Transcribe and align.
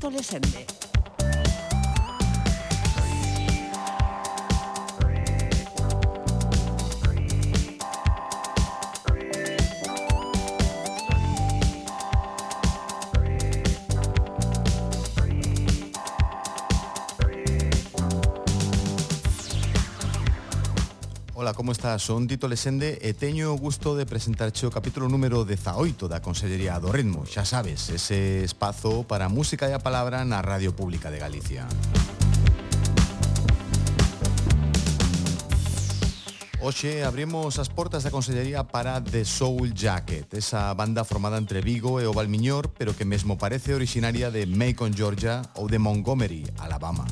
Roberto 0.00 0.87
como 21.58 21.72
está? 21.72 21.98
Son 21.98 22.28
Tito 22.28 22.46
Lesende 22.46 23.02
e 23.02 23.18
teño 23.18 23.50
o 23.50 23.58
gusto 23.58 23.98
de 23.98 24.06
presentarche 24.06 24.62
o 24.62 24.70
capítulo 24.70 25.10
número 25.10 25.42
18 25.42 26.06
da 26.06 26.22
Consellería 26.22 26.78
do 26.78 26.94
Ritmo. 26.94 27.26
Xa 27.26 27.42
sabes, 27.42 27.90
ese 27.90 28.46
espazo 28.46 29.02
para 29.02 29.26
a 29.26 29.28
música 29.28 29.66
e 29.66 29.74
a 29.74 29.82
palabra 29.82 30.22
na 30.22 30.38
Radio 30.38 30.70
Pública 30.70 31.10
de 31.10 31.18
Galicia. 31.18 31.66
Oxe, 36.62 37.02
abrimos 37.02 37.58
as 37.58 37.66
portas 37.66 38.06
da 38.06 38.14
Consellería 38.14 38.62
para 38.62 39.02
The 39.02 39.26
Soul 39.26 39.74
Jacket, 39.74 40.30
esa 40.38 40.70
banda 40.78 41.02
formada 41.02 41.42
entre 41.42 41.58
Vigo 41.58 41.98
e 41.98 42.06
o 42.06 42.14
Valmiñor, 42.14 42.70
pero 42.78 42.94
que 42.94 43.02
mesmo 43.02 43.34
parece 43.34 43.74
originaria 43.74 44.30
de 44.30 44.46
Macon, 44.46 44.94
Georgia 44.94 45.42
ou 45.58 45.66
de 45.66 45.82
Montgomery, 45.82 46.46
Alabama. 46.62 47.02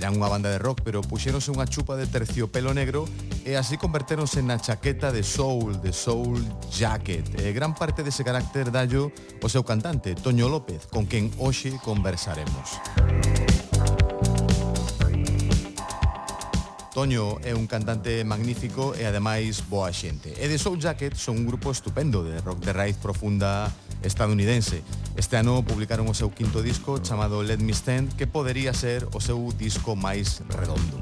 Eran 0.00 0.16
unha 0.16 0.32
banda 0.32 0.48
de 0.48 0.56
rock, 0.56 0.80
pero 0.80 1.04
puxéronse 1.04 1.52
unha 1.52 1.68
chupa 1.68 1.92
de 1.92 2.08
terciopelo 2.08 2.72
negro 2.72 3.04
e 3.44 3.52
así 3.60 3.76
convertéronse 3.76 4.40
na 4.40 4.56
chaqueta 4.56 5.12
de 5.12 5.20
soul, 5.20 5.76
de 5.76 5.92
soul 5.92 6.40
jacket. 6.72 7.28
E 7.36 7.52
gran 7.52 7.76
parte 7.76 8.00
dese 8.00 8.24
carácter 8.24 8.72
dallo 8.72 9.12
o 9.44 9.48
seu 9.52 9.60
cantante, 9.60 10.16
Toño 10.16 10.48
López, 10.48 10.88
con 10.88 11.04
quen 11.04 11.28
hoxe 11.36 11.76
conversaremos. 11.84 12.80
Toño 16.96 17.36
é 17.44 17.52
un 17.52 17.68
cantante 17.68 18.24
magnífico 18.24 18.96
e 18.96 19.04
ademais 19.04 19.60
boa 19.68 19.92
xente. 19.92 20.32
E 20.40 20.48
de 20.48 20.56
Soul 20.56 20.80
Jacket 20.80 21.12
son 21.12 21.36
un 21.36 21.44
grupo 21.44 21.76
estupendo 21.76 22.24
de 22.24 22.40
rock 22.40 22.64
de 22.64 22.72
raíz 22.72 22.96
profunda, 22.96 23.68
estadounidense. 24.02 24.82
Este 25.16 25.36
ano 25.36 25.62
publicaron 25.62 26.08
o 26.08 26.14
seu 26.14 26.30
quinto 26.30 26.62
disco 26.62 27.00
chamado 27.00 27.42
Let 27.42 27.60
Me 27.60 27.72
Stand, 27.72 28.16
que 28.16 28.26
podería 28.26 28.72
ser 28.72 29.06
o 29.12 29.20
seu 29.20 29.38
disco 29.56 29.96
máis 29.96 30.40
redondo. 30.48 31.00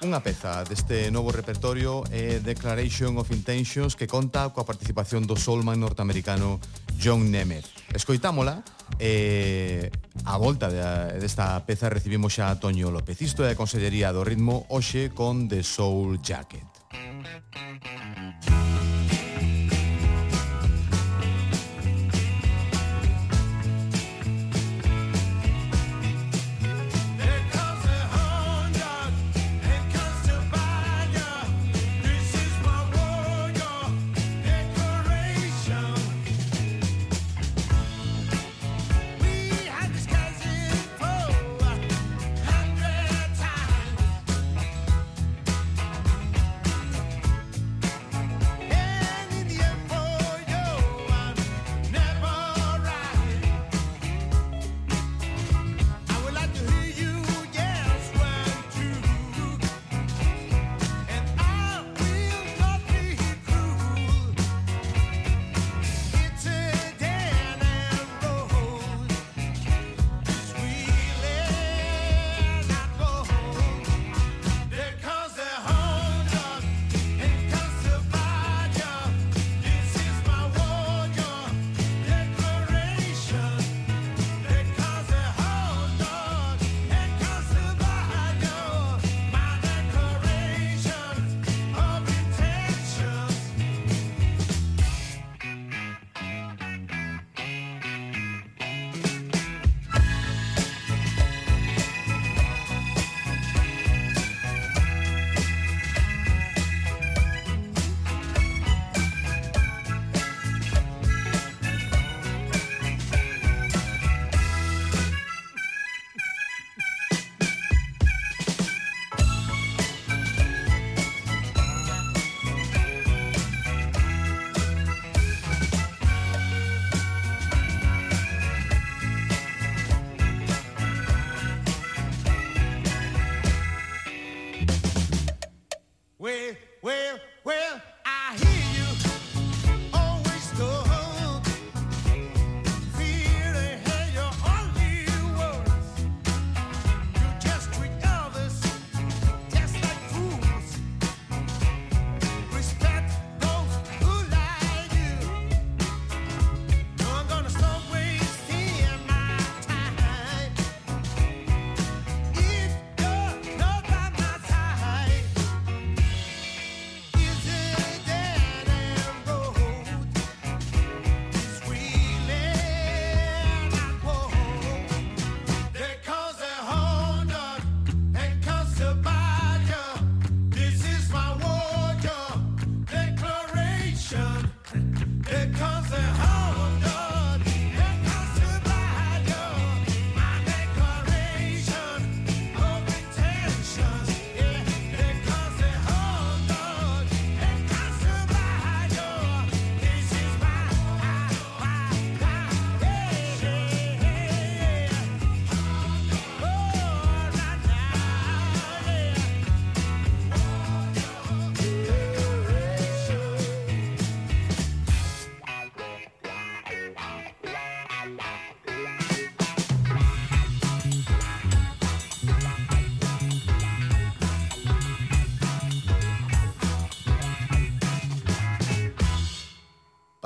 Unha 0.00 0.24
peza 0.24 0.64
deste 0.64 1.12
novo 1.12 1.28
repertorio 1.28 2.00
é 2.08 2.40
Declaration 2.40 3.20
of 3.20 3.28
Intentions 3.36 3.92
que 3.92 4.08
conta 4.08 4.48
coa 4.48 4.64
participación 4.64 5.28
do 5.28 5.36
soulman 5.36 5.76
norteamericano 5.76 6.56
John 6.96 7.28
Nemeth. 7.28 7.68
Escoitámola 7.92 8.64
e 8.96 9.92
a 10.24 10.40
volta 10.40 10.72
desta 11.20 11.60
peza 11.68 11.92
recibimos 11.92 12.32
xa 12.32 12.48
a 12.48 12.56
Toño 12.56 12.88
López. 12.88 13.20
Isto 13.20 13.44
é 13.44 13.52
a 13.52 13.60
Consellería 13.60 14.08
do 14.08 14.24
Ritmo 14.24 14.64
hoxe 14.72 15.12
con 15.12 15.52
The 15.52 15.60
Soul 15.60 16.16
Jacket. 16.24 16.69
thank 17.52 17.84
you 18.48 18.69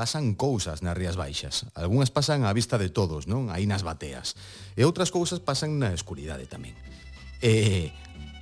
pasan 0.05 0.37
cousas 0.37 0.85
nas 0.85 0.93
Rías 0.93 1.17
Baixas. 1.17 1.65
Algúnas 1.73 2.13
pasan 2.13 2.45
á 2.45 2.53
vista 2.53 2.77
de 2.77 2.93
todos, 2.93 3.25
non? 3.25 3.49
Aí 3.49 3.65
nas 3.65 3.81
bateas. 3.81 4.37
E 4.77 4.85
outras 4.85 5.09
cousas 5.09 5.41
pasan 5.41 5.81
na 5.81 5.97
escuridade 5.97 6.45
tamén. 6.45 6.77
E 7.41 7.89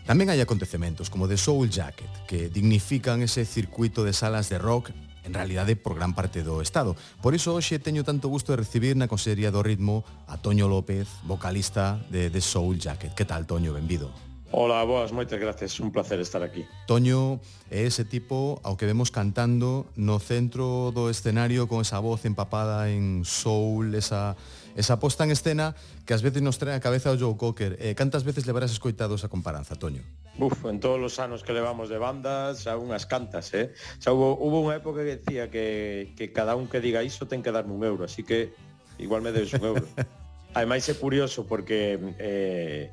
tamén 0.03 0.27
hai 0.27 0.43
acontecementos 0.43 1.07
como 1.07 1.31
The 1.31 1.39
Soul 1.39 1.71
Jacket, 1.71 2.11
que 2.27 2.51
dignifican 2.51 3.23
ese 3.23 3.47
circuito 3.47 4.03
de 4.03 4.11
salas 4.11 4.51
de 4.51 4.59
rock 4.59 4.91
en 5.23 5.39
realidade 5.39 5.79
por 5.79 5.95
gran 5.95 6.19
parte 6.19 6.43
do 6.43 6.59
Estado. 6.59 6.99
Por 7.23 7.31
iso 7.31 7.55
hoxe 7.55 7.79
teño 7.79 8.03
tanto 8.03 8.27
gusto 8.27 8.51
de 8.51 8.59
recibir 8.59 8.99
na 8.99 9.07
Consellería 9.07 9.55
do 9.55 9.63
Ritmo 9.63 10.03
a 10.27 10.43
Toño 10.43 10.67
López, 10.67 11.07
vocalista 11.23 12.03
de 12.11 12.27
The 12.27 12.43
Soul 12.43 12.83
Jacket. 12.83 13.15
Que 13.15 13.23
tal, 13.23 13.47
Toño? 13.47 13.71
Benvido. 13.71 14.11
Ola, 14.55 14.85
boas, 14.85 15.17
moitas 15.17 15.41
gracias, 15.41 15.81
un 15.81 15.89
placer 15.89 16.21
estar 16.21 16.45
aquí. 16.45 16.69
Toño 16.85 17.41
é 17.73 17.89
ese 17.89 18.05
tipo 18.05 18.61
ao 18.61 18.77
que 18.77 18.85
vemos 18.85 19.09
cantando 19.09 19.89
no 19.97 20.21
centro 20.21 20.93
do 20.93 21.09
escenario 21.09 21.73
con 21.73 21.81
esa 21.81 22.05
voz 22.05 22.29
empapada 22.29 22.93
en 22.93 23.25
soul, 23.25 23.97
esa, 23.97 24.37
esa 24.77 25.01
posta 25.01 25.25
en 25.25 25.33
escena 25.33 25.73
que 26.05 26.13
ás 26.13 26.21
veces 26.21 26.45
nos 26.45 26.61
trae 26.61 26.77
a 26.77 26.85
cabeza 26.85 27.09
o 27.09 27.17
Joe 27.17 27.33
Cocker. 27.41 27.81
Eh, 27.81 27.97
cantas 27.97 28.29
veces 28.29 28.45
levarás 28.45 28.77
escoitado 28.77 29.17
esa 29.17 29.33
comparanza, 29.33 29.73
Toño? 29.73 30.05
Uf, 30.37 30.69
en 30.69 30.85
todos 30.85 31.01
os 31.01 31.17
anos 31.17 31.41
que 31.41 31.57
levamos 31.57 31.89
de 31.89 31.97
bandas, 31.97 32.69
xa 32.69 32.77
unhas 32.77 33.09
cantas, 33.09 33.57
eh? 33.57 33.73
Xa 34.05 34.13
hubo, 34.13 34.37
hubo 34.37 34.61
unha 34.69 34.77
época 34.77 35.01
que 35.01 35.17
decía 35.17 35.49
que, 35.49 36.13
que 36.13 36.29
cada 36.29 36.61
un 36.61 36.69
que 36.69 36.85
diga 36.85 37.01
iso 37.01 37.25
ten 37.25 37.41
que 37.41 37.57
darme 37.57 37.73
un 37.73 37.89
euro, 37.89 38.05
así 38.05 38.21
que 38.21 38.53
igual 39.01 39.25
me 39.25 39.33
debes 39.33 39.57
un 39.57 39.65
euro. 39.65 39.89
Ademais 40.53 40.85
é 40.93 40.95
curioso 41.01 41.49
porque... 41.49 41.97
Eh, 42.21 42.93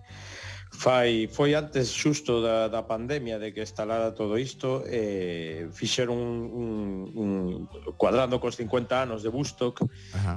Fai, 0.80 1.28
foi 1.28 1.60
antes 1.60 1.92
xusto 1.92 2.40
da, 2.40 2.72
da 2.72 2.88
pandemia 2.88 3.36
de 3.36 3.52
que 3.52 3.60
estalara 3.60 4.16
todo 4.16 4.40
isto 4.40 4.88
eh, 4.88 5.68
fixeron 5.76 6.16
un, 6.16 6.40
un, 6.56 7.12
un 7.20 7.68
cuadrando 8.00 8.40
cos 8.40 8.56
50 8.56 8.96
anos 8.96 9.20
de 9.20 9.28
Bustock 9.28 9.84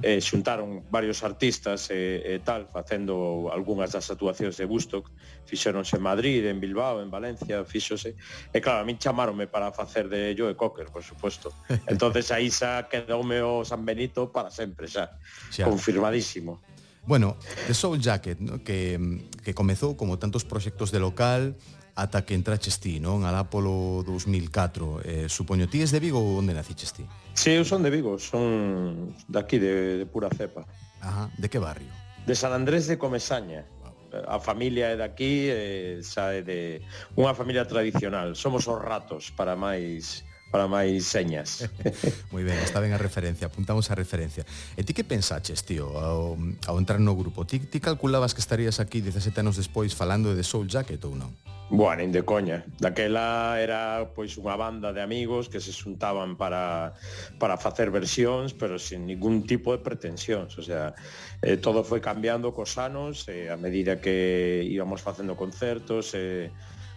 eh, 0.03 0.19
xuntaron 0.19 0.83
varios 0.91 1.23
artistas 1.23 1.94
e 1.94 1.94
eh, 1.94 2.35
eh, 2.35 2.39
tal 2.43 2.67
facendo 2.67 3.55
algunhas 3.55 3.94
das 3.94 4.11
actuacións 4.11 4.59
de 4.59 4.67
Bustock. 4.67 5.15
Fixeronse 5.47 5.94
en 5.94 6.03
Madrid, 6.03 6.43
en 6.50 6.59
Bilbao, 6.59 6.99
en 6.99 7.06
Valencia 7.06 7.62
fixose 7.62 8.19
e 8.50 8.59
claro, 8.59 8.83
a 8.83 8.85
min 8.85 8.99
chamaronme 8.99 9.47
para 9.47 9.71
facer 9.71 10.11
de 10.11 10.35
Joe 10.35 10.59
Cocker, 10.59 10.91
por 10.91 11.06
suposto. 11.06 11.55
Entonces 11.87 12.35
aí 12.35 12.50
xa 12.50 12.91
quedoume 12.91 13.38
o 13.47 13.62
San 13.62 13.87
Benito 13.87 14.35
para 14.35 14.50
sempre 14.50 14.91
xa, 14.91 15.15
xa. 15.55 15.71
confirmadísimo. 15.71 16.59
Bueno, 17.04 17.37
The 17.66 17.75
Soul 17.75 18.00
Jacket, 18.00 18.38
¿no? 18.38 18.62
que, 18.62 18.99
que 19.43 19.54
comezou 19.54 19.96
como 19.99 20.19
tantos 20.22 20.46
proxectos 20.46 20.94
de 20.94 21.02
local 21.02 21.58
ata 21.94 22.25
que 22.25 22.34
entraches 22.34 22.81
ti, 22.81 23.00
non? 23.00 23.28
Al 23.28 23.37
Apolo 23.37 24.00
2004. 24.06 25.04
Eh, 25.04 25.26
supoño, 25.28 25.69
ti 25.69 25.82
es 25.84 25.93
de 25.93 26.00
Vigo 26.00 26.22
ou 26.22 26.40
onde 26.40 26.56
naciches 26.56 26.96
ti? 26.96 27.04
Sí, 27.37 27.52
eu 27.52 27.64
son 27.69 27.84
de 27.84 27.93
Vigo, 27.93 28.16
son 28.16 29.12
daqui 29.28 29.60
de, 29.60 30.00
de 30.00 30.06
pura 30.08 30.32
cepa. 30.32 30.64
Ajá, 31.04 31.28
de 31.37 31.49
que 31.52 31.60
barrio? 31.60 31.90
De 32.25 32.32
San 32.32 32.52
Andrés 32.56 32.88
de 32.88 32.96
Comesaña. 32.96 33.66
A 34.12 34.37
familia 34.40 34.93
é 34.93 34.96
daqui, 34.96 35.49
eh, 35.49 36.00
xa 36.04 36.32
é 36.32 36.40
de 36.40 36.81
unha 37.16 37.37
familia 37.37 37.69
tradicional. 37.69 38.37
Somos 38.37 38.64
os 38.69 38.78
ratos 38.81 39.32
para 39.32 39.56
máis 39.56 40.25
para 40.52 40.69
máis 40.69 41.08
señas. 41.08 41.64
Moi 42.32 42.44
ben, 42.44 42.60
está 42.60 42.76
ben 42.84 42.93
a 42.93 43.00
referencia, 43.00 43.49
apuntamos 43.49 43.88
a 43.88 43.96
referencia. 43.96 44.44
E 44.76 44.84
ti 44.84 44.93
que 44.93 45.02
pensaches, 45.02 45.64
tío, 45.64 45.96
ao, 45.96 46.37
ao 46.69 46.76
entrar 46.76 47.00
no 47.00 47.16
grupo? 47.16 47.49
Ti, 47.49 47.64
ti 47.64 47.81
calculabas 47.81 48.37
que 48.37 48.44
estarías 48.44 48.76
aquí 48.76 49.00
17 49.00 49.32
anos 49.40 49.56
despois 49.56 49.96
falando 49.96 50.28
de 50.28 50.37
The 50.37 50.44
Soul 50.44 50.69
Jacket 50.69 51.00
ou 51.08 51.16
non? 51.16 51.32
Boa, 51.72 51.96
nin 51.96 52.12
de 52.12 52.20
coña. 52.20 52.69
Daquela 52.76 53.56
era 53.56 54.12
pois 54.12 54.37
unha 54.37 54.60
banda 54.60 54.93
de 54.93 55.00
amigos 55.00 55.49
que 55.49 55.56
se 55.56 55.72
xuntaban 55.72 56.37
para, 56.37 56.93
para 57.40 57.56
facer 57.56 57.88
versións, 57.88 58.52
pero 58.52 58.76
sin 58.76 59.08
ningún 59.08 59.49
tipo 59.49 59.72
de 59.72 59.81
pretensións. 59.81 60.52
O 60.60 60.62
sea, 60.62 60.93
eh, 61.40 61.56
todo 61.56 61.81
foi 61.81 62.04
cambiando 62.04 62.52
cos 62.52 62.76
anos, 62.76 63.25
eh, 63.32 63.49
a 63.49 63.56
medida 63.56 64.04
que 64.04 64.60
íbamos 64.69 65.00
facendo 65.00 65.32
concertos, 65.32 66.12
eh, 66.12 66.52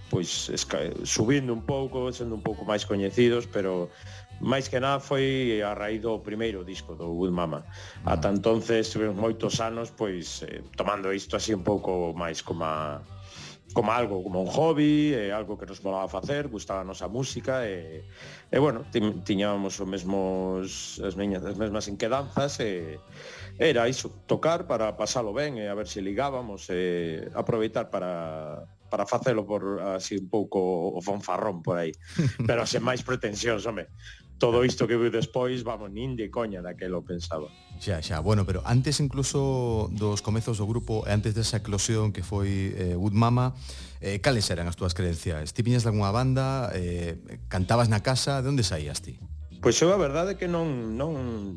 pois 0.10 0.50
esca, 0.50 0.80
subindo 1.04 1.54
un 1.54 1.64
pouco, 1.66 2.12
sendo 2.14 2.36
un 2.36 2.44
pouco 2.44 2.66
máis 2.66 2.86
coñecidos, 2.86 3.48
pero 3.50 3.90
máis 4.42 4.68
que 4.68 4.80
nada 4.80 5.00
foi 5.00 5.62
a 5.64 5.74
raíz 5.74 6.04
do 6.04 6.20
primeiro 6.20 6.64
disco 6.64 6.94
do 6.96 7.08
Good 7.16 7.32
Mama. 7.32 7.64
Ata 8.04 8.30
entonces, 8.30 8.92
moitos 9.16 9.64
anos, 9.64 9.92
pois 9.96 10.44
eh, 10.44 10.62
tomando 10.76 11.14
isto 11.14 11.40
así 11.40 11.56
un 11.56 11.64
pouco 11.64 12.12
máis 12.14 12.44
como 12.44 12.68
a, 12.68 13.02
como 13.76 13.92
algo, 13.92 14.24
como 14.24 14.42
un 14.42 14.48
hobby, 14.48 15.14
eh, 15.14 15.32
algo 15.32 15.58
que 15.58 15.66
nos 15.66 15.84
molaba 15.84 16.08
facer, 16.08 16.48
gustaba 16.48 16.82
a 16.82 16.88
nosa 16.88 17.08
música 17.08 17.68
e, 17.68 18.08
e 18.52 18.58
bueno, 18.60 18.88
ti, 18.92 19.04
tiñábamos 19.24 19.80
os 19.80 19.88
mesmos 19.88 21.00
as, 21.04 21.20
miñas, 21.20 21.44
as 21.44 21.60
mesmas 21.60 21.88
inquedanzas 21.92 22.60
e 22.64 23.00
era 23.60 23.88
iso, 23.88 24.12
tocar 24.28 24.68
para 24.68 24.96
pasalo 24.96 25.36
ben 25.36 25.60
e 25.60 25.68
a 25.68 25.76
ver 25.76 25.88
se 25.88 26.00
ligábamos 26.00 26.72
e 26.72 27.28
aproveitar 27.36 27.92
para 27.92 28.64
para 28.90 29.06
facelo 29.06 29.46
por 29.46 29.82
así 29.82 30.18
un 30.18 30.30
pouco 30.30 30.60
o 30.94 31.00
fanfarrón 31.02 31.62
por 31.62 31.78
aí. 31.78 31.92
Pero 32.48 32.66
sen 32.66 32.86
máis 32.86 33.02
pretensións, 33.02 33.66
home. 33.66 33.90
Todo 34.36 34.68
isto 34.68 34.84
que 34.84 35.00
viu 35.00 35.08
despois, 35.08 35.64
vamos, 35.64 35.88
nin 35.96 36.20
de 36.20 36.28
coña 36.28 36.60
daquelo 36.60 37.08
pensaba. 37.08 37.48
Xa, 37.80 38.04
xa, 38.04 38.20
bueno, 38.20 38.44
pero 38.44 38.60
antes 38.68 39.00
incluso 39.00 39.88
dos 39.96 40.20
comezos 40.20 40.60
do 40.60 40.68
grupo, 40.68 41.08
antes 41.08 41.32
desa 41.36 41.64
eclosión 41.64 42.12
que 42.12 42.20
foi 42.20 42.76
eh, 42.76 43.00
Wood 43.00 43.16
Mama, 43.16 43.56
eh, 44.04 44.20
cales 44.20 44.52
eran 44.52 44.68
as 44.68 44.76
túas 44.76 44.92
creencias? 44.92 45.56
Ti 45.56 45.64
viñas 45.64 45.88
de 45.88 45.96
alguna 45.96 46.12
banda, 46.12 46.68
eh, 46.76 47.16
cantabas 47.48 47.88
na 47.88 48.04
casa, 48.04 48.44
de 48.44 48.52
onde 48.52 48.68
saías 48.68 49.00
ti? 49.00 49.20
Pois 49.64 49.80
eu 49.80 49.96
a 49.96 50.00
verdade 50.00 50.36
que 50.36 50.52
non, 50.52 51.00
non 51.00 51.56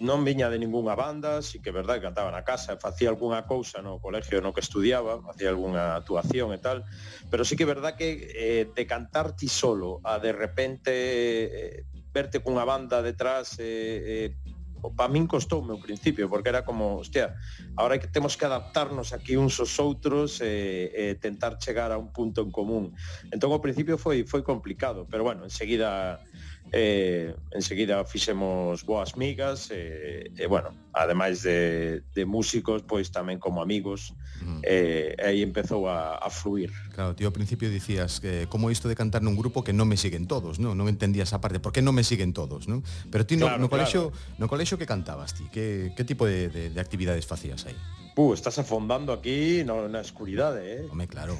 non 0.00 0.24
viña 0.24 0.48
de 0.48 0.56
ningunha 0.56 0.96
banda, 0.96 1.44
si 1.44 1.60
que 1.60 1.70
verdad 1.70 2.00
que 2.00 2.08
cantaba 2.08 2.32
na 2.32 2.40
casa, 2.40 2.80
facía 2.80 3.12
algunha 3.12 3.44
cousa 3.44 3.84
no 3.84 4.00
colegio 4.00 4.40
no 4.40 4.56
que 4.56 4.64
estudiaba, 4.64 5.20
facía 5.20 5.52
algunha 5.52 6.00
actuación 6.00 6.56
e 6.56 6.58
tal, 6.58 6.88
pero 7.28 7.44
sí 7.44 7.52
que 7.54 7.68
verdad 7.68 7.94
que 8.00 8.32
eh, 8.32 8.64
de 8.72 8.84
cantar 8.88 9.36
ti 9.36 9.46
solo 9.46 10.00
a 10.02 10.16
de 10.16 10.32
repente 10.32 10.90
eh, 10.90 11.84
verte 12.10 12.40
cunha 12.40 12.64
banda 12.64 13.04
detrás 13.04 13.60
eh, 13.60 14.32
eh, 14.34 14.58
pa 14.96 15.12
min 15.12 15.28
costou 15.28 15.60
meu 15.60 15.76
principio, 15.76 16.24
porque 16.32 16.48
era 16.48 16.64
como, 16.64 16.96
hostia, 16.96 17.36
ahora 17.76 18.00
que 18.00 18.08
temos 18.08 18.36
que 18.40 18.48
adaptarnos 18.48 19.12
aquí 19.12 19.36
uns 19.36 19.60
aos 19.60 19.76
outros 19.76 20.40
e, 20.40 20.48
eh, 20.48 21.12
eh, 21.12 21.14
tentar 21.20 21.60
chegar 21.60 21.92
a 21.92 22.00
un 22.00 22.08
punto 22.08 22.40
en 22.40 22.48
común. 22.48 22.96
Entón, 23.28 23.52
ao 23.52 23.60
principio 23.60 24.00
foi 24.00 24.24
foi 24.24 24.40
complicado, 24.40 25.04
pero 25.04 25.20
bueno, 25.20 25.44
enseguida 25.44 26.24
eh, 26.72 27.34
enseguida 27.50 28.04
fixemos 28.04 28.86
boas 28.86 29.16
migas 29.16 29.70
e, 29.70 30.30
eh, 30.30 30.42
e 30.42 30.46
bueno, 30.46 30.70
ademais 30.92 31.42
de, 31.42 32.02
de 32.14 32.24
músicos, 32.24 32.82
pois 32.86 33.10
tamén 33.10 33.42
como 33.42 33.58
amigos 33.58 34.14
mm. 34.42 34.62
eh, 34.62 35.18
aí 35.18 35.42
empezou 35.42 35.90
a, 35.90 36.18
a 36.18 36.28
fluir 36.30 36.70
Claro, 36.94 37.18
ti 37.18 37.26
ao 37.26 37.34
principio 37.34 37.66
dicías 37.66 38.22
que 38.22 38.46
como 38.46 38.70
isto 38.70 38.86
de 38.86 38.94
cantar 38.94 39.22
nun 39.22 39.34
grupo 39.34 39.66
que 39.66 39.74
non 39.74 39.90
me 39.90 39.98
siguen 39.98 40.30
todos 40.30 40.62
non, 40.62 40.78
non 40.78 40.86
entendías 40.86 41.34
a 41.34 41.42
parte, 41.42 41.58
por 41.58 41.74
que 41.74 41.82
non 41.82 41.94
me 41.94 42.06
siguen 42.06 42.30
todos 42.30 42.70
non? 42.70 42.86
pero 43.10 43.26
ti 43.26 43.34
no, 43.34 43.50
claro, 43.50 43.62
no, 43.62 43.68
colexo, 43.68 44.14
claro. 44.14 44.38
no 44.38 44.46
colexo 44.46 44.78
que 44.78 44.86
cantabas 44.86 45.34
ti? 45.34 45.46
Que, 45.50 45.90
que 45.98 46.06
tipo 46.06 46.24
de, 46.24 46.48
de, 46.48 46.62
de 46.70 46.80
actividades 46.80 47.26
facías 47.26 47.66
aí? 47.66 47.76
Uh, 48.16 48.34
estás 48.34 48.58
afondando 48.58 49.12
aquí 49.12 49.62
no, 49.64 49.88
na 49.88 50.00
escuridade, 50.00 50.60
eh? 50.62 50.82
Home, 50.90 51.06
claro. 51.06 51.38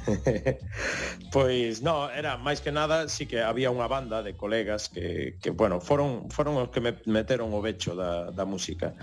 pois, 1.35 1.83
no, 1.83 2.09
era, 2.09 2.39
máis 2.39 2.62
que 2.62 2.71
nada, 2.71 3.11
sí 3.11 3.27
que 3.27 3.43
había 3.43 3.75
unha 3.75 3.91
banda 3.91 4.23
de 4.23 4.39
colegas 4.39 4.87
que, 4.87 5.37
que 5.43 5.50
bueno, 5.50 5.83
foron, 5.83 6.31
foron 6.31 6.57
os 6.57 6.71
que 6.71 6.79
me 6.79 6.97
meteron 7.11 7.50
o 7.50 7.61
vecho 7.61 7.99
da, 7.99 8.31
da 8.31 8.47
música, 8.47 8.95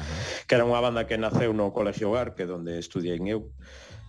que 0.47 0.55
era 0.55 0.63
unha 0.63 0.79
banda 0.79 1.05
que 1.05 1.19
naceu 1.19 1.51
no 1.51 1.75
Colegio 1.75 2.09
Hogar, 2.09 2.33
que 2.33 2.47
donde 2.47 2.79
estudiei 2.79 3.19
en 3.19 3.27
eu, 3.27 3.41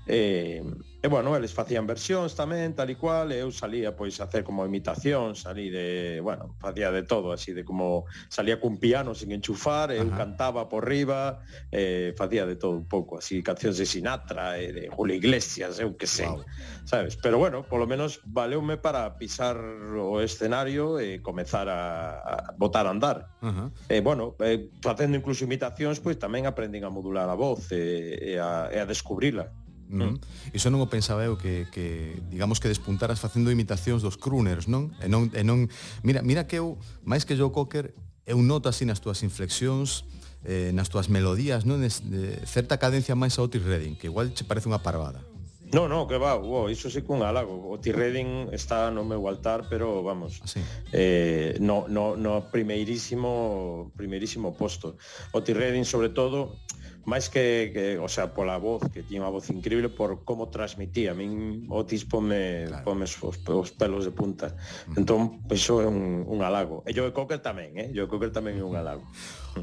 E, 0.08 0.64
e 0.98 1.06
bueno, 1.06 1.36
eles 1.36 1.52
facían 1.52 1.84
versións 1.84 2.32
tamén, 2.32 2.72
tal 2.72 2.88
e 2.88 2.96
cual, 2.96 3.28
e 3.30 3.44
eu 3.44 3.52
salía 3.52 3.92
pois 3.92 4.16
a 4.18 4.26
hacer 4.26 4.40
como 4.40 4.64
imitacións, 4.64 5.44
salí 5.44 5.68
de, 5.68 6.18
bueno, 6.24 6.56
facía 6.56 6.88
de 6.88 7.04
todo, 7.04 7.30
así 7.30 7.52
de 7.52 7.60
como 7.62 8.08
salía 8.32 8.56
cun 8.56 8.80
piano 8.80 9.12
sin 9.12 9.30
enchufar, 9.36 9.92
eu 9.92 10.08
cantaba 10.08 10.64
por 10.66 10.88
riba, 10.88 11.44
eh, 11.70 12.16
facía 12.16 12.48
de 12.48 12.56
todo 12.56 12.72
un 12.72 12.88
pouco, 12.88 13.20
así 13.20 13.44
cancións 13.44 13.76
de 13.76 13.84
Sinatra, 13.84 14.56
e 14.56 14.72
de 14.72 14.84
Julio 14.88 15.12
Iglesias, 15.12 15.76
eu 15.76 15.92
que 15.92 16.08
sei, 16.08 16.26
wow. 16.26 16.42
sabes? 16.88 17.20
Pero 17.20 17.36
bueno, 17.36 17.68
polo 17.68 17.84
menos 17.84 18.24
valeume 18.24 18.80
para 18.80 19.20
pisar 19.20 19.60
o 19.60 20.24
escenario 20.24 20.96
e 20.96 21.20
comezar 21.20 21.68
a, 21.68 22.16
a 22.24 22.34
botar 22.56 22.88
a 22.88 22.96
andar. 22.96 23.36
Ajá. 23.44 23.68
E 23.92 24.00
bueno, 24.00 24.40
eh, 24.40 24.72
facendo 24.80 25.20
incluso 25.20 25.44
imitacións, 25.44 26.00
pois 26.00 26.16
tamén 26.16 26.48
aprendín 26.48 26.82
a 26.82 26.90
modular 26.90 27.28
a 27.28 27.36
voz 27.36 27.70
e, 27.76 28.34
e, 28.34 28.40
a, 28.40 28.72
e 28.72 28.80
a 28.80 28.88
descubrila. 28.88 29.52
Mm. 29.88 30.20
Iso 30.52 30.68
non 30.68 30.84
o 30.84 30.88
pensaba 30.92 31.24
eu 31.24 31.40
que, 31.40 31.64
que 31.72 32.20
digamos 32.28 32.60
que 32.60 32.68
despuntaras 32.68 33.18
facendo 33.18 33.48
imitacións 33.48 34.04
dos 34.04 34.20
crooners, 34.20 34.68
non? 34.68 34.92
E 35.00 35.08
non, 35.08 35.32
e 35.32 35.40
non 35.40 35.66
mira, 36.04 36.20
mira 36.20 36.44
que 36.44 36.60
eu, 36.60 36.76
máis 37.08 37.24
que 37.24 37.32
Joe 37.34 37.48
Cocker, 37.48 37.96
eu 38.28 38.36
noto 38.44 38.68
así 38.68 38.84
nas 38.84 39.00
túas 39.00 39.24
inflexións, 39.24 40.04
eh, 40.44 40.70
nas 40.76 40.92
túas 40.92 41.08
melodías, 41.08 41.64
non? 41.64 41.80
Es, 41.80 42.04
de, 42.04 42.36
certa 42.44 42.76
cadencia 42.76 43.16
máis 43.16 43.40
a 43.40 43.42
Otis 43.42 43.64
Redding, 43.64 43.96
que 43.96 44.12
igual 44.12 44.36
che 44.36 44.44
parece 44.44 44.68
unha 44.68 44.84
parvada. 44.84 45.24
No, 45.72 45.84
no, 45.84 46.08
que 46.08 46.16
va, 46.16 46.32
wow, 46.36 46.68
iso 46.72 46.88
sí 46.88 47.04
cun 47.04 47.20
halago. 47.20 47.68
Otis 47.68 47.92
Redding 47.92 48.48
está 48.56 48.88
no 48.88 49.04
meu 49.04 49.28
altar, 49.28 49.68
pero 49.68 50.00
vamos, 50.00 50.40
ah, 50.40 50.44
Así. 50.44 50.60
eh, 50.92 51.56
no, 51.60 51.84
no, 51.88 52.16
no 52.16 52.48
primeirísimo, 52.48 53.92
primeirísimo 53.96 54.56
posto. 54.56 54.96
Otis 55.32 55.56
Redding, 55.56 55.84
sobre 55.84 56.08
todo, 56.08 56.56
máis 57.04 57.28
que, 57.28 57.70
que 57.74 57.84
o 57.98 58.08
sea, 58.08 58.34
pola 58.34 58.58
voz, 58.58 58.82
que 58.90 59.04
tiña 59.04 59.26
unha 59.26 59.32
voz 59.32 59.50
increíble 59.52 59.92
por 59.92 60.24
como 60.24 60.50
transmitía. 60.50 61.12
A 61.12 61.18
min 61.18 61.66
Otis 61.70 62.08
pome, 62.08 62.66
claro. 62.66 62.84
pome 62.84 63.04
os, 63.06 63.14
os, 63.22 63.70
pelos 63.76 64.02
de 64.08 64.12
punta. 64.12 64.56
Entón, 64.96 65.44
iso 65.52 65.82
é 65.82 65.86
un, 65.86 66.24
un 66.26 66.38
halago. 66.42 66.82
E 66.88 66.96
Joe 66.96 67.14
Cocker 67.14 67.38
tamén, 67.38 67.76
eh? 67.78 67.88
Joe 67.94 68.10
Cocker 68.10 68.32
tamén 68.34 68.58
é 68.58 68.64
un 68.64 68.74
halago. 68.74 69.04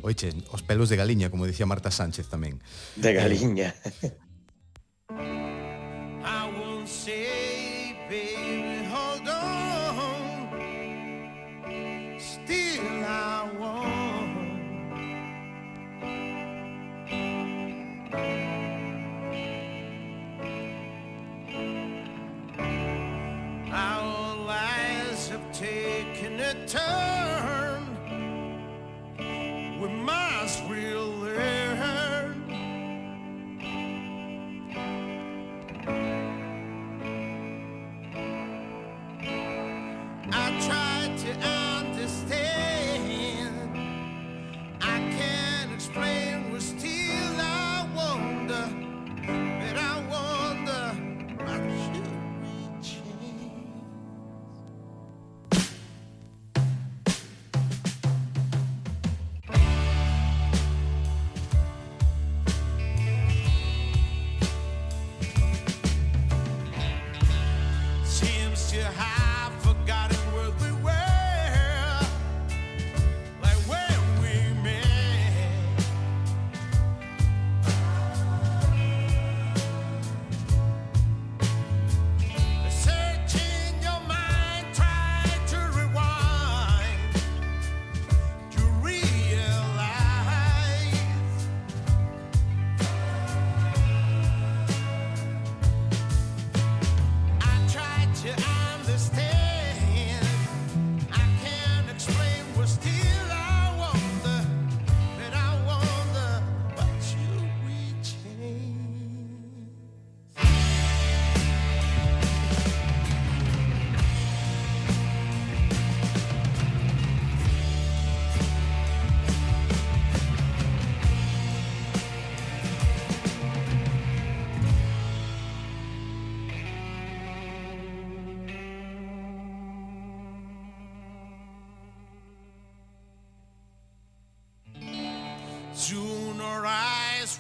Oiche, 0.06 0.32
os 0.52 0.62
pelos 0.64 0.88
de 0.88 0.96
galiña, 0.96 1.34
como 1.34 1.50
dicía 1.50 1.68
Marta 1.68 1.92
Sánchez 1.92 2.30
tamén. 2.30 2.62
De 2.96 3.12
galiña. 3.14 3.74
Eh. 4.02 4.14
I 6.26 6.50
won't 6.58 6.90
say, 6.90 7.94
baby. 8.10 8.45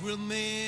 will 0.05 0.17
make 0.17 0.64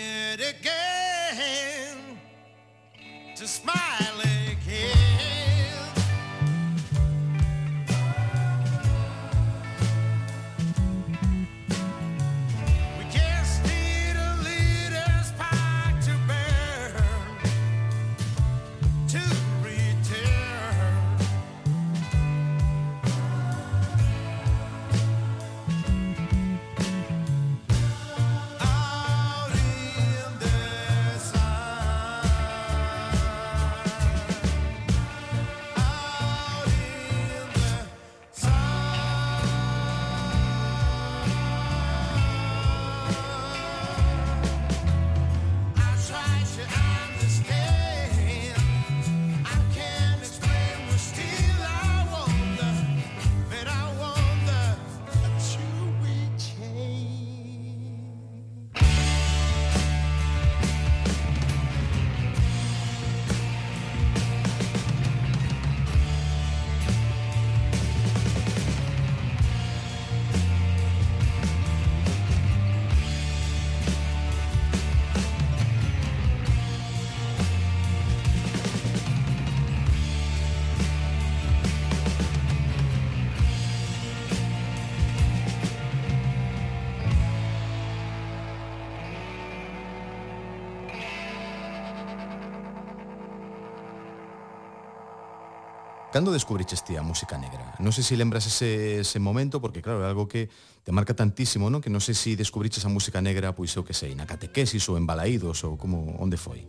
Cando 96.12 96.32
descubriches 96.32 96.84
ti 96.84 96.96
a 96.96 97.04
música 97.04 97.36
negra? 97.36 97.76
Non 97.84 97.92
sei 97.92 98.00
se 98.00 98.16
lembras 98.16 98.48
ese, 98.48 99.04
ese 99.04 99.20
momento, 99.20 99.60
porque 99.60 99.84
claro, 99.84 100.00
é 100.00 100.08
algo 100.08 100.24
que 100.24 100.48
te 100.88 100.96
marca 100.96 101.12
tantísimo, 101.12 101.68
non? 101.68 101.84
Que 101.84 101.92
non 101.92 102.00
sei 102.00 102.16
se 102.16 102.40
descubriches 102.40 102.88
a 102.88 102.90
música 102.90 103.20
negra, 103.20 103.52
pois 103.52 103.76
eu 103.76 103.84
que 103.84 103.92
sei, 103.92 104.16
na 104.16 104.24
catequesis 104.24 104.88
ou 104.88 104.96
en 104.96 105.04
balaídos 105.04 105.68
ou 105.68 105.76
como 105.76 106.16
onde 106.16 106.40
foi. 106.40 106.64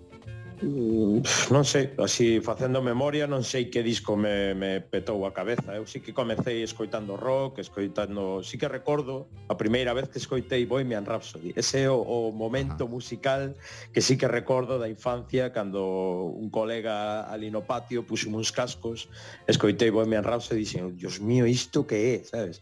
Mm, 0.61 1.23
non 1.55 1.63
sei, 1.63 1.95
así 2.03 2.43
facendo 2.43 2.83
memoria 2.83 3.31
non 3.31 3.47
sei 3.47 3.71
que 3.71 3.79
disco 3.79 4.19
me, 4.19 4.59
me 4.59 4.83
petou 4.83 5.23
a 5.23 5.31
cabeza 5.31 5.71
Eu 5.79 5.87
sí 5.87 6.03
que 6.03 6.11
comecei 6.11 6.67
escoitando 6.67 7.15
rock, 7.15 7.63
escoitando... 7.63 8.43
Sí 8.43 8.59
que 8.59 8.67
recordo 8.67 9.31
a 9.47 9.55
primeira 9.55 9.95
vez 9.95 10.11
que 10.11 10.19
escoitei 10.19 10.67
Bohemian 10.67 11.07
Rhapsody 11.07 11.55
Ese 11.55 11.87
é 11.87 11.91
o, 11.91 12.03
o 12.03 12.35
momento 12.35 12.91
Ajá. 12.91 12.91
musical 12.91 13.55
que 13.95 14.03
sí 14.03 14.19
que 14.19 14.27
recordo 14.27 14.83
da 14.83 14.91
infancia 14.91 15.55
Cando 15.55 16.27
un 16.35 16.51
colega 16.51 17.31
ali 17.31 17.55
no 17.55 17.63
patio 17.63 18.03
puxo 18.03 18.27
uns 18.27 18.51
cascos 18.51 19.07
Escoitei 19.47 19.95
Bohemian 19.95 20.27
Rhapsody 20.27 20.59
e 20.59 20.63
dixen 20.67 20.91
Dios 20.99 21.23
mío, 21.23 21.47
isto 21.47 21.87
que 21.87 22.19
é, 22.19 22.27
sabes? 22.27 22.59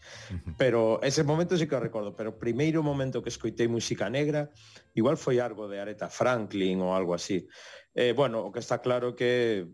Pero 0.61 1.01
ese 1.01 1.25
momento 1.25 1.57
sí 1.57 1.65
que 1.65 1.81
recordo 1.81 2.13
Pero 2.13 2.29
o 2.29 2.37
primeiro 2.37 2.85
momento 2.85 3.25
que 3.25 3.33
escoitei 3.33 3.65
música 3.65 4.05
negra 4.05 4.53
Igual 4.97 5.15
foi 5.15 5.37
algo 5.37 5.69
de 5.69 5.77
Areta 5.77 6.09
Franklin 6.09 6.81
ou 6.81 6.89
algo 6.89 7.13
así. 7.13 7.45
Eh, 7.93 8.17
bueno, 8.17 8.41
o 8.41 8.51
que 8.51 8.59
está 8.59 8.81
claro 8.81 9.13
que 9.13 9.69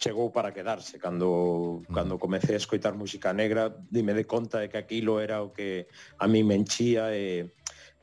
chegou 0.00 0.32
para 0.32 0.52
quedarse 0.52 0.98
cando 0.98 1.82
cando 1.92 2.18
comecei 2.18 2.54
a 2.54 2.58
escoitar 2.58 2.98
música 2.98 3.32
negra 3.32 3.70
dime 3.90 4.12
de 4.12 4.24
conta 4.26 4.58
de 4.58 4.68
que 4.68 4.76
aquilo 4.76 5.20
era 5.20 5.42
o 5.42 5.52
que 5.52 5.86
a 6.18 6.26
mí 6.26 6.42
me 6.42 6.56
enchía 6.56 7.14
e, 7.14 7.54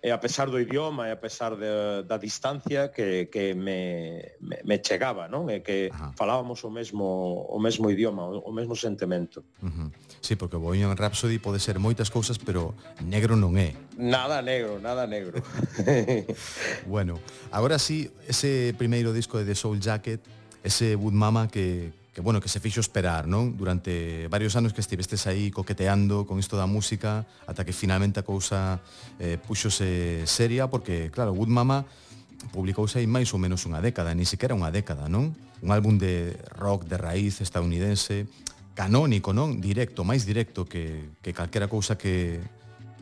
e 0.01 0.09
a 0.09 0.17
pesar 0.17 0.47
do 0.47 0.55
idioma 0.55 1.09
e 1.09 1.11
a 1.11 1.19
pesar 1.19 1.59
de, 1.59 2.07
da 2.07 2.15
distancia 2.15 2.95
que, 2.95 3.27
que 3.27 3.53
me, 3.53 4.23
me, 4.39 4.63
me 4.63 4.79
chegaba 4.79 5.27
non 5.27 5.51
e 5.51 5.59
que 5.59 5.91
Ajá. 5.91 6.15
falábamos 6.15 6.63
o 6.63 6.71
mesmo 6.71 7.43
o 7.51 7.59
mesmo 7.59 7.91
idioma 7.91 8.23
o, 8.23 8.39
o 8.39 8.51
mesmo 8.55 8.73
sentimento 8.73 9.43
uh 9.59 9.67
-huh. 9.67 9.89
Sí, 10.21 10.37
porque 10.37 10.55
o 10.55 10.61
Bohemian 10.61 10.93
Rhapsody 10.93 11.41
pode 11.41 11.57
ser 11.57 11.81
moitas 11.81 12.13
cousas, 12.13 12.37
pero 12.37 12.77
negro 13.01 13.33
non 13.33 13.57
é. 13.57 13.73
Nada 13.97 14.45
negro, 14.45 14.77
nada 14.77 15.09
negro. 15.09 15.41
bueno, 16.85 17.17
agora 17.49 17.81
sí, 17.81 18.13
ese 18.29 18.77
primeiro 18.77 19.17
disco 19.17 19.41
de 19.41 19.49
The 19.49 19.55
Soul 19.57 19.81
Jacket, 19.81 20.21
ese 20.61 20.93
Wood 20.93 21.17
Mama 21.17 21.49
que 21.49 21.89
que 22.13 22.19
bueno, 22.19 22.41
que 22.41 22.49
se 22.49 22.59
fixo 22.59 22.83
esperar, 22.83 23.23
non? 23.23 23.55
Durante 23.55 24.27
varios 24.27 24.59
anos 24.59 24.75
que 24.75 24.83
estivestes 24.83 25.31
aí 25.31 25.47
coqueteando 25.47 26.27
con 26.27 26.43
isto 26.43 26.59
da 26.59 26.67
música, 26.67 27.23
ata 27.47 27.63
que 27.63 27.71
finalmente 27.71 28.19
a 28.19 28.27
cousa 28.27 28.83
eh, 29.15 29.39
puxose 29.39 30.27
seria, 30.27 30.67
porque 30.67 31.07
claro, 31.07 31.31
Wood 31.31 31.47
Mama 31.47 31.87
publicouse 32.51 32.99
aí 32.99 33.07
máis 33.07 33.31
ou 33.31 33.39
menos 33.39 33.63
unha 33.63 33.79
década, 33.79 34.11
ni 34.11 34.27
sequera 34.27 34.51
unha 34.51 34.75
década, 34.75 35.07
non? 35.07 35.31
Un 35.63 35.69
álbum 35.71 35.95
de 35.95 36.35
rock 36.59 36.83
de 36.83 36.99
raíz 36.99 37.39
estadounidense 37.39 38.27
canónico, 38.73 39.35
non? 39.35 39.59
Directo, 39.59 40.03
máis 40.07 40.23
directo 40.23 40.63
que, 40.63 41.15
que 41.19 41.31
calquera 41.35 41.67
cousa 41.67 41.97
que, 41.99 42.39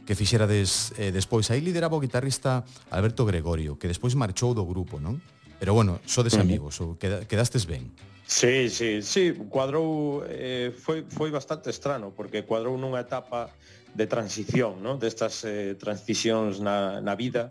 que 0.06 0.18
fixerades 0.18 0.92
eh, 0.98 1.14
despois. 1.14 1.50
Aí 1.54 1.62
lideraba 1.62 1.98
o 1.98 2.02
guitarrista 2.02 2.66
Alberto 2.90 3.26
Gregorio, 3.26 3.78
que 3.78 3.86
despois 3.86 4.18
marchou 4.18 4.58
do 4.58 4.66
grupo, 4.66 4.98
non? 4.98 5.22
Pero 5.60 5.76
bueno, 5.76 6.00
sodes 6.08 6.40
amigos, 6.40 6.80
ou 6.80 6.96
quedastes 6.98 7.68
ben. 7.68 7.92
Sí, 8.30 8.70
sí, 8.70 9.02
sí, 9.02 9.34
cuadrou 9.50 10.22
eh, 10.26 10.72
foi 10.72 11.04
foi 11.10 11.30
bastante 11.34 11.70
estrano 11.74 12.14
porque 12.14 12.46
cuadrou 12.46 12.78
nunha 12.78 13.02
etapa 13.02 13.50
de 13.94 14.06
transición, 14.06 14.80
¿no? 14.86 15.02
Destas 15.02 15.44
eh, 15.44 15.74
transicións 15.76 16.62
na 16.62 17.02
na 17.02 17.18
vida 17.18 17.50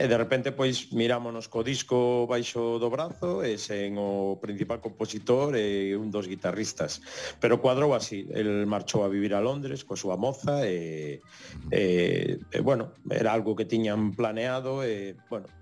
E 0.00 0.08
de 0.08 0.16
repente 0.16 0.56
pois 0.56 0.96
mirámonos 0.96 1.52
co 1.52 1.60
disco 1.60 2.24
baixo 2.24 2.80
do 2.80 2.88
brazo 2.88 3.44
e 3.44 3.60
sen 3.60 4.00
o 4.00 4.40
principal 4.40 4.80
compositor 4.80 5.52
e 5.52 5.92
un 5.92 6.08
dos 6.08 6.24
guitarristas. 6.24 7.04
Pero 7.36 7.60
cuadrou 7.60 7.92
así, 7.92 8.24
el 8.32 8.64
marchou 8.64 9.04
a 9.04 9.12
vivir 9.12 9.36
a 9.36 9.44
Londres 9.44 9.84
coa 9.84 10.00
súa 10.00 10.16
moza 10.16 10.64
e, 10.64 11.20
e, 11.68 12.40
e 12.40 12.58
bueno, 12.64 12.96
era 13.12 13.36
algo 13.36 13.52
que 13.52 13.68
tiñan 13.68 14.16
planeado 14.16 14.80
e 14.80 15.20
bueno, 15.28 15.52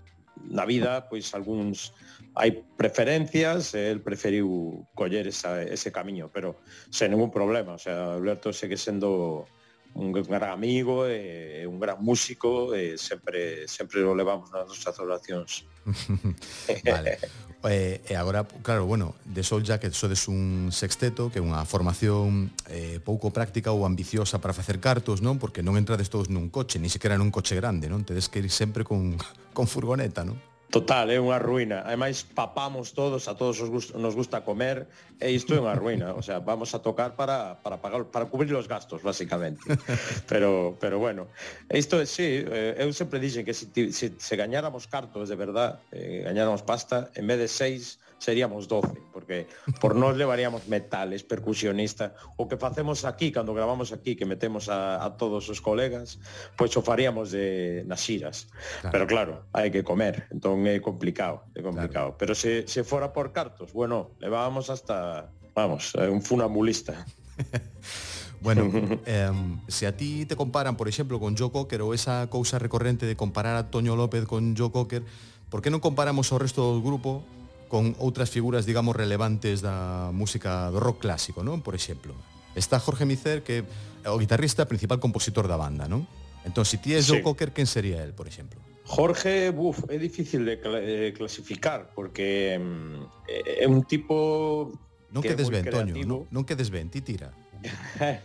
na 0.47 0.63
vida 0.63 1.11
pois 1.11 1.35
algúns 1.35 1.91
hai 2.39 2.55
preferencias 2.79 3.75
e 3.75 3.91
el 3.91 3.99
preferiu 3.99 4.87
coller 4.95 5.27
esa, 5.27 5.59
ese 5.67 5.91
camiño, 5.91 6.31
pero 6.31 6.63
sen 6.87 7.11
ningún 7.11 7.27
problema, 7.27 7.75
o 7.75 7.81
sea, 7.81 8.15
Alberto 8.15 8.55
segue 8.55 8.79
sendo 8.79 9.51
un 9.93 10.11
gran 10.11 10.43
amigo 10.43 11.07
e 11.07 11.65
un 11.65 11.79
gran 11.79 11.97
músico 12.03 12.73
e 12.73 12.97
sempre 12.97 13.67
sempre 13.67 14.03
o 14.05 14.13
levamos 14.13 14.51
nas 14.53 14.67
nosas 14.69 14.95
oracións. 14.99 15.65
vale. 16.85 17.17
eh, 17.63 17.99
e 18.07 18.13
agora, 18.15 18.45
claro, 18.61 18.85
bueno, 18.85 19.15
de 19.25 19.43
Soul 19.43 19.63
Jacket 19.63 19.91
sodes 19.91 20.27
un 20.29 20.71
sexteto 20.71 21.27
que 21.33 21.39
é 21.39 21.43
unha 21.43 21.65
formación 21.67 22.53
eh, 22.71 23.03
pouco 23.03 23.33
práctica 23.33 23.73
ou 23.75 23.83
ambiciosa 23.83 24.39
para 24.39 24.55
facer 24.55 24.79
cartos, 24.79 25.19
non? 25.19 25.41
Porque 25.41 25.65
non 25.65 25.75
entrades 25.75 26.07
todos 26.07 26.31
nun 26.31 26.47
coche, 26.53 26.79
ni 26.79 26.87
sequera 26.87 27.19
nun 27.19 27.33
coche 27.33 27.57
grande, 27.57 27.91
non? 27.91 28.07
Tedes 28.07 28.31
que 28.31 28.39
ir 28.39 28.47
sempre 28.53 28.87
con, 28.87 29.17
con 29.57 29.65
furgoneta, 29.67 30.23
non? 30.23 30.48
Total, 30.69 31.09
é 31.09 31.17
unha 31.17 31.41
ruína. 31.41 31.81
Ademais, 31.81 32.21
papamos 32.21 32.93
todos, 32.93 33.25
a 33.25 33.33
todos 33.33 33.57
os 33.57 33.73
gust, 33.73 33.89
nos 33.97 34.13
gusta 34.13 34.45
comer, 34.45 34.85
e 35.17 35.33
isto 35.33 35.57
é 35.57 35.59
unha 35.59 35.73
ruína. 35.73 36.13
O 36.13 36.21
sea, 36.21 36.45
vamos 36.45 36.77
a 36.77 36.79
tocar 36.79 37.17
para, 37.17 37.57
para 37.65 37.81
pagar 37.81 38.05
para 38.13 38.29
cubrir 38.29 38.53
os 38.53 38.69
gastos, 38.69 39.01
basicamente. 39.01 39.65
Pero, 40.29 40.77
pero 40.77 41.01
bueno, 41.01 41.25
isto 41.73 41.97
é, 41.97 42.05
sí, 42.05 42.45
eh, 42.45 42.77
eu 42.77 42.93
sempre 42.93 43.17
dixen 43.17 43.41
que 43.41 43.57
se, 43.57 43.65
se, 43.89 44.13
se 44.13 44.33
gañáramos 44.37 44.85
cartos 44.85 45.25
de 45.25 45.33
verdad, 45.33 45.81
eh, 45.89 46.21
gañáramos 46.21 46.61
pasta, 46.61 47.09
en 47.17 47.25
vez 47.25 47.41
de 47.41 47.49
seis, 47.49 47.97
seríamos 48.19 48.67
12, 48.67 48.99
porque 49.11 49.47
por 49.79 49.95
nós 49.95 50.19
levaríamos 50.19 50.67
metales, 50.67 51.23
percusionista, 51.23 52.13
o 52.35 52.45
que 52.45 52.59
facemos 52.59 53.07
aquí 53.07 53.31
cando 53.31 53.55
gravamos 53.55 53.95
aquí 53.95 54.13
que 54.13 54.27
metemos 54.27 54.67
a, 54.69 55.01
a 55.01 55.15
todos 55.15 55.47
os 55.49 55.63
colegas, 55.63 56.19
pois 56.59 56.75
o 56.77 56.83
faríamos 56.83 57.31
de 57.31 57.81
nas 57.87 58.03
xiras. 58.03 58.51
Claro. 58.83 58.91
Pero 58.91 59.05
claro, 59.07 59.33
hai 59.55 59.71
que 59.71 59.81
comer, 59.81 60.27
entón 60.29 60.67
é 60.67 60.77
complicado, 60.83 61.47
é 61.55 61.63
complicado. 61.63 62.13
Claro. 62.13 62.19
Pero 62.19 62.35
se 62.35 62.67
se 62.67 62.83
fora 62.83 63.15
por 63.15 63.31
cartos, 63.31 63.71
bueno, 63.71 64.13
levábamos 64.19 64.69
hasta, 64.69 65.31
vamos, 65.55 65.95
un 65.95 66.21
funambulista. 66.21 67.07
Bueno, 68.41 68.71
eh, 69.05 69.31
se 69.67 69.85
a 69.85 69.97
ti 69.97 70.25
te 70.25 70.35
comparan, 70.35 70.77
por 70.77 70.87
exemplo, 70.87 71.19
con 71.19 71.35
Joe 71.35 71.51
Cocker 71.51 71.83
ou 71.83 71.91
esa 71.91 72.31
cousa 72.31 72.55
recorrente 72.55 73.03
de 73.03 73.19
comparar 73.19 73.59
a 73.59 73.67
Toño 73.67 73.99
López 73.99 74.23
con 74.23 74.55
Joe 74.55 74.71
Cocker, 74.71 75.03
por 75.51 75.59
que 75.59 75.67
non 75.67 75.83
comparamos 75.83 76.31
ao 76.31 76.39
resto 76.39 76.63
do 76.63 76.79
grupo 76.79 77.27
con 77.69 77.93
outras 78.01 78.33
figuras, 78.33 78.65
digamos, 78.65 78.97
relevantes 78.97 79.61
da 79.61 80.09
música 80.09 80.73
do 80.73 80.81
rock 80.81 81.05
clásico, 81.05 81.45
non? 81.45 81.61
Por 81.61 81.77
exemplo, 81.77 82.17
está 82.57 82.81
Jorge 82.81 83.05
Micer, 83.05 83.45
que 83.45 83.63
é 84.03 84.09
o 84.09 84.17
guitarrista 84.17 84.65
principal 84.65 84.97
compositor 84.97 85.45
da 85.45 85.55
banda, 85.55 85.85
non? 85.85 86.09
Entón, 86.43 86.65
se 86.65 86.81
si 86.81 86.83
ti 86.83 86.91
és 86.97 87.05
sí. 87.05 87.13
Joe 87.13 87.21
Cocker, 87.21 87.53
quen 87.53 87.69
sería 87.69 88.01
el, 88.01 88.17
por 88.17 88.25
exemplo? 88.25 88.57
Jorge, 88.89 89.53
buf, 89.53 89.85
é 89.85 90.01
difícil 90.01 90.49
de 90.49 90.57
eh, 90.57 91.13
clasificar, 91.13 91.93
porque 91.93 92.57
mm, 92.57 93.29
é 93.61 93.69
un 93.69 93.85
tipo... 93.85 94.73
Non 95.13 95.21
que 95.21 95.37
quedes 95.37 95.53
ben, 95.53 95.69
Toño, 95.69 95.93
non, 96.09 96.25
non 96.33 96.41
quedes 96.41 96.73
ben, 96.73 96.89
ti 96.89 97.05
tira. 97.05 97.29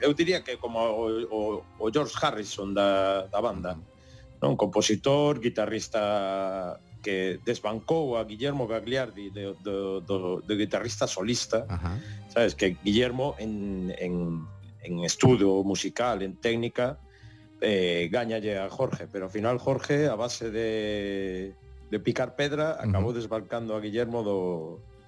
Eu 0.00 0.14
diría 0.16 0.40
que 0.40 0.56
como 0.56 0.80
o, 0.80 1.04
o, 1.28 1.40
o 1.76 1.84
George 1.92 2.14
Harrison 2.16 2.72
da, 2.72 3.26
da 3.26 3.40
banda, 3.42 3.74
non? 4.38 4.54
Compositor, 4.54 5.42
guitarrista 5.42 6.78
que 7.02 7.40
desbancou 7.44 8.16
a 8.16 8.24
Guillermo 8.24 8.66
Gagliardi 8.66 9.30
de, 9.30 9.54
do, 9.62 10.00
do, 10.00 10.40
do 10.40 10.54
guitarrista 10.56 11.06
solista 11.06 11.66
Ajá. 11.68 11.98
sabes 12.28 12.54
que 12.54 12.76
Guillermo 12.84 13.34
en, 13.38 13.94
en, 13.98 14.44
en 14.82 15.04
estudo 15.04 15.64
musical 15.64 16.22
en 16.22 16.36
técnica 16.36 17.00
eh, 17.60 18.08
gañalle 18.12 18.58
a 18.58 18.68
Jorge 18.68 19.08
pero 19.10 19.26
ao 19.26 19.32
final 19.32 19.58
Jorge 19.58 20.08
a 20.08 20.16
base 20.16 20.50
de, 20.50 21.54
de 21.90 21.98
picar 21.98 22.36
pedra 22.36 22.78
acabou 22.80 23.10
uh 23.10 23.16
-huh. 23.16 23.20
desbancando 23.20 23.74
a 23.74 23.80
Guillermo 23.80 24.22
do, 24.22 24.40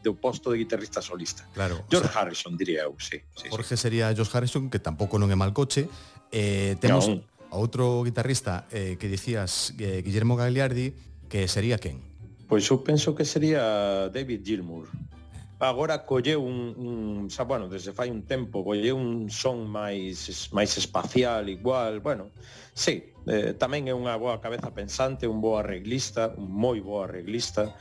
do 0.03 0.19
posto 0.19 0.51
de 0.51 0.59
guitarrista 0.59 1.01
solista. 1.01 1.47
Claro. 1.55 1.85
George 1.89 2.11
sea, 2.11 2.21
Harrison 2.21 2.57
diría 2.57 2.83
eu, 2.83 2.95
sí, 2.99 3.23
sí. 3.37 3.49
Jorge 3.49 3.77
sí. 3.77 3.83
sería 3.83 4.13
George 4.13 4.37
Harrison, 4.37 4.69
que 4.69 4.83
tampouco 4.83 5.17
non 5.17 5.31
é 5.31 5.39
mal 5.39 5.55
coche. 5.55 5.87
Eh, 6.35 6.75
temos 6.83 7.07
a 7.07 7.57
outro 7.57 8.03
guitarrista 8.03 8.67
eh, 8.75 8.99
que 8.99 9.07
dicías 9.07 9.73
eh, 9.79 10.03
Guillermo 10.03 10.35
Gagliardi, 10.35 10.93
que 11.33 11.49
sería 11.49 11.81
quen? 11.81 12.05
Pois 12.45 12.69
eu 12.69 12.85
penso 12.85 13.17
que 13.17 13.25
sería 13.25 14.13
David 14.13 14.45
Gilmour. 14.45 14.93
Agora 15.57 16.05
colleu 16.05 16.45
un, 16.45 16.77
un 16.77 17.31
xa, 17.33 17.49
bueno, 17.49 17.73
desde 17.73 17.97
fai 17.97 18.13
un 18.13 18.29
tempo, 18.29 18.61
colleu 18.61 19.01
un 19.01 19.33
son 19.33 19.65
máis 19.65 20.29
máis 20.53 20.77
espacial 20.77 21.49
igual, 21.49 22.05
bueno, 22.05 22.29
sí, 22.77 23.17
eh, 23.25 23.57
tamén 23.57 23.89
é 23.89 23.97
unha 23.97 24.13
boa 24.21 24.45
cabeza 24.45 24.77
pensante, 24.77 25.25
un 25.25 25.41
bo 25.41 25.57
arreglista, 25.57 26.37
un 26.37 26.53
moi 26.53 26.85
bo 26.85 27.01
arreglista, 27.01 27.73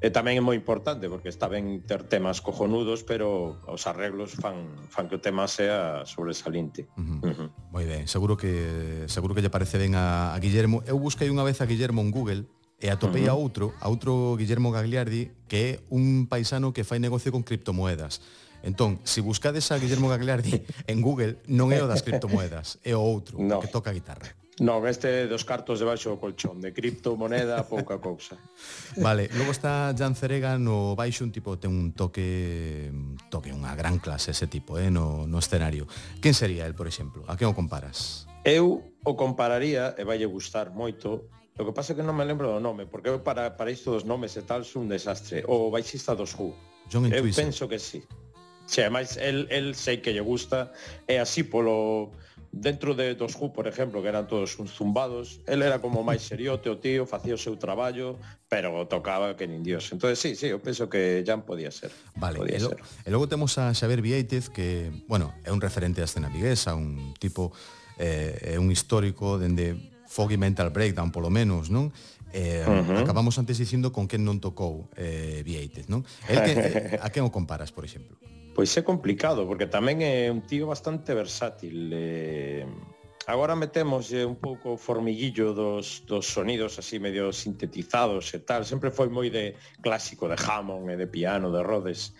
E 0.00 0.08
tamén 0.08 0.40
é 0.40 0.40
moi 0.40 0.56
importante 0.56 1.12
porque 1.12 1.28
está 1.28 1.44
ben 1.44 1.84
ter 1.84 2.08
temas 2.08 2.40
cojonudos, 2.40 3.04
pero 3.04 3.60
os 3.68 3.84
arreglos 3.84 4.32
fan 4.32 4.88
fan 4.88 5.12
que 5.12 5.20
o 5.20 5.20
tema 5.20 5.44
sea 5.44 6.08
sobresalinte. 6.08 6.88
Uh 6.96 7.20
-huh. 7.20 7.20
Uh 7.20 7.32
-huh. 7.36 7.48
Moi 7.68 7.84
ben, 7.84 8.08
seguro 8.08 8.32
que 8.40 9.04
seguro 9.12 9.36
que 9.36 9.44
lle 9.44 9.52
parece 9.52 9.76
ben 9.76 9.92
a, 9.92 10.32
a 10.32 10.40
Guillermo. 10.40 10.80
Eu 10.88 10.96
busquei 10.96 11.28
unha 11.28 11.44
vez 11.44 11.60
a 11.60 11.68
Guillermo 11.68 12.00
en 12.00 12.16
Google 12.16 12.48
e 12.80 12.88
atopei 12.88 13.28
a 13.28 13.36
outro, 13.36 13.76
a 13.78 13.92
outro 13.92 14.34
Guillermo 14.40 14.72
Gagliardi, 14.72 15.30
que 15.44 15.56
é 15.60 15.70
un 15.92 16.24
paisano 16.24 16.72
que 16.72 16.82
fai 16.82 16.96
negocio 16.96 17.28
con 17.28 17.44
criptomoedas. 17.44 18.24
Entón, 18.64 19.00
se 19.04 19.20
buscades 19.20 19.68
a 19.72 19.76
Guillermo 19.76 20.08
Gagliardi 20.08 20.64
en 20.92 21.04
Google, 21.04 21.44
non 21.52 21.72
é 21.72 21.80
o 21.84 21.88
das 21.88 22.00
criptomoedas, 22.00 22.80
é 22.80 22.96
o 22.96 23.00
outro, 23.04 23.36
no. 23.36 23.60
que 23.60 23.68
toca 23.68 23.92
a 23.92 23.96
guitarra. 23.96 24.32
Non, 24.60 24.84
este 24.84 25.24
é 25.24 25.24
dos 25.24 25.48
cartos 25.48 25.80
debaixo 25.80 26.12
do 26.12 26.20
colchón, 26.20 26.60
de 26.60 26.68
criptomoneda, 26.76 27.64
pouca 27.64 27.96
cousa. 27.96 28.36
Vale, 29.00 29.32
logo 29.32 29.56
está 29.56 29.88
Jan 29.96 30.12
Cerega 30.12 30.60
no 30.60 30.92
baixo, 30.92 31.24
un 31.24 31.32
tipo 31.32 31.56
ten 31.56 31.72
un 31.72 31.96
toque, 31.96 32.92
toque 33.32 33.56
unha 33.56 33.72
gran 33.72 33.96
clase 33.96 34.36
ese 34.36 34.52
tipo, 34.52 34.76
eh, 34.76 34.92
no, 34.92 35.24
no 35.24 35.40
escenario. 35.40 35.88
Quen 36.20 36.36
sería 36.36 36.68
el, 36.68 36.76
por 36.76 36.84
exemplo? 36.84 37.24
A 37.24 37.40
quen 37.40 37.48
o 37.48 37.56
comparas? 37.56 38.28
Eu 38.44 38.84
o 39.00 39.12
compararía, 39.16 39.96
e 39.96 40.04
vai 40.04 40.20
gustar 40.28 40.68
moito, 40.76 41.32
Lo 41.60 41.66
que 41.66 41.72
pasa 41.76 41.92
é 41.92 41.96
que 41.96 42.00
non 42.00 42.16
me 42.16 42.24
lembro 42.24 42.48
do 42.48 42.56
nome, 42.56 42.88
porque 42.88 43.12
eu 43.12 43.20
para, 43.20 43.52
para 43.52 43.68
isto 43.68 43.92
dos 43.92 44.08
nomes 44.08 44.32
e 44.32 44.48
tal 44.48 44.64
sou 44.64 44.80
un 44.80 44.88
desastre. 44.88 45.44
O 45.44 45.68
baixista 45.68 46.16
dos 46.16 46.32
Who. 46.32 46.56
John 46.88 47.04
eu 47.04 47.20
Entwistle. 47.20 47.36
penso 47.36 47.68
que 47.68 47.76
sí. 47.76 48.00
Se, 48.64 48.80
ademais, 48.80 49.20
el, 49.20 49.44
el 49.52 49.76
sei 49.76 50.00
que 50.00 50.08
lle 50.16 50.24
gusta, 50.24 50.72
e 51.04 51.20
así 51.20 51.44
polo 51.44 52.16
dentro 52.48 52.96
de 52.96 53.12
dos 53.12 53.36
Who, 53.36 53.52
por 53.52 53.68
exemplo, 53.68 54.00
que 54.00 54.08
eran 54.08 54.24
todos 54.24 54.56
uns 54.56 54.72
zumbados, 54.72 55.44
el 55.44 55.60
era 55.60 55.84
como 55.84 56.00
máis 56.00 56.24
seriote 56.24 56.72
o 56.72 56.80
tío, 56.80 57.04
facía 57.04 57.36
o 57.36 57.40
seu 57.44 57.60
traballo, 57.60 58.16
pero 58.48 58.88
tocaba 58.88 59.36
que 59.36 59.44
nin 59.44 59.60
dios. 59.60 59.92
Entonces, 59.92 60.16
sí, 60.16 60.40
sí, 60.40 60.48
eu 60.48 60.64
penso 60.64 60.88
que 60.88 61.20
Jan 61.28 61.44
podía 61.44 61.68
ser. 61.68 61.92
Vale, 62.16 62.40
podía 62.40 62.56
e, 62.56 62.64
lo, 62.64 62.72
ser. 62.72 62.80
e 63.04 63.12
logo 63.12 63.28
temos 63.28 63.60
a 63.60 63.76
Xavier 63.76 64.00
Vieitez, 64.00 64.48
que, 64.48 64.88
bueno, 65.12 65.36
é 65.44 65.52
un 65.52 65.60
referente 65.60 66.00
da 66.00 66.08
escena 66.08 66.32
viguesa, 66.32 66.72
un 66.72 67.12
tipo, 67.20 67.52
eh, 68.00 68.56
é 68.56 68.56
un 68.56 68.72
histórico 68.72 69.36
dende 69.36 69.89
Foggy 70.10 70.36
Mental 70.36 70.74
Breakdown, 70.74 71.14
polo 71.14 71.30
menos, 71.30 71.70
non? 71.70 71.94
Eh, 72.34 72.66
uh 72.66 72.82
-huh. 72.82 72.98
acabamos 72.98 73.38
antes 73.38 73.62
dicindo 73.62 73.94
con 73.94 74.10
quen 74.10 74.26
non 74.26 74.42
tocou 74.42 74.90
eh, 74.98 75.46
Vieites, 75.46 75.86
non? 75.86 76.02
El 76.26 76.42
que, 76.42 76.52
eh, 76.58 76.98
a 77.06 77.14
quen 77.14 77.22
o 77.22 77.30
comparas, 77.30 77.70
por 77.70 77.86
exemplo? 77.86 78.18
Pois 78.50 78.74
é 78.74 78.82
complicado, 78.82 79.46
porque 79.46 79.70
tamén 79.70 80.02
é 80.02 80.26
un 80.26 80.42
tío 80.42 80.66
bastante 80.66 81.14
versátil. 81.14 81.94
Eh, 81.94 82.66
agora 83.30 83.54
metemos 83.54 84.10
un 84.10 84.34
pouco 84.42 84.74
o 84.74 84.78
formiguillo 84.78 85.54
dos, 85.54 86.02
dos 86.10 86.26
sonidos 86.26 86.74
así 86.82 86.98
medio 86.98 87.30
sintetizados 87.30 88.34
e 88.34 88.42
tal. 88.42 88.66
Sempre 88.66 88.90
foi 88.90 89.06
moi 89.06 89.30
de 89.30 89.54
clásico, 89.78 90.26
de 90.26 90.34
Hammond 90.34 90.90
e 90.90 90.98
de 90.98 91.06
piano, 91.06 91.54
de 91.54 91.62
Rhodes. 91.62 92.18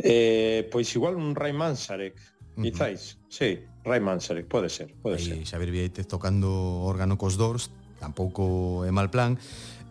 Eh, 0.00 0.64
pois 0.72 0.88
igual 0.96 1.20
un 1.20 1.36
Ray 1.36 1.52
Manzarek 1.52 2.16
Quizáis, 2.56 3.16
uh 3.16 3.16
-huh. 3.16 3.32
sí, 3.32 3.48
Ray 3.84 4.00
Manzarek, 4.00 4.46
pode 4.46 4.68
ser, 4.68 4.94
pode 5.00 5.16
e, 5.16 5.24
ser. 5.24 5.36
Xavier 5.46 5.70
Vieitez 5.70 6.06
tocando 6.06 6.48
órgano 6.84 7.16
cos 7.16 7.40
dors, 7.40 7.72
tampouco 7.98 8.84
é 8.84 8.90
mal 8.92 9.08
plan. 9.08 9.38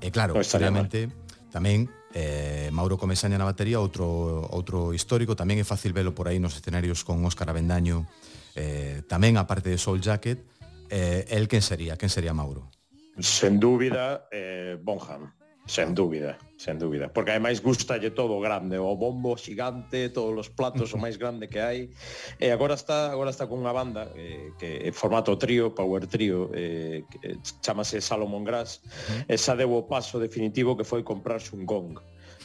E 0.02 0.10
claro, 0.14 0.34
no 0.34 0.42
obviamente, 0.42 1.10
tamén 1.50 1.90
eh, 2.14 2.70
Mauro 2.72 2.98
Comesaña 2.98 3.38
na 3.38 3.48
batería, 3.48 3.82
outro 3.82 4.06
outro 4.52 4.94
histórico, 4.94 5.34
tamén 5.34 5.58
é 5.58 5.66
fácil 5.66 5.92
velo 5.96 6.14
por 6.14 6.30
aí 6.30 6.38
nos 6.38 6.54
escenarios 6.54 7.02
con 7.02 7.24
Óscar 7.26 7.50
Avendaño, 7.50 8.06
eh, 8.54 9.02
tamén 9.10 9.42
a 9.42 9.50
parte 9.50 9.74
de 9.74 9.78
Soul 9.82 10.04
Jacket, 10.04 10.44
eh, 10.92 11.26
el 11.34 11.48
quen 11.48 11.64
sería, 11.66 11.98
quen 11.98 12.14
sería 12.14 12.36
Mauro? 12.36 12.70
Sen 13.20 13.60
dúbida, 13.60 14.28
eh, 14.32 14.78
Bonham. 14.82 15.41
Sen 15.72 15.96
dúbida, 15.96 16.36
sen 16.60 16.76
dúbida, 16.76 17.08
porque 17.08 17.32
ademais 17.32 17.64
gustalle 17.64 18.12
todo 18.12 18.44
grande, 18.44 18.76
o 18.76 18.92
bombo 19.00 19.40
xigante, 19.40 20.12
todos 20.12 20.36
os 20.36 20.50
platos 20.52 20.92
o 20.92 21.00
máis 21.00 21.16
grande 21.16 21.48
que 21.48 21.64
hai. 21.64 21.88
E 22.44 22.52
agora 22.52 22.76
está, 22.76 23.08
agora 23.08 23.32
está 23.32 23.48
cunha 23.48 23.72
banda 23.72 24.12
eh, 24.20 24.52
que 24.60 24.84
é 24.84 24.92
formato 24.92 25.32
trío, 25.40 25.72
power 25.72 26.12
trío, 26.12 26.52
eh, 26.52 27.08
que 27.08 27.18
eh, 27.24 27.40
chamase 27.64 28.04
Salomon 28.04 28.44
Grass. 28.44 28.84
Esa 29.32 29.56
deu 29.56 29.72
o 29.72 29.88
paso 29.88 30.20
definitivo 30.20 30.76
que 30.76 30.84
foi 30.84 31.08
comprarse 31.08 31.56
un 31.56 31.64
gong. 31.64 31.96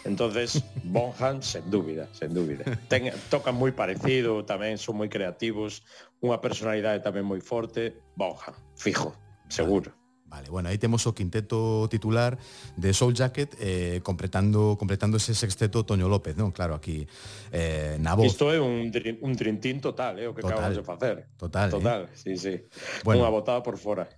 Entonces, 0.07 0.63
Bonham, 0.87 1.43
sen 1.43 1.67
dúbida, 1.67 2.07
sen 2.15 2.31
dúbida. 2.31 2.63
Ten, 2.87 3.11
tocan 3.27 3.59
moi 3.59 3.75
parecido, 3.75 4.47
tamén 4.47 4.79
son 4.79 5.03
moi 5.03 5.11
creativos, 5.11 5.83
unha 6.23 6.39
personalidade 6.39 7.03
tamén 7.03 7.27
moi 7.27 7.43
forte, 7.43 7.91
Bonham, 8.15 8.55
fijo, 8.79 9.19
seguro. 9.51 9.91
Vale. 9.91 10.06
Vale, 10.27 10.51
bueno, 10.51 10.69
aí 10.69 10.77
temos 10.77 11.07
o 11.07 11.15
quinteto 11.15 11.87
titular 11.89 12.37
de 12.75 12.91
Soul 12.93 13.15
Jacket 13.15 13.55
eh, 13.61 14.01
completando 14.03 14.75
completando 14.75 15.17
ese 15.17 15.35
sexteto 15.39 15.87
Toño 15.87 16.11
López, 16.11 16.35
non? 16.35 16.51
Claro, 16.51 16.75
aquí 16.75 17.07
eh, 17.55 17.95
na 18.03 18.19
voz. 18.19 18.27
Isto 18.27 18.51
é 18.51 18.59
un, 18.59 18.91
un 18.91 19.33
trintín 19.39 19.79
total, 19.79 20.19
eh, 20.19 20.27
o 20.27 20.35
que 20.35 20.43
total, 20.43 20.59
acabamos 20.59 20.79
de 20.79 20.85
facer. 20.85 21.15
Total, 21.39 21.71
Total, 21.71 22.01
eh? 22.11 22.19
sí, 22.19 22.35
sí. 22.35 22.59
Bueno, 23.07 23.23
Unha 23.23 23.31
botada 23.31 23.63
por 23.63 23.79
fora. 23.79 24.11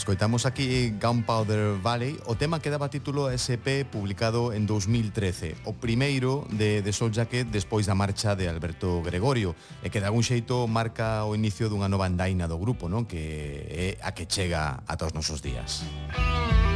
Escoitamos 0.00 0.46
aquí 0.46 0.96
Gunpowder 0.98 1.76
Valley, 1.76 2.16
o 2.24 2.34
tema 2.34 2.58
que 2.58 2.72
daba 2.72 2.88
título 2.88 3.28
a 3.28 3.36
SP 3.36 3.84
publicado 3.84 4.56
en 4.56 4.64
2013, 4.64 5.60
o 5.68 5.76
primeiro 5.76 6.48
de, 6.48 6.80
de 6.80 6.88
Soul 6.88 7.12
Jacket 7.12 7.52
despois 7.52 7.84
da 7.84 7.92
marcha 7.92 8.32
de 8.32 8.48
Alberto 8.48 9.04
Gregorio, 9.04 9.52
e 9.84 9.92
que 9.92 10.00
de 10.00 10.08
algún 10.08 10.24
xeito 10.24 10.64
marca 10.64 11.28
o 11.28 11.36
inicio 11.36 11.68
dunha 11.68 11.92
nova 11.92 12.08
andaina 12.08 12.48
do 12.48 12.56
grupo, 12.56 12.88
non? 12.88 13.04
que 13.04 13.20
é 13.68 14.00
a 14.00 14.16
que 14.16 14.24
chega 14.24 14.80
ata 14.88 15.04
os 15.04 15.12
nosos 15.12 15.44
días. 15.44 15.84
Música 15.84 16.69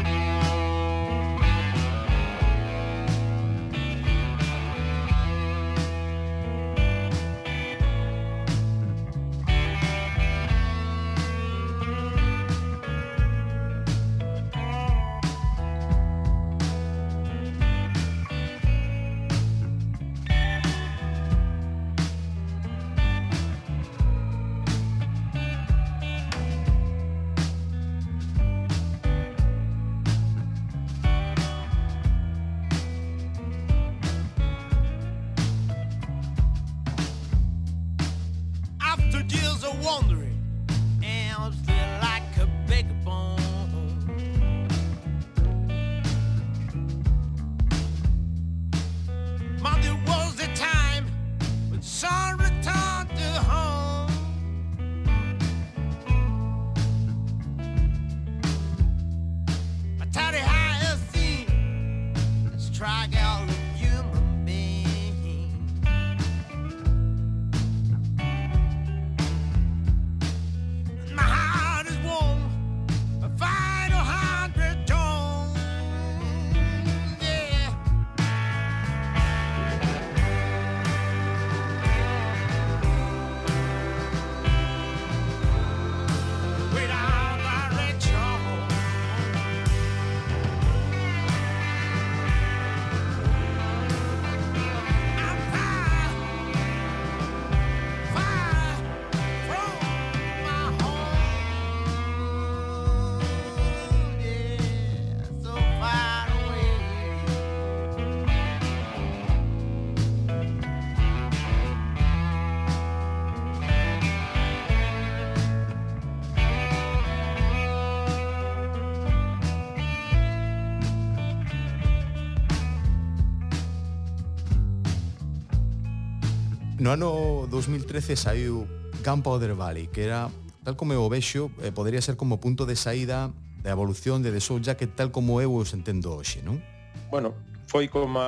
No 126.85 126.93
ano 126.93 127.49
2013 127.49 128.13
saiu 128.13 128.69
Gunpowder 129.01 129.57
Valley, 129.57 129.89
que 129.89 130.05
era, 130.05 130.29
tal 130.69 130.77
como 130.77 130.93
eu 130.93 131.01
o 131.01 131.09
vexo, 131.09 131.49
eh, 131.65 131.73
podría 131.73 132.05
ser 132.05 132.21
como 132.21 132.45
punto 132.45 132.69
de 132.69 132.77
saída 132.77 133.33
da 133.65 133.73
evolución 133.73 134.21
de 134.21 134.29
The 134.29 134.45
Soul 134.45 134.61
Jacket 134.61 134.93
tal 134.93 135.09
como 135.09 135.41
eu 135.41 135.57
os 135.57 135.73
entendo 135.73 136.13
hoxe, 136.13 136.45
non? 136.45 136.61
Bueno, 137.09 137.33
foi 137.73 137.89
como 137.89 138.21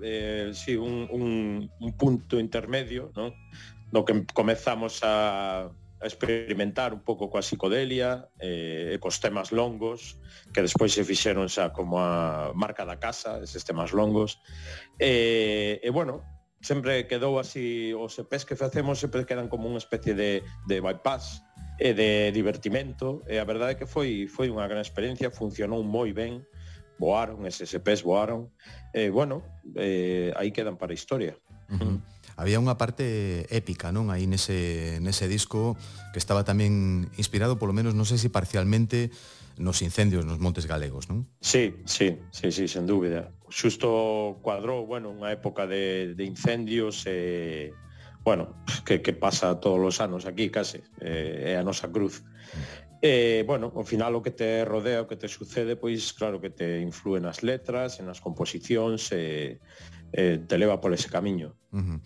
eh, 0.00 0.56
sí, 0.56 0.72
un, 0.72 1.04
un, 1.12 1.68
un 1.68 1.90
punto 2.00 2.40
intermedio, 2.40 3.12
non? 3.12 3.36
No 3.92 4.08
que 4.08 4.24
comezamos 4.32 5.04
a, 5.04 5.68
a 5.68 6.06
experimentar 6.08 6.96
un 6.96 7.04
pouco 7.04 7.28
coa 7.28 7.44
psicodelia 7.44 8.32
eh, 8.40 8.96
e 8.96 8.96
cos 9.04 9.20
temas 9.20 9.52
longos 9.52 10.16
que 10.56 10.64
despois 10.64 10.96
se 10.96 11.04
fixeron 11.04 11.52
xa 11.52 11.76
como 11.76 12.00
a 12.00 12.56
marca 12.56 12.88
da 12.88 12.96
casa, 12.96 13.44
eses 13.44 13.68
temas 13.68 13.92
longos 13.92 14.40
e, 14.96 15.76
eh, 15.76 15.84
e 15.84 15.92
bueno, 15.92 16.37
sempre 16.60 17.06
quedou 17.06 17.38
así 17.38 17.94
os 17.94 18.18
EPs 18.18 18.44
que 18.44 18.58
facemos 18.58 18.98
sempre 18.98 19.24
quedan 19.24 19.46
como 19.46 19.70
unha 19.70 19.78
especie 19.78 20.14
de, 20.14 20.42
de 20.66 20.76
bypass 20.82 21.42
e 21.78 21.94
de 21.94 22.34
divertimento 22.34 23.22
e 23.30 23.38
a 23.38 23.46
verdade 23.46 23.74
é 23.74 23.78
que 23.78 23.86
foi 23.86 24.26
foi 24.26 24.50
unha 24.50 24.66
gran 24.66 24.82
experiencia 24.82 25.30
funcionou 25.30 25.86
moi 25.86 26.10
ben 26.10 26.42
voaron 26.98 27.46
eses 27.46 27.70
EPs 27.70 28.02
voaron 28.02 28.50
e 28.90 29.06
bueno 29.14 29.46
eh, 29.78 30.34
aí 30.34 30.50
quedan 30.50 30.74
para 30.74 30.90
a 30.90 30.98
historia 30.98 31.38
uh 31.70 31.78
-huh. 31.78 31.98
Había 32.38 32.62
unha 32.62 32.78
parte 32.78 33.50
épica, 33.50 33.90
non? 33.90 34.14
Aí 34.14 34.30
nese, 34.30 35.02
nese 35.02 35.26
disco 35.26 35.74
que 36.14 36.22
estaba 36.22 36.46
tamén 36.46 37.10
inspirado, 37.18 37.58
polo 37.58 37.74
menos, 37.74 37.98
non 37.98 38.06
sei 38.06 38.14
se 38.14 38.30
parcialmente, 38.30 39.10
nos 39.58 39.82
incendios 39.82 40.22
nos 40.22 40.38
montes 40.38 40.70
galegos, 40.70 41.10
non? 41.10 41.26
Sí, 41.42 41.82
sí, 41.82 42.14
sí, 42.30 42.54
sí, 42.54 42.70
sen 42.70 42.86
dúbida 42.86 43.34
xusto 43.50 44.38
cuadrou, 44.42 44.86
bueno, 44.86 45.10
unha 45.10 45.32
época 45.32 45.66
de, 45.66 46.14
de 46.14 46.24
incendios 46.24 47.04
e 47.08 47.72
bueno, 48.24 48.60
que, 48.84 49.00
que 49.00 49.12
pasa 49.12 49.56
todos 49.60 49.80
os 49.80 49.96
anos 50.04 50.26
aquí 50.28 50.50
case, 50.52 50.84
eh, 51.00 51.52
é 51.52 51.60
a 51.60 51.64
nosa 51.64 51.88
cruz. 51.88 52.20
E, 53.00 53.46
bueno, 53.46 53.70
ao 53.72 53.86
final 53.86 54.12
o 54.18 54.22
que 54.26 54.34
te 54.34 54.66
rodea, 54.66 55.00
o 55.00 55.08
que 55.08 55.16
te 55.16 55.30
sucede, 55.30 55.78
pois 55.78 56.12
claro 56.12 56.42
que 56.42 56.50
te 56.50 56.82
influen 56.82 57.24
nas 57.24 57.46
letras, 57.46 58.02
nas 58.02 58.20
composicións, 58.20 59.14
e, 59.14 59.62
eh, 60.12 60.36
te 60.44 60.56
leva 60.58 60.82
por 60.82 60.92
ese 60.92 61.08
camiño. 61.08 61.54
Uh 61.72 61.78
-huh. 61.78 61.98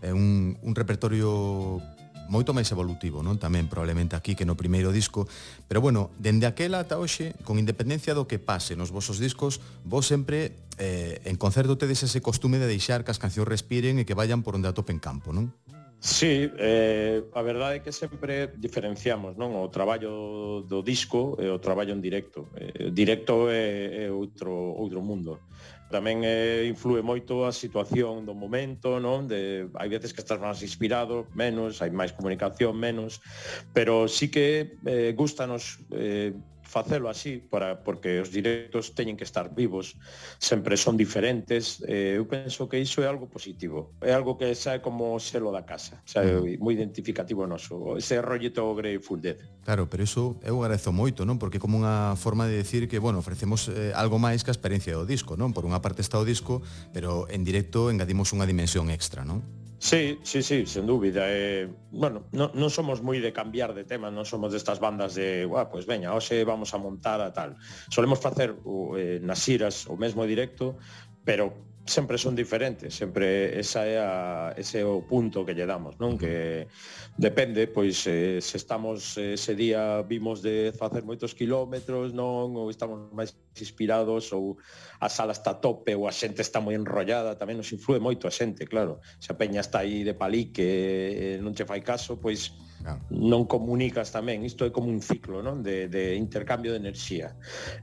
É 0.00 0.10
un, 0.14 0.56
un 0.62 0.72
repertorio 0.72 1.82
moito 2.28 2.54
máis 2.54 2.70
evolutivo, 2.74 3.22
non? 3.22 3.38
Tamén 3.38 3.70
probablemente 3.70 4.18
aquí 4.18 4.34
que 4.34 4.46
no 4.46 4.58
primeiro 4.58 4.90
disco, 4.90 5.30
pero 5.70 5.78
bueno, 5.80 6.10
dende 6.18 6.46
aquela 6.46 6.82
ata 6.82 6.98
hoxe, 6.98 7.34
con 7.46 7.58
independencia 7.58 8.14
do 8.14 8.26
que 8.26 8.42
pase 8.42 8.74
nos 8.74 8.90
vosos 8.90 9.22
discos, 9.22 9.62
vos 9.86 10.10
sempre 10.10 10.65
eh, 10.78 11.20
en 11.24 11.36
concerto 11.36 11.78
tedes 11.80 12.02
ese 12.04 12.20
costume 12.20 12.58
de 12.60 12.68
deixar 12.68 13.04
que 13.04 13.12
as 13.12 13.20
cancións 13.20 13.48
respiren 13.48 13.98
e 13.98 14.04
que 14.04 14.16
vayan 14.16 14.44
por 14.44 14.56
onde 14.56 14.68
atopen 14.68 15.00
campo, 15.00 15.32
non? 15.32 15.52
Sí, 15.98 16.52
eh, 16.58 17.24
a 17.32 17.42
verdade 17.42 17.80
é 17.80 17.82
que 17.82 17.90
sempre 17.90 18.52
diferenciamos 18.54 19.34
non 19.40 19.56
o 19.56 19.66
traballo 19.72 20.60
do 20.62 20.84
disco 20.84 21.34
e 21.40 21.48
o 21.48 21.58
traballo 21.58 21.96
en 21.96 22.04
directo. 22.04 22.52
Eh, 22.54 22.92
directo 22.92 23.48
é, 23.48 24.06
é 24.06 24.12
outro, 24.12 24.52
outro 24.52 25.00
mundo. 25.00 25.40
Tamén 25.88 26.20
eh, 26.26 26.68
influe 26.68 27.00
moito 27.00 27.48
a 27.48 27.54
situación 27.54 28.28
do 28.28 28.36
momento, 28.36 29.00
non? 29.00 29.24
De, 29.24 29.72
hai 29.78 29.88
veces 29.88 30.12
que 30.12 30.20
estás 30.20 30.36
máis 30.36 30.60
inspirado, 30.60 31.30
menos, 31.32 31.80
hai 31.80 31.88
máis 31.88 32.12
comunicación, 32.12 32.76
menos, 32.76 33.24
pero 33.72 34.04
sí 34.06 34.28
que 34.28 34.76
eh, 34.84 35.14
gustanos 35.16 35.80
eh, 35.96 36.36
facelo 36.66 37.08
así 37.08 37.38
para 37.38 37.86
porque 37.86 38.20
os 38.20 38.34
directos 38.34 38.92
teñen 38.92 39.16
que 39.16 39.24
estar 39.24 39.54
vivos, 39.54 39.94
sempre 40.42 40.76
son 40.76 40.98
diferentes. 40.98 41.80
Eh, 41.86 42.18
eu 42.18 42.26
penso 42.26 42.68
que 42.68 42.82
iso 42.82 43.00
é 43.00 43.08
algo 43.08 43.30
positivo. 43.30 43.94
É 44.02 44.10
algo 44.12 44.34
que 44.34 44.50
xa 44.52 44.76
é 44.76 44.80
como 44.82 45.16
selo 45.22 45.54
da 45.54 45.62
casa, 45.62 46.02
xa 46.02 46.26
mm. 46.26 46.58
moi 46.58 46.74
identificativo 46.74 47.46
noso, 47.46 47.94
ese 47.94 48.18
rollito 48.20 48.66
Grateful 48.74 49.22
Dead. 49.22 49.38
Claro, 49.62 49.86
pero 49.86 50.02
iso 50.02 50.36
eu 50.42 50.58
agradezo 50.60 50.90
moito, 50.90 51.22
non? 51.22 51.38
Porque 51.38 51.62
como 51.62 51.78
unha 51.78 52.18
forma 52.18 52.50
de 52.50 52.58
decir 52.58 52.90
que, 52.90 52.98
bueno, 52.98 53.22
ofrecemos 53.22 53.70
eh, 53.70 53.94
algo 53.94 54.18
máis 54.18 54.42
que 54.42 54.50
a 54.50 54.56
experiencia 54.56 54.98
do 54.98 55.06
disco, 55.06 55.38
non? 55.38 55.54
Por 55.54 55.62
unha 55.62 55.78
parte 55.78 56.02
está 56.02 56.18
o 56.18 56.26
disco, 56.26 56.60
pero 56.90 57.30
en 57.30 57.46
directo 57.46 57.88
engadimos 57.88 58.34
unha 58.34 58.44
dimensión 58.44 58.90
extra, 58.90 59.22
non? 59.22 59.65
Sí, 59.78 60.18
sí, 60.22 60.42
sí, 60.42 60.64
sen 60.64 60.86
dúbida. 60.86 61.28
Eh, 61.28 61.68
bueno, 61.92 62.24
non, 62.32 62.48
non 62.56 62.72
somos 62.72 63.04
moi 63.04 63.20
de 63.20 63.36
cambiar 63.36 63.76
de 63.76 63.84
tema, 63.84 64.08
non 64.08 64.24
somos 64.24 64.48
destas 64.48 64.80
bandas 64.80 65.12
de, 65.12 65.44
ah, 65.52 65.68
pois 65.68 65.84
pues, 65.84 65.90
veña, 65.90 66.16
hoxe 66.16 66.48
vamos 66.48 66.72
a 66.72 66.80
montar 66.80 67.20
a 67.20 67.28
tal. 67.36 67.60
Solemos 67.92 68.16
facer 68.16 68.56
o, 68.64 68.96
eh, 68.96 69.20
nas 69.20 69.44
xiras 69.44 69.84
o 69.84 70.00
mesmo 70.00 70.24
directo, 70.24 70.80
pero 71.28 71.75
sempre 71.86 72.18
son 72.18 72.34
diferentes, 72.34 72.94
sempre 72.94 73.58
esa 73.58 73.86
é 73.86 73.96
a, 74.02 74.52
ese 74.58 74.82
é 74.82 74.84
o 74.84 75.06
punto 75.06 75.46
que 75.46 75.54
lle 75.54 75.64
damos, 75.64 75.94
non? 76.02 76.18
Que 76.18 76.66
depende, 77.14 77.70
pois 77.70 78.02
eh, 78.10 78.42
se 78.42 78.58
estamos 78.58 79.14
eh, 79.16 79.38
ese 79.38 79.54
día 79.54 80.02
vimos 80.02 80.42
de 80.42 80.74
facer 80.74 81.06
moitos 81.06 81.32
quilómetros, 81.32 82.10
non? 82.10 82.58
Ou 82.58 82.74
estamos 82.74 83.06
máis 83.14 83.38
inspirados 83.54 84.34
ou 84.34 84.58
a 84.98 85.06
sala 85.06 85.30
está 85.30 85.54
a 85.54 85.60
tope 85.62 85.94
ou 85.94 86.10
a 86.10 86.12
xente 86.12 86.42
está 86.42 86.58
moi 86.58 86.74
enrollada, 86.74 87.38
tamén 87.38 87.62
nos 87.62 87.70
influe 87.70 88.02
moito 88.02 88.26
a 88.26 88.34
xente, 88.34 88.66
claro. 88.66 88.98
Se 89.22 89.30
a 89.30 89.38
peña 89.38 89.62
está 89.62 89.86
aí 89.86 90.02
de 90.02 90.18
palique, 90.18 90.66
eh, 90.66 91.38
non 91.38 91.54
che 91.54 91.62
fai 91.64 91.80
caso, 91.80 92.18
pois 92.18 92.50
Claro. 92.76 93.00
non 93.08 93.48
comunicas 93.48 94.12
tamén, 94.12 94.44
isto 94.44 94.62
é 94.62 94.70
como 94.70 94.92
un 94.92 95.00
ciclo 95.00 95.40
non? 95.42 95.64
De, 95.64 95.88
de 95.88 96.14
intercambio 96.14 96.70
de 96.70 96.78
enerxía 96.78 97.34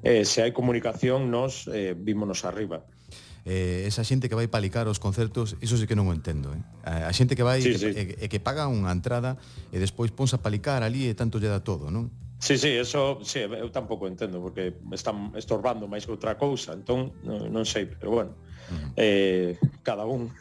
eh, 0.05 0.23
se 0.23 0.45
hai 0.45 0.53
comunicación 0.53 1.27
nos 1.33 1.67
eh, 1.67 1.91
vímonos 1.97 2.45
arriba 2.45 2.85
eh, 3.45 3.83
esa 3.87 4.03
xente 4.07 4.31
que 4.31 4.35
vai 4.35 4.47
palicar 4.47 4.87
os 4.87 4.99
concertos, 4.99 5.59
iso 5.59 5.75
sí 5.75 5.85
que 5.87 5.95
non 5.95 6.07
o 6.07 6.15
entendo. 6.15 6.55
Eh? 6.55 6.61
A, 6.87 7.11
xente 7.11 7.35
que 7.35 7.43
vai 7.43 7.59
sí, 7.59 7.75
e, 7.75 7.77
sí. 7.77 7.89
E, 7.91 8.03
e 8.23 8.25
que 8.31 8.39
paga 8.39 8.71
unha 8.71 8.91
entrada 8.91 9.35
e 9.71 9.77
despois 9.79 10.15
ponse 10.15 10.39
a 10.39 10.41
palicar 10.41 10.81
ali 10.83 11.11
e 11.11 11.13
tanto 11.13 11.39
lle 11.43 11.51
dá 11.51 11.59
todo, 11.59 11.91
non? 11.91 12.07
Sí, 12.43 12.57
sí, 12.57 12.75
eso 12.75 13.19
sí, 13.23 13.39
eu 13.39 13.71
tampouco 13.71 14.07
entendo 14.07 14.43
porque 14.43 14.75
están 14.91 15.31
estorbando 15.35 15.87
máis 15.87 16.03
que 16.03 16.11
outra 16.11 16.35
cousa, 16.35 16.75
entón 16.75 17.15
non, 17.23 17.47
non 17.51 17.63
sei, 17.63 17.87
pero 17.87 18.19
bueno. 18.19 18.31
Uh 18.67 18.75
-huh. 18.75 18.89
Eh, 18.95 19.49
cada 19.83 20.07
un 20.07 20.31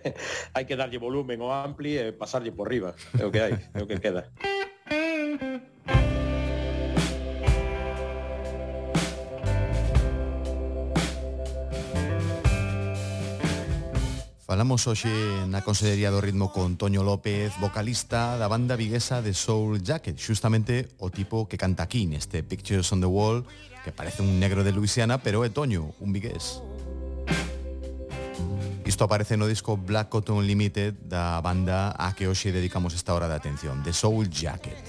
hai 0.56 0.64
que 0.68 0.76
darlle 0.76 1.00
volumen 1.00 1.40
ao 1.40 1.52
ampli 1.52 1.96
e 1.96 2.12
pasarlle 2.12 2.52
por 2.52 2.68
riba, 2.68 2.96
é 3.16 3.24
o 3.24 3.32
que 3.32 3.40
hai, 3.40 3.52
é 3.56 3.80
o 3.80 3.88
que 3.88 4.00
queda. 4.00 4.28
Falamos 14.50 14.82
hoxe 14.90 15.06
na 15.46 15.62
Consellería 15.62 16.10
do 16.10 16.18
Ritmo 16.18 16.50
con 16.50 16.74
Toño 16.74 17.06
López, 17.06 17.54
vocalista 17.62 18.34
da 18.34 18.50
banda 18.50 18.74
viguesa 18.74 19.22
de 19.22 19.30
Soul 19.30 19.78
Jacket, 19.78 20.18
xustamente 20.18 20.90
o 20.98 21.06
tipo 21.06 21.46
que 21.46 21.54
canta 21.54 21.86
aquí 21.86 22.10
neste 22.10 22.42
Pictures 22.42 22.90
on 22.90 22.98
the 22.98 23.06
Wall, 23.06 23.46
que 23.86 23.94
parece 23.94 24.26
un 24.26 24.42
negro 24.42 24.66
de 24.66 24.74
Luisiana, 24.74 25.22
pero 25.22 25.46
é 25.46 25.54
Toño, 25.54 25.94
un 26.02 26.10
vigués. 26.10 26.66
Isto 28.82 29.06
aparece 29.06 29.38
no 29.38 29.46
disco 29.46 29.78
Black 29.78 30.10
Cotton 30.10 30.42
Limited 30.42 30.98
da 31.06 31.38
banda 31.38 31.94
a 31.94 32.10
que 32.18 32.26
hoxe 32.26 32.50
dedicamos 32.50 32.98
esta 32.98 33.14
hora 33.14 33.30
de 33.30 33.38
atención, 33.38 33.86
The 33.86 33.94
Soul 33.94 34.34
Jacket. 34.34 34.82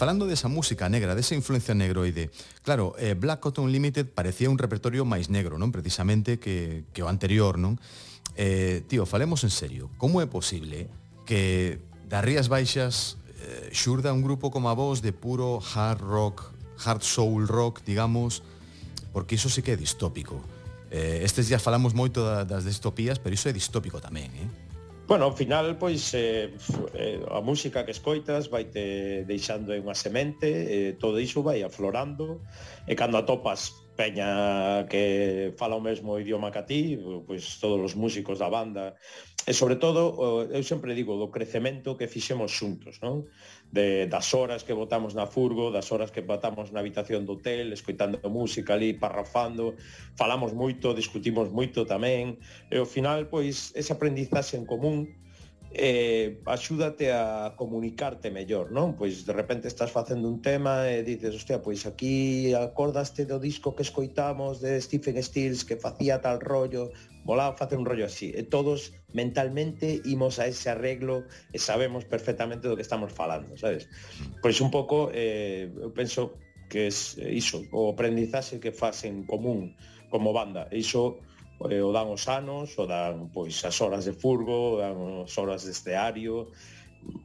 falando 0.00 0.24
desa 0.24 0.48
música 0.48 0.88
negra, 0.88 1.12
desa 1.12 1.36
influencia 1.36 1.76
negroide, 1.76 2.32
claro, 2.64 2.96
eh, 2.96 3.12
Black 3.12 3.44
Cotton 3.44 3.68
Limited 3.68 4.08
parecía 4.08 4.48
un 4.48 4.56
repertorio 4.56 5.04
máis 5.04 5.28
negro, 5.28 5.60
non? 5.60 5.68
Precisamente 5.68 6.40
que, 6.40 6.88
que 6.96 7.04
o 7.04 7.12
anterior, 7.12 7.60
non? 7.60 7.76
Eh, 8.32 8.80
tío, 8.88 9.04
falemos 9.04 9.44
en 9.44 9.52
serio, 9.52 9.92
como 10.00 10.24
é 10.24 10.26
posible 10.26 10.88
que 11.28 11.84
das 12.08 12.24
Rías 12.24 12.48
Baixas 12.48 13.20
eh, 13.44 13.68
xurda 13.76 14.16
un 14.16 14.24
grupo 14.24 14.48
como 14.48 14.72
a 14.72 14.74
vos 14.74 15.04
de 15.04 15.12
puro 15.12 15.60
hard 15.60 16.00
rock, 16.00 16.48
hard 16.80 17.04
soul 17.04 17.44
rock, 17.44 17.84
digamos, 17.84 18.40
porque 19.12 19.36
iso 19.36 19.52
sí 19.52 19.60
que 19.60 19.76
é 19.76 19.78
distópico. 19.78 20.40
Eh, 20.88 21.20
estes 21.28 21.52
días 21.52 21.60
falamos 21.60 21.92
moito 21.92 22.24
das 22.24 22.64
distopías, 22.64 23.20
pero 23.20 23.36
iso 23.36 23.52
é 23.52 23.54
distópico 23.54 24.00
tamén, 24.00 24.32
eh? 24.32 24.48
Bueno, 25.10 25.24
ao 25.24 25.34
final, 25.34 25.74
pois, 25.74 26.14
eh, 26.14 26.54
eh, 26.94 27.18
a 27.34 27.42
música 27.42 27.82
que 27.82 27.90
escoitas 27.90 28.46
vai 28.46 28.70
te 28.70 29.26
deixando 29.26 29.74
unha 29.74 29.90
semente, 29.90 30.46
eh, 30.46 30.94
todo 31.02 31.18
iso 31.18 31.42
vai 31.42 31.66
aflorando, 31.66 32.46
e 32.86 32.94
cando 32.94 33.18
atopas 33.18 33.74
peña 33.98 34.86
que 34.86 35.50
fala 35.58 35.74
o 35.74 35.82
mesmo 35.82 36.14
idioma 36.14 36.54
que 36.54 36.62
a 36.62 36.68
ti, 36.70 36.94
pois 37.26 37.58
todos 37.58 37.82
os 37.90 37.98
músicos 37.98 38.38
da 38.38 38.46
banda, 38.46 38.94
e 39.42 39.50
sobre 39.50 39.82
todo, 39.82 40.46
eu 40.46 40.62
sempre 40.62 40.94
digo, 40.94 41.18
do 41.18 41.26
crecemento 41.26 41.98
que 41.98 42.06
fixemos 42.06 42.54
xuntos, 42.54 43.02
non? 43.02 43.26
de, 43.72 44.06
das 44.06 44.34
horas 44.34 44.62
que 44.66 44.74
botamos 44.74 45.14
na 45.14 45.26
furgo, 45.26 45.70
das 45.70 45.92
horas 45.94 46.10
que 46.10 46.26
botamos 46.26 46.74
na 46.74 46.82
habitación 46.82 47.22
do 47.22 47.38
hotel, 47.38 47.70
escoitando 47.70 48.18
música 48.26 48.74
ali, 48.74 48.94
parrafando, 48.94 49.78
falamos 50.18 50.50
moito, 50.52 50.94
discutimos 50.94 51.50
moito 51.54 51.86
tamén, 51.86 52.38
e 52.66 52.76
ao 52.78 52.86
final, 52.86 53.30
pois, 53.30 53.70
ese 53.78 53.94
aprendizaxe 53.94 54.58
en 54.58 54.66
común 54.66 55.19
eh, 55.72 56.42
axúdate 56.46 57.14
a 57.14 57.54
comunicarte 57.54 58.30
mellor, 58.34 58.74
non? 58.74 58.98
Pois 58.98 59.22
de 59.22 59.30
repente 59.30 59.70
estás 59.70 59.94
facendo 59.94 60.26
un 60.26 60.42
tema 60.42 60.90
e 60.90 61.06
dices, 61.06 61.30
hostia, 61.38 61.62
pois 61.62 61.86
aquí 61.86 62.50
acordaste 62.50 63.22
do 63.22 63.38
disco 63.38 63.78
que 63.78 63.86
escoitamos 63.86 64.58
de 64.58 64.74
Stephen 64.82 65.14
Stills 65.22 65.62
que 65.62 65.78
facía 65.78 66.18
tal 66.18 66.42
rollo, 66.42 66.90
volaba 67.22 67.54
facer 67.54 67.78
un 67.78 67.86
rollo 67.86 68.10
así. 68.10 68.34
E 68.34 68.42
todos 68.42 68.90
mentalmente 69.14 70.02
imos 70.02 70.42
a 70.42 70.50
ese 70.50 70.74
arreglo 70.74 71.22
e 71.54 71.58
sabemos 71.62 72.02
perfectamente 72.02 72.66
do 72.66 72.74
que 72.74 72.82
estamos 72.82 73.14
falando, 73.14 73.54
sabes? 73.54 73.86
Pois 74.42 74.58
un 74.58 74.74
pouco, 74.74 75.14
eh, 75.14 75.70
eu 75.70 75.94
penso 75.94 76.34
que 76.66 76.90
é 76.90 77.30
iso, 77.30 77.62
o 77.70 77.94
aprendizaxe 77.94 78.58
que 78.58 78.74
faz 78.74 79.06
en 79.06 79.22
común 79.22 79.78
como 80.10 80.34
banda. 80.34 80.66
E 80.74 80.82
iso 80.82 81.22
o 81.60 81.92
dan 81.92 82.08
os 82.08 82.24
anos, 82.24 82.72
o 82.80 82.88
dan 82.88 83.28
pois 83.28 83.60
as 83.68 83.76
horas 83.84 84.08
de 84.08 84.16
furgo, 84.16 84.74
o 84.74 84.76
dan 84.80 84.96
as 85.28 85.34
horas 85.36 85.68
de 85.68 85.76
esteario, 85.76 86.48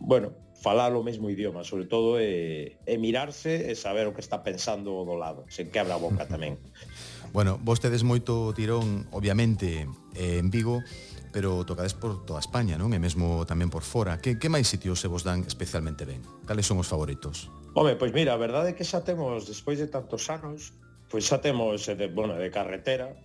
bueno, 0.03 0.35
falar 0.59 0.91
o 0.91 1.03
mesmo 1.03 1.29
idioma, 1.31 1.63
sobre 1.63 1.85
todo 1.85 2.19
é, 2.19 2.75
é 2.85 2.97
mirarse 2.97 3.71
e 3.71 3.75
saber 3.79 4.07
o 4.07 4.13
que 4.13 4.19
está 4.19 4.43
pensando 4.43 4.91
o 4.91 5.07
do 5.07 5.15
lado, 5.15 5.47
sen 5.47 5.71
que 5.71 5.79
abra 5.79 5.95
a 5.95 6.01
boca 6.01 6.27
tamén. 6.27 6.59
bueno, 7.35 7.55
vos 7.63 7.79
tedes 7.79 8.03
moito 8.03 8.51
tirón, 8.51 9.07
obviamente, 9.15 9.87
eh, 10.19 10.43
en 10.43 10.51
Vigo, 10.51 10.83
pero 11.31 11.63
tocades 11.63 11.95
por 11.95 12.23
toda 12.27 12.43
España, 12.43 12.75
non? 12.75 12.91
E 12.91 12.99
mesmo 12.99 13.47
tamén 13.47 13.71
por 13.71 13.87
fora. 13.87 14.19
Que, 14.19 14.35
que 14.35 14.51
máis 14.51 14.67
sitios 14.67 14.99
se 14.99 15.07
vos 15.07 15.23
dan 15.23 15.47
especialmente 15.47 16.03
ben? 16.03 16.23
Cales 16.43 16.67
son 16.67 16.79
os 16.79 16.91
favoritos? 16.91 17.47
Home, 17.75 17.95
pois 17.95 18.11
mira, 18.11 18.35
a 18.35 18.39
verdade 18.39 18.71
é 18.71 18.75
que 18.75 18.87
xa 18.87 19.03
temos, 19.03 19.47
despois 19.47 19.79
de 19.79 19.87
tantos 19.87 20.27
anos, 20.27 20.75
pois 21.07 21.23
xa 21.23 21.39
temos, 21.39 21.87
eh, 21.87 21.95
de, 21.95 22.07
bueno, 22.11 22.35
de 22.35 22.51
carretera, 22.51 23.15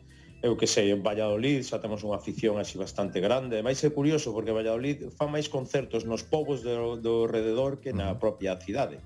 eu 0.43 0.57
que 0.57 0.66
sei, 0.66 0.88
en 0.91 1.05
Valladolid 1.05 1.61
xa 1.68 1.84
temos 1.84 2.01
unha 2.01 2.16
afición 2.16 2.57
así 2.57 2.80
bastante 2.80 3.20
grande. 3.20 3.61
Mais 3.61 3.84
é 3.84 3.93
curioso 3.93 4.32
porque 4.32 4.57
Valladolid 4.57 5.12
fan 5.12 5.28
máis 5.28 5.53
concertos 5.53 6.09
nos 6.09 6.24
povos 6.24 6.64
do, 6.64 6.97
do 6.97 7.28
rededor 7.28 7.76
que 7.76 7.93
na 7.93 8.16
propia 8.16 8.57
cidade. 8.57 9.05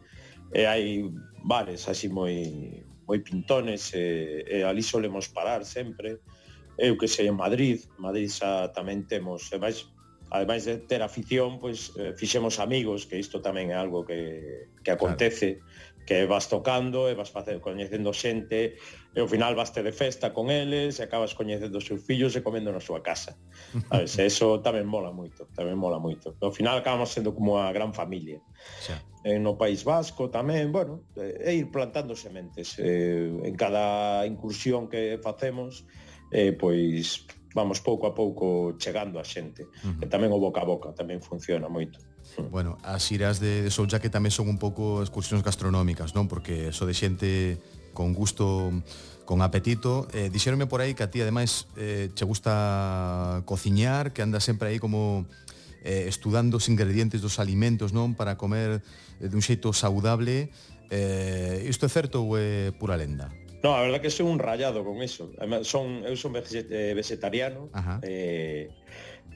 E 0.55 0.63
hai 0.63 1.03
bares 1.43 1.91
así 1.91 2.07
moi 2.07 2.47
moi 3.05 3.19
pintones 3.21 3.93
e, 3.93 4.47
e 4.47 4.63
ali 4.63 4.81
solemos 4.81 5.27
parar 5.27 5.67
sempre. 5.67 6.23
Eu 6.79 6.95
que 6.99 7.11
sei, 7.11 7.27
en 7.27 7.39
Madrid, 7.39 7.83
Madrid 7.99 8.31
xa 8.31 8.71
tamén 8.71 9.07
temos, 9.11 9.51
e 9.51 9.59
máis 9.59 9.91
ademais 10.31 10.65
de 10.67 10.79
ter 10.79 11.03
afición, 11.03 11.59
pois 11.59 11.95
eh, 11.95 12.15
fixemos 12.19 12.59
amigos, 12.59 13.07
que 13.07 13.19
isto 13.19 13.39
tamén 13.39 13.71
é 13.71 13.77
algo 13.79 14.03
que, 14.03 14.67
que 14.83 14.91
acontece. 14.91 15.63
Claro 15.63 15.94
que 16.07 16.27
vas 16.27 16.49
tocando 16.49 17.09
e 17.09 17.15
vas 17.17 17.33
facer, 17.33 17.61
coñecendo 17.65 18.13
xente 18.13 18.77
e 19.15 19.19
ao 19.21 19.29
final 19.29 19.57
vaste 19.57 19.81
de 19.81 19.93
festa 19.93 20.37
con 20.37 20.53
eles 20.53 21.01
e 21.01 21.03
acabas 21.03 21.33
coñecendo 21.33 21.81
os 21.81 21.87
seus 21.89 22.05
fillos 22.05 22.37
e 22.37 22.45
comendo 22.45 22.69
na 22.69 22.81
súa 22.81 23.01
casa. 23.01 23.41
A 23.93 24.05
ver, 24.05 24.09
eso 24.09 24.61
tamén 24.61 24.85
mola 24.85 25.11
moito, 25.11 25.49
tamén 25.57 25.81
mola 25.81 25.97
moito. 25.97 26.37
Ao 26.45 26.53
final 26.53 26.77
acabamos 26.77 27.09
sendo 27.09 27.33
como 27.33 27.57
a 27.57 27.73
gran 27.73 27.97
familia. 27.97 28.39
Xa. 28.85 29.01
Eh, 29.25 29.41
no 29.41 29.57
País 29.57 29.81
Vasco 29.89 30.29
tamén, 30.29 30.69
bueno, 30.69 31.09
é 31.17 31.57
eh, 31.57 31.65
ir 31.65 31.73
plantando 31.73 32.13
sementes. 32.13 32.77
Eh, 32.77 33.33
en 33.49 33.55
cada 33.57 34.29
incursión 34.29 34.93
que 34.93 35.17
facemos, 35.25 35.89
eh, 36.29 36.53
pois 36.53 37.25
vamos 37.57 37.81
pouco 37.81 38.05
a 38.05 38.13
pouco 38.13 38.77
chegando 38.77 39.17
a 39.17 39.25
xente. 39.25 39.65
Uh 39.65 39.97
-huh. 39.97 40.05
E 40.05 40.07
tamén 40.13 40.29
o 40.29 40.39
boca 40.43 40.61
a 40.61 40.69
boca 40.69 40.93
tamén 40.93 41.25
funciona 41.25 41.73
moito. 41.73 41.97
Bueno, 42.51 42.79
as 42.83 43.07
iras 43.13 43.39
de, 43.39 43.63
de 43.63 43.71
Soul 43.71 43.89
Jacket 43.89 44.11
tamén 44.11 44.35
son 44.35 44.51
un 44.51 44.59
pouco 44.59 45.03
excursións 45.03 45.43
gastronómicas, 45.43 46.15
non? 46.15 46.27
Porque 46.27 46.75
so 46.75 46.87
de 46.87 46.95
xente 46.95 47.59
con 47.95 48.13
gusto 48.13 48.71
con 49.25 49.41
apetito. 49.41 50.07
Eh, 50.13 50.29
dixéronme 50.29 50.67
por 50.67 50.83
aí 50.83 50.95
que 50.95 51.03
a 51.03 51.11
ti, 51.11 51.23
ademais, 51.23 51.67
eh, 51.77 52.11
che 52.13 52.25
gusta 52.25 53.43
cociñar, 53.47 54.13
que 54.13 54.23
anda 54.23 54.41
sempre 54.41 54.69
aí 54.69 54.79
como 54.79 55.27
eh, 55.85 56.07
estudando 56.09 56.59
os 56.59 56.69
ingredientes 56.69 57.21
dos 57.23 57.39
alimentos, 57.39 57.93
non? 57.93 58.19
Para 58.19 58.37
comer 58.37 58.83
eh, 59.21 59.29
dun 59.29 59.41
xeito 59.41 59.73
saudable. 59.73 60.51
Eh, 60.93 61.65
isto 61.67 61.87
é 61.87 61.91
certo 61.91 62.23
ou 62.25 62.37
é 62.37 62.71
pura 62.77 62.97
lenda? 62.99 63.33
No, 63.65 63.73
a 63.73 63.81
verdad 63.81 64.05
que 64.05 64.13
son 64.13 64.29
un 64.29 64.39
rayado 64.39 64.85
con 64.85 65.01
eso. 65.01 65.33
Además, 65.41 65.65
son, 65.65 66.05
eu 66.05 66.17
son 66.21 66.37
eh, 66.37 66.93
vegetariano. 66.93 67.73
Ajá. 67.73 67.97
Eh, 68.05 68.69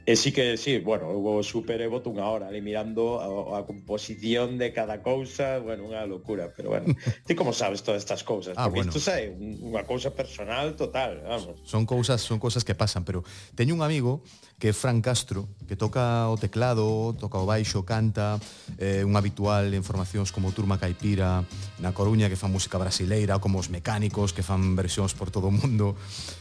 E 0.09 0.17
sí 0.17 0.33
que, 0.33 0.57
sí, 0.57 0.79
bueno, 0.79 1.13
eu 1.13 1.43
super 1.45 1.85
e 1.85 1.89
boto 1.93 2.09
unha 2.09 2.25
hora 2.25 2.49
ali 2.49 2.65
mirando 2.65 3.21
a, 3.21 3.61
a 3.61 3.69
composición 3.69 4.57
de 4.57 4.73
cada 4.73 5.05
cousa, 5.05 5.61
bueno, 5.61 5.85
unha 5.85 6.01
locura, 6.09 6.49
pero 6.49 6.73
bueno, 6.73 6.97
ti 7.29 7.37
como 7.37 7.53
sabes 7.53 7.85
todas 7.85 8.01
estas 8.01 8.25
cousas? 8.25 8.57
Ah, 8.57 8.73
Porque 8.73 8.89
bueno. 8.89 8.97
isto 8.97 9.05
é 9.13 9.29
unha 9.29 9.85
cousa 9.85 10.09
personal 10.17 10.81
total, 10.81 11.21
vamos. 11.29 11.61
Son 11.61 11.85
cousas, 11.85 12.25
son 12.25 12.41
cousas 12.41 12.65
que 12.65 12.73
pasan, 12.73 13.05
pero 13.05 13.21
teño 13.53 13.77
un 13.77 13.85
amigo 13.85 14.25
que 14.59 14.71
é 14.71 14.73
Fran 14.75 14.99
Castro, 15.01 15.47
que 15.71 15.79
toca 15.79 16.27
o 16.27 16.37
teclado, 16.37 17.15
toca 17.15 17.39
o 17.39 17.47
baixo, 17.47 17.87
canta, 17.87 18.43
eh, 18.75 19.07
un 19.07 19.15
habitual 19.15 19.71
en 19.71 19.87
formacións 19.87 20.35
como 20.35 20.51
Turma 20.51 20.83
Caipira, 20.83 21.47
na 21.79 21.95
Coruña, 21.95 22.27
que 22.27 22.35
fan 22.35 22.51
música 22.51 22.75
brasileira, 22.75 23.39
como 23.39 23.63
os 23.63 23.71
mecánicos, 23.71 24.35
que 24.35 24.43
fan 24.43 24.75
versións 24.75 25.15
por 25.15 25.31
todo 25.31 25.47
o 25.49 25.55
mundo. 25.55 25.95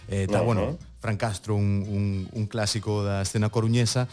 Eh, 0.09 0.26
tal, 0.26 0.41
uh 0.41 0.43
-huh. 0.43 0.45
bueno, 0.49 0.61
Fran 0.97 1.18
Castro, 1.22 1.53
un, 1.53 1.86
un, 1.86 2.03
un 2.34 2.45
clásico 2.49 3.05
da 3.05 3.22
escena 3.22 3.53
coruñesa, 3.53 4.09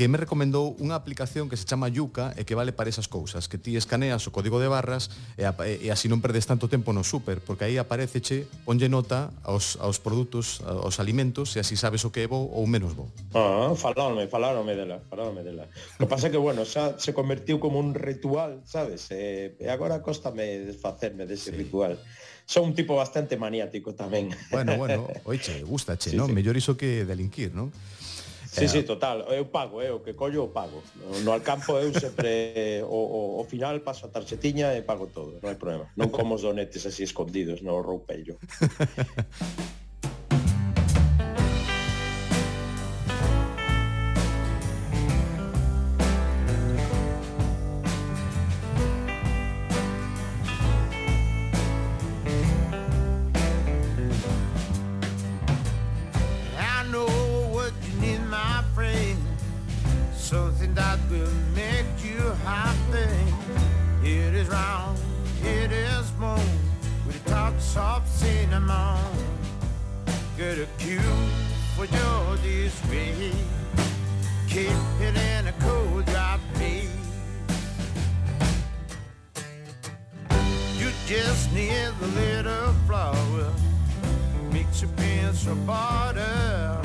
que 0.00 0.08
me 0.08 0.16
recomendou 0.16 0.80
unha 0.80 0.96
aplicación 0.96 1.52
que 1.52 1.60
se 1.60 1.68
chama 1.68 1.92
Yuka 1.92 2.32
e 2.40 2.48
que 2.48 2.56
vale 2.56 2.72
para 2.72 2.88
esas 2.88 3.04
cousas, 3.04 3.52
que 3.52 3.60
ti 3.60 3.76
escaneas 3.76 4.24
o 4.24 4.32
código 4.32 4.56
de 4.56 4.64
barras 4.64 5.12
e, 5.36 5.44
a, 5.44 5.52
e 5.60 5.92
así 5.92 6.08
non 6.08 6.24
perdes 6.24 6.48
tanto 6.48 6.72
tempo 6.72 6.96
no 6.96 7.04
súper, 7.04 7.44
porque 7.44 7.68
aí 7.68 7.76
apareceche, 7.76 8.48
ponlle 8.64 8.88
nota 8.88 9.28
aos, 9.44 9.76
aos 9.76 10.00
produtos, 10.00 10.64
aos 10.64 11.04
alimentos, 11.04 11.52
e 11.52 11.60
así 11.60 11.76
sabes 11.76 12.00
o 12.08 12.16
que 12.16 12.24
é 12.24 12.28
bo 12.32 12.48
ou 12.48 12.64
menos 12.64 12.96
bo. 12.96 13.12
Ah, 13.36 13.76
falaronme, 13.76 14.24
falaronme 14.24 14.72
dela, 14.72 15.04
falaronme 15.04 15.44
dela. 15.44 15.68
O 16.00 16.00
que 16.00 16.08
pasa 16.08 16.32
que, 16.32 16.40
bueno, 16.40 16.64
xa 16.64 16.96
se 16.96 17.12
convertiu 17.12 17.60
como 17.60 17.76
un 17.76 17.92
ritual, 17.92 18.64
sabes? 18.64 19.12
E, 19.12 19.52
e 19.60 19.68
agora 19.68 20.00
costame 20.00 20.64
desfacerme 20.64 21.28
dese 21.28 21.52
sí. 21.52 21.60
ritual 21.60 22.00
son 22.48 22.64
un 22.64 22.74
tipo 22.74 22.96
bastante 22.96 23.36
maniático 23.36 23.94
tamén. 23.94 24.32
Bueno, 24.50 24.74
bueno, 24.74 25.06
oiche, 25.28 25.62
gustache, 25.62 26.10
sí, 26.10 26.16
non? 26.16 26.26
Sí. 26.26 26.34
Mellor 26.34 26.56
iso 26.58 26.74
que 26.74 27.04
delinquir, 27.06 27.52
non? 27.54 27.68
Sí, 28.50 28.64
eh, 28.64 28.68
sí, 28.68 28.82
total, 28.82 29.22
eu 29.30 29.46
pago, 29.46 29.78
eh, 29.78 29.94
o 29.94 30.02
que 30.02 30.18
collo 30.18 30.42
o 30.42 30.50
pago. 30.50 30.82
No, 30.98 31.20
no 31.22 31.30
Alcampo 31.30 31.78
eu 31.78 31.94
sempre 31.94 32.82
o, 32.82 33.38
o, 33.38 33.40
o 33.40 33.44
final 33.44 33.78
paso 33.78 34.06
a 34.06 34.08
tarxetiña 34.10 34.74
e 34.74 34.82
pago 34.82 35.06
todo, 35.06 35.38
non 35.38 35.54
hai 35.54 35.54
problema. 35.54 35.86
Non 35.94 36.10
como 36.10 36.34
os 36.34 36.42
donetes 36.42 36.82
así 36.82 37.06
escondidos 37.06 37.62
no 37.62 37.78
roupeiro. 37.78 38.34
Your 85.20 85.28
pencil 85.28 85.54
butter 85.66 86.80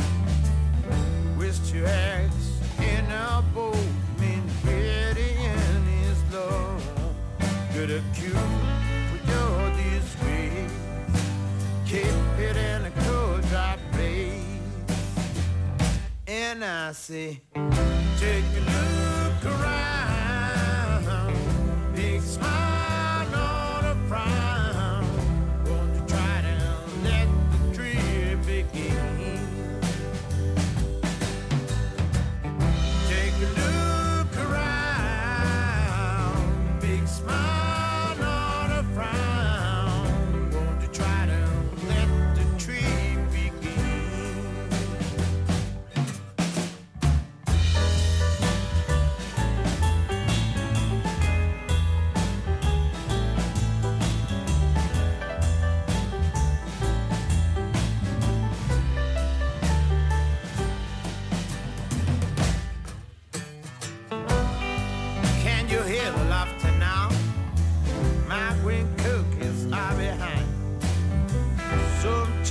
with 1.37 1.57
two 1.69 1.85
eggs 1.85 2.59
in 2.79 3.05
a 3.09 3.41
bowl. 3.53 3.73
Main 4.19 4.43
ingredient 4.43 5.87
is 6.03 6.19
love. 6.33 6.83
Good 7.73 7.91
a 7.91 8.01
cue 8.13 8.31
for 9.09 9.19
your 9.31 9.71
disgrace. 9.77 10.71
Keep 11.85 12.39
it 12.39 12.57
in 12.57 12.85
a 12.85 12.91
cool 13.05 13.37
dry 13.49 13.77
place. 13.93 14.43
And 16.27 16.63
I 16.63 16.91
say, 16.91 17.41
take 18.19 18.45
a 18.57 18.63
look 18.73 19.45
around. 19.45 21.05
Big 21.95 22.21
smile 22.21 22.64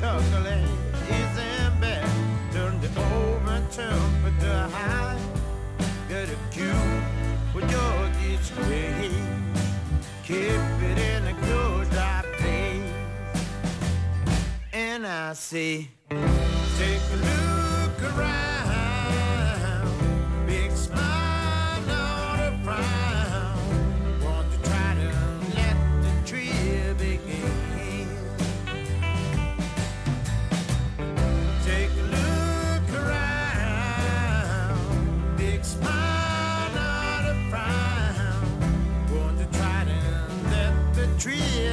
chocolate 0.05 0.69
is 1.19 1.35
in 1.51 1.81
bed. 1.81 2.07
Turn 2.53 2.75
the 2.83 2.91
oven 3.01 3.65
temperature 3.71 4.69
high. 4.77 5.19
Get 6.11 6.29
a 6.29 6.39
cue 6.55 6.91
with 7.55 7.67
your 7.77 7.99
display. 8.21 9.11
Keep 10.29 10.75
it 10.91 10.99
in 11.11 11.23
a 11.33 11.35
good 11.47 11.91
dry 11.91 12.23
place. 12.37 12.93
And 14.75 15.07
I 15.07 15.33
say, 15.33 15.89
take 16.79 17.05
a 17.15 17.17
look 17.25 17.44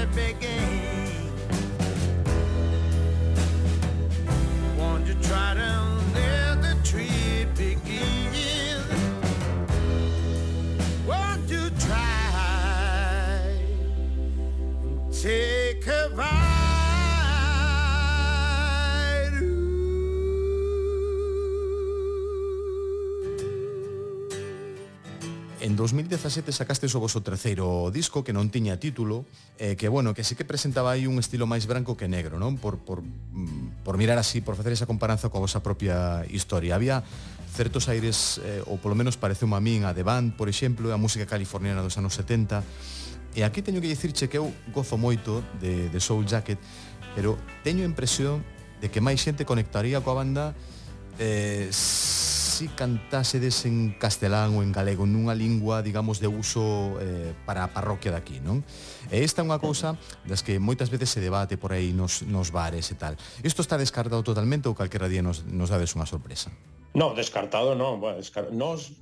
beginning. 0.07 0.70
2017 25.82 26.53
sacastes 26.53 26.93
o 26.93 27.01
voso 27.01 27.25
terceiro 27.25 27.89
disco 27.89 28.21
que 28.21 28.29
non 28.29 28.53
tiña 28.53 28.77
título, 28.77 29.25
eh, 29.57 29.73
que 29.73 29.89
bueno, 29.89 30.13
que 30.13 30.21
sí 30.21 30.38
que 30.38 30.45
presentaba 30.45 30.93
aí 30.93 31.09
un 31.09 31.17
estilo 31.17 31.49
máis 31.49 31.65
branco 31.65 31.97
que 31.97 32.05
negro, 32.05 32.38
non? 32.38 32.61
Por, 32.61 32.86
por, 32.86 33.01
mm, 33.01 33.82
por 33.82 33.97
mirar 33.97 34.21
así, 34.21 34.45
por 34.45 34.53
facer 34.53 34.77
esa 34.77 34.86
comparanza 34.86 35.34
coa 35.34 35.41
vosa 35.41 35.65
propia 35.65 36.21
historia. 36.29 36.77
Había 36.77 37.01
certos 37.49 37.89
aires, 37.89 38.38
eh, 38.45 38.61
ou 38.69 38.77
polo 38.77 38.93
menos 38.93 39.17
parece 39.17 39.41
unha 39.49 39.57
min, 39.57 39.89
a 39.89 39.97
The 39.97 40.05
Band, 40.05 40.38
por 40.38 40.53
exemplo, 40.53 40.93
a 40.93 41.01
música 41.01 41.25
californiana 41.25 41.82
dos 41.82 41.97
anos 41.97 42.13
70, 42.13 42.61
E 43.32 43.47
aquí 43.47 43.63
teño 43.63 43.79
que 43.79 43.88
dicirche 43.88 44.27
que 44.27 44.36
eu 44.36 44.51
gozo 44.75 44.99
moito 44.99 45.39
de, 45.63 45.88
de 45.88 45.99
Soul 46.03 46.27
Jacket, 46.27 46.59
pero 47.15 47.39
teño 47.63 47.84
a 47.84 47.88
impresión 47.88 48.43
de 48.84 48.91
que 48.91 48.99
máis 48.99 49.23
xente 49.23 49.47
conectaría 49.47 50.03
coa 50.03 50.19
banda 50.19 50.51
eh, 51.15 51.71
si 52.62 52.68
cantásedes 52.68 53.66
en 53.66 53.97
castelán 53.97 54.53
ou 54.53 54.62
en 54.62 54.70
galego, 54.70 55.09
nunha 55.09 55.34
lingua, 55.34 55.82
digamos, 55.82 56.22
de 56.22 56.30
uso 56.30 56.93
eh, 57.01 57.34
para 57.41 57.66
a 57.66 57.74
parroquia 57.74 58.14
daqui, 58.14 58.38
non? 58.38 58.62
E 59.09 59.26
esta 59.26 59.41
é 59.41 59.43
unha 59.49 59.57
cousa 59.57 59.97
das 60.30 60.45
que 60.45 60.62
moitas 60.62 60.93
veces 60.93 61.09
se 61.09 61.18
debate 61.18 61.57
por 61.57 61.74
aí 61.74 61.89
nos, 61.89 62.22
nos 62.22 62.53
bares 62.53 62.86
e 62.93 62.95
tal. 63.01 63.18
Isto 63.41 63.66
está 63.66 63.82
descartado 63.82 64.22
totalmente 64.22 64.70
ou 64.70 64.78
calquera 64.78 65.09
día 65.09 65.26
nos, 65.26 65.41
nos 65.41 65.74
dades 65.74 65.97
unha 65.97 66.05
sorpresa? 66.05 66.53
No, 66.93 67.18
descartado 67.18 67.74
no. 67.74 67.97
Bueno, 67.97 68.22
descar... 68.22 68.53
Nos 68.53 68.93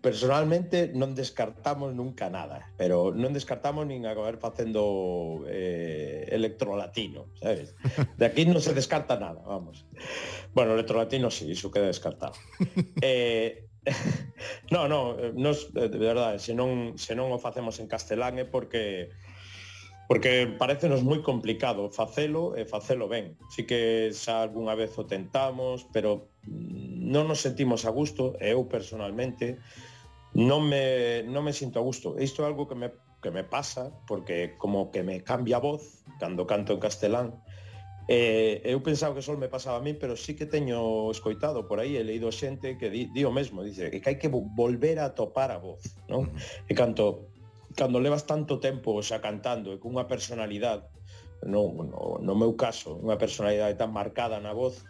personalmente 0.00 0.90
non 0.96 1.12
descartamos 1.12 1.92
nunca 1.92 2.32
nada, 2.32 2.72
pero 2.80 3.12
non 3.12 3.36
descartamos 3.36 3.84
nin 3.84 4.08
acabar 4.08 4.40
facendo 4.40 5.44
eh, 5.44 6.24
electrolatino, 6.32 7.28
sabes? 7.36 7.76
De 8.16 8.24
aquí 8.24 8.48
non 8.48 8.64
se 8.64 8.72
descarta 8.72 9.20
nada, 9.20 9.44
vamos. 9.44 9.84
Bueno, 10.56 10.72
electrolatino 10.72 11.28
sí, 11.28 11.52
iso 11.52 11.68
queda 11.68 11.92
descartado. 11.92 12.36
Eh, 13.02 13.66
no, 14.70 14.86
no, 14.88 15.18
eh, 15.18 15.32
nos, 15.34 15.68
eh, 15.74 15.88
de 15.88 15.98
verdade, 15.98 16.38
se 16.38 16.54
non, 16.54 16.96
se 16.96 17.12
non 17.18 17.28
o 17.34 17.38
facemos 17.38 17.82
en 17.82 17.90
castelán 17.90 18.38
é 18.38 18.46
porque 18.46 19.10
porque 20.06 20.44
parecenos 20.58 21.00
moi 21.00 21.24
complicado 21.24 21.88
facelo 21.88 22.52
e 22.52 22.68
facelo 22.68 23.08
ben. 23.08 23.36
Así 23.48 23.64
que 23.64 24.12
xa 24.12 24.44
algunha 24.44 24.76
vez 24.76 24.92
o 25.00 25.08
tentamos, 25.08 25.88
pero 25.88 26.31
non 26.46 27.28
nos 27.30 27.40
sentimos 27.44 27.84
a 27.86 27.90
gusto, 27.90 28.34
e 28.40 28.54
eu 28.54 28.66
personalmente 28.66 29.58
non 30.34 30.64
me, 30.64 31.22
non 31.28 31.44
me 31.44 31.52
sinto 31.52 31.78
a 31.78 31.84
gusto. 31.84 32.16
Isto 32.18 32.42
é 32.42 32.48
algo 32.48 32.66
que 32.66 32.74
me, 32.74 32.88
que 33.20 33.30
me 33.30 33.44
pasa, 33.44 33.92
porque 34.08 34.56
como 34.58 34.90
que 34.90 35.02
me 35.04 35.22
cambia 35.22 35.60
a 35.60 35.64
voz 35.64 36.02
cando 36.18 36.46
canto 36.46 36.74
en 36.74 36.80
castelán, 36.80 37.28
Eh, 38.08 38.60
eu 38.64 38.82
pensaba 38.82 39.14
que 39.14 39.22
só 39.22 39.36
me 39.38 39.48
pasaba 39.48 39.78
a 39.78 39.80
mí, 39.80 39.94
pero 39.94 40.16
sí 40.16 40.34
que 40.34 40.46
teño 40.46 41.10
escoitado 41.10 41.68
por 41.68 41.78
aí, 41.78 41.96
he 41.96 42.02
leído 42.02 42.34
xente 42.34 42.76
que 42.76 42.90
di, 42.90 43.06
di 43.14 43.22
o 43.24 43.30
mesmo, 43.30 43.62
dice 43.62 43.94
que 43.94 44.02
hai 44.02 44.18
que 44.18 44.26
volver 44.26 44.98
a 44.98 45.14
topar 45.14 45.54
a 45.54 45.62
voz, 45.62 45.94
non? 46.10 46.26
E 46.66 46.74
canto 46.74 47.30
cando 47.78 48.02
levas 48.02 48.26
tanto 48.26 48.58
tempo 48.58 48.98
xa 49.06 49.22
cantando 49.22 49.70
e 49.70 49.78
cunha 49.78 50.10
personalidade, 50.10 50.90
non, 51.46 51.78
no, 51.94 52.18
no 52.18 52.34
meu 52.34 52.58
caso, 52.58 52.98
unha 52.98 53.14
personalidade 53.14 53.78
tan 53.78 53.94
marcada 53.94 54.42
na 54.42 54.50
voz, 54.50 54.82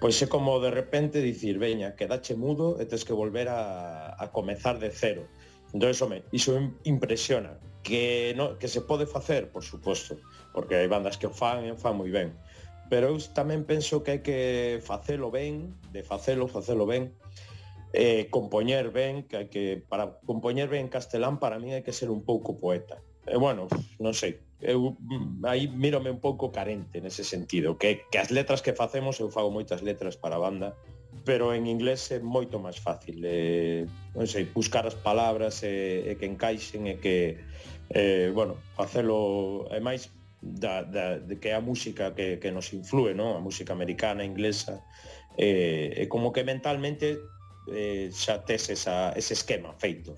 Pois 0.00 0.16
é 0.24 0.26
como 0.32 0.64
de 0.64 0.72
repente 0.72 1.20
dicir, 1.20 1.60
veña, 1.60 1.92
quedache 1.92 2.32
mudo 2.32 2.80
e 2.80 2.88
tes 2.88 3.04
que 3.04 3.12
volver 3.12 3.52
a, 3.52 4.16
a 4.16 4.32
comezar 4.32 4.80
de 4.80 4.88
cero. 4.88 5.28
Entón, 5.76 5.92
iso 5.92 6.08
me, 6.08 6.24
iso 6.32 6.56
impresiona. 6.88 7.60
Que, 7.84 8.32
no, 8.32 8.56
que 8.56 8.68
se 8.68 8.80
pode 8.80 9.04
facer, 9.04 9.52
por 9.52 9.60
suposto, 9.60 10.16
porque 10.56 10.80
hai 10.80 10.88
bandas 10.88 11.20
que 11.20 11.28
o 11.28 11.34
fan 11.36 11.68
e 11.68 11.70
o 11.72 11.76
fan 11.76 12.00
moi 12.00 12.08
ben. 12.08 12.32
Pero 12.88 13.12
eu 13.12 13.20
tamén 13.36 13.68
penso 13.68 14.00
que 14.00 14.16
hai 14.16 14.20
que 14.24 14.80
facelo 14.80 15.28
ben, 15.28 15.76
de 15.92 16.00
facelo, 16.00 16.48
facelo 16.48 16.88
ben, 16.88 17.12
eh, 17.92 18.32
compoñer 18.32 18.88
ben, 18.96 19.28
que 19.28 19.36
hai 19.36 19.48
que 19.52 19.84
para 19.84 20.16
compoñer 20.24 20.72
ben 20.72 20.88
en 20.88 20.92
castelán 20.92 21.36
para 21.36 21.60
mí 21.60 21.76
hai 21.76 21.84
que 21.84 21.92
ser 21.92 22.08
un 22.08 22.24
pouco 22.24 22.56
poeta. 22.56 23.04
E 23.28 23.36
eh, 23.36 23.38
bueno, 23.38 23.68
non 24.00 24.16
sei, 24.16 24.40
eu 24.60 24.96
mm, 25.00 25.44
aí 25.44 25.68
mírome 25.68 26.12
un 26.12 26.20
pouco 26.20 26.52
carente 26.52 27.00
nese 27.00 27.24
sentido, 27.24 27.80
que, 27.80 28.04
que 28.12 28.18
as 28.20 28.30
letras 28.30 28.60
que 28.60 28.76
facemos, 28.76 29.18
eu 29.20 29.32
fago 29.32 29.48
moitas 29.48 29.80
letras 29.80 30.16
para 30.20 30.36
a 30.36 30.42
banda, 30.42 30.76
pero 31.24 31.52
en 31.54 31.66
inglés 31.66 32.08
é 32.12 32.20
moito 32.20 32.60
máis 32.60 32.76
fácil 32.80 33.20
eh, 33.24 33.84
non 34.16 34.28
sei, 34.28 34.48
buscar 34.48 34.84
as 34.84 34.96
palabras 34.96 35.64
e, 35.64 36.04
e 36.06 36.12
que 36.16 36.28
encaixen 36.28 36.88
e 36.88 36.96
que 37.00 37.40
eh, 37.90 38.28
bueno, 38.32 38.56
facelo 38.76 39.66
é 39.72 39.80
máis 39.80 40.12
da, 40.40 40.82
da, 40.82 41.20
de 41.20 41.36
que 41.36 41.52
é 41.52 41.54
a 41.56 41.60
música 41.60 42.16
que, 42.16 42.40
que 42.40 42.48
nos 42.48 42.72
influe, 42.72 43.12
non? 43.12 43.36
a 43.36 43.40
música 43.40 43.76
americana, 43.76 44.24
inglesa 44.24 44.80
eh, 45.36 45.92
e 45.96 46.04
como 46.08 46.32
que 46.32 46.44
mentalmente 46.44 47.20
eh, 47.68 48.08
xa 48.12 48.44
tes 48.44 48.72
esa, 48.72 49.12
ese 49.16 49.36
esquema 49.36 49.76
feito 49.76 50.16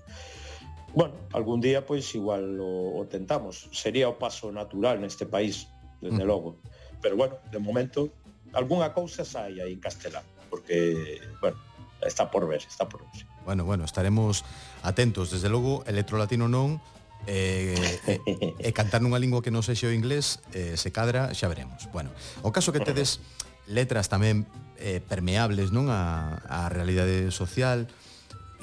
bueno, 0.93 1.13
algún 1.33 1.61
día 1.61 1.85
pois 1.85 2.05
pues, 2.05 2.15
igual 2.15 2.59
o, 2.61 2.99
o 2.99 3.05
tentamos. 3.09 3.69
Sería 3.71 4.09
o 4.09 4.17
paso 4.17 4.53
natural 4.53 5.01
neste 5.01 5.25
país, 5.25 5.67
desde 6.01 6.23
mm. 6.23 6.27
logo. 6.27 6.61
Pero 7.01 7.17
bueno, 7.17 7.35
de 7.51 7.59
momento 7.59 8.13
algunha 8.53 8.93
cousa 8.93 9.25
sai 9.25 9.59
aí 9.59 9.73
en 9.73 9.81
castelán, 9.81 10.23
porque 10.49 11.19
bueno, 11.41 11.57
está 12.05 12.29
por 12.29 12.47
ver, 12.47 12.61
está 12.61 12.87
por 12.87 13.01
ver. 13.01 13.25
Bueno, 13.45 13.65
bueno, 13.65 13.83
estaremos 13.83 14.45
atentos, 14.83 15.31
desde 15.31 15.49
logo 15.49 15.83
Electrolatino 15.89 16.47
non 16.47 16.79
e, 17.25 17.73
eh, 18.05 18.19
e, 18.19 18.21
eh, 18.27 18.53
eh, 18.59 18.73
cantar 18.75 19.01
nunha 19.01 19.17
lingua 19.17 19.41
que 19.41 19.51
non 19.51 19.65
sexe 19.65 19.89
o 19.89 19.93
inglés 19.95 20.39
eh, 20.53 20.77
se 20.77 20.93
cadra, 20.93 21.33
xa 21.33 21.49
veremos. 21.49 21.89
Bueno, 21.91 22.13
o 22.45 22.53
caso 22.53 22.71
que 22.71 22.79
tedes 22.83 23.19
letras 23.67 24.07
tamén 24.07 24.45
eh, 24.77 25.01
permeables 25.01 25.73
non 25.73 25.89
a, 25.89 26.39
a 26.45 26.69
realidade 26.69 27.33
social, 27.33 27.89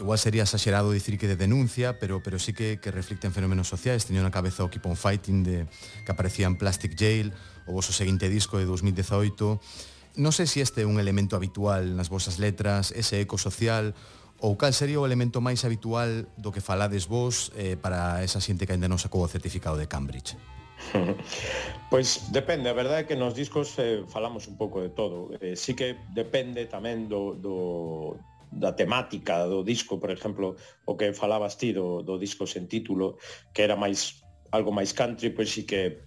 igual 0.01 0.19
sería 0.19 0.43
exagerado 0.43 0.91
dicir 0.91 1.19
que 1.19 1.29
de 1.29 1.37
denuncia, 1.37 1.99
pero, 1.99 2.23
pero 2.23 2.39
sí 2.39 2.53
que, 2.53 2.81
que 2.81 2.91
reflicten 2.91 3.33
fenómenos 3.33 3.69
sociais. 3.69 4.09
Teño 4.09 4.25
na 4.25 4.35
cabeza 4.35 4.65
o 4.65 4.73
Keep 4.73 4.89
on 4.89 4.97
Fighting 4.97 5.45
de, 5.45 5.69
que 6.05 6.11
aparecía 6.11 6.49
en 6.49 6.57
Plastic 6.57 6.99
Jail, 6.99 7.33
o 7.69 7.73
vosso 7.77 7.93
seguinte 7.93 8.29
disco 8.29 8.59
de 8.59 8.67
2018. 8.67 10.19
Non 10.19 10.35
sei 10.35 10.51
se 10.51 10.59
este 10.65 10.83
é 10.83 10.87
un 10.89 10.99
elemento 10.99 11.39
habitual 11.39 11.95
nas 11.95 12.11
vosas 12.11 12.43
letras, 12.43 12.91
ese 12.91 13.23
eco 13.23 13.39
social, 13.39 13.95
ou 14.41 14.57
cal 14.57 14.73
sería 14.73 14.99
o 14.99 15.07
elemento 15.07 15.45
máis 15.45 15.63
habitual 15.63 16.27
do 16.41 16.51
que 16.51 16.65
falades 16.65 17.07
vos 17.07 17.53
eh, 17.55 17.77
para 17.77 18.25
esa 18.25 18.41
xente 18.41 18.65
que 18.65 18.75
ainda 18.75 18.89
non 18.89 18.99
sacou 18.99 19.23
o 19.23 19.31
certificado 19.31 19.77
de 19.79 19.87
Cambridge? 19.87 20.35
Pois 21.91 22.31
depende, 22.31 22.71
a 22.71 22.77
verdade 22.77 23.03
é 23.03 23.07
que 23.07 23.19
nos 23.19 23.35
discos 23.35 23.75
eh, 23.83 24.07
falamos 24.07 24.47
un 24.47 24.55
pouco 24.55 24.79
de 24.79 24.95
todo 24.95 25.35
eh, 25.43 25.59
Sí 25.59 25.75
que 25.75 25.99
depende 26.15 26.71
tamén 26.71 27.11
do, 27.11 27.35
do, 27.35 28.15
da 28.51 28.75
temática 28.75 29.47
do 29.47 29.63
disco, 29.63 30.03
por 30.03 30.11
exemplo, 30.11 30.59
o 30.85 30.97
que 30.99 31.15
falabas 31.15 31.57
ti 31.57 31.73
do, 31.73 32.03
do 32.03 32.19
disco 32.19 32.47
sen 32.47 32.67
título, 32.67 33.17
que 33.55 33.63
era 33.63 33.79
máis 33.79 34.27
algo 34.51 34.75
máis 34.75 34.91
country, 34.91 35.31
pois 35.31 35.51
sí 35.51 35.63
que 35.63 36.03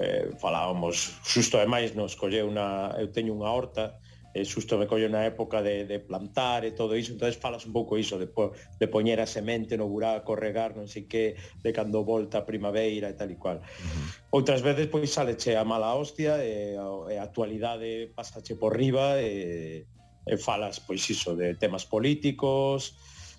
eh, 0.00 0.32
falábamos 0.40 1.20
xusto 1.22 1.60
ademais 1.60 1.94
nos 1.94 2.16
colleu 2.16 2.48
unha 2.48 2.96
eu 2.98 3.12
teño 3.12 3.36
unha 3.36 3.52
horta 3.52 4.00
e 4.34 4.42
xusto 4.42 4.74
me 4.74 4.90
collo 4.90 5.06
na 5.06 5.22
época 5.22 5.62
de, 5.62 5.86
de 5.86 6.02
plantar 6.02 6.66
e 6.66 6.74
todo 6.74 6.98
iso, 6.98 7.14
entonces 7.14 7.38
falas 7.38 7.62
un 7.70 7.72
pouco 7.72 7.94
iso 7.94 8.18
de, 8.18 8.26
po, 8.26 8.50
de 8.50 8.90
poñer 8.90 9.22
a 9.22 9.30
semente 9.30 9.78
no 9.78 9.86
buraco, 9.86 10.34
regar, 10.34 10.74
non 10.74 10.90
sei 10.90 11.06
que, 11.06 11.38
de 11.62 11.70
cando 11.70 12.02
volta 12.02 12.42
a 12.42 12.48
primavera 12.48 13.06
e 13.06 13.14
tal 13.14 13.30
e 13.30 13.38
cual. 13.38 13.62
Outras 14.34 14.58
veces 14.58 14.90
pois 14.90 15.14
saleche 15.14 15.54
a 15.54 15.62
mala 15.62 15.94
hostia 15.94 16.42
e, 16.42 16.74
e 16.74 17.14
a 17.14 17.22
actualidade 17.22 18.10
pasache 18.10 18.58
por 18.58 18.74
riba 18.74 19.22
e, 19.22 19.86
e 20.24 20.34
falas 20.40 20.80
pois 20.80 21.04
iso 21.08 21.36
de 21.36 21.54
temas 21.54 21.84
políticos, 21.84 22.96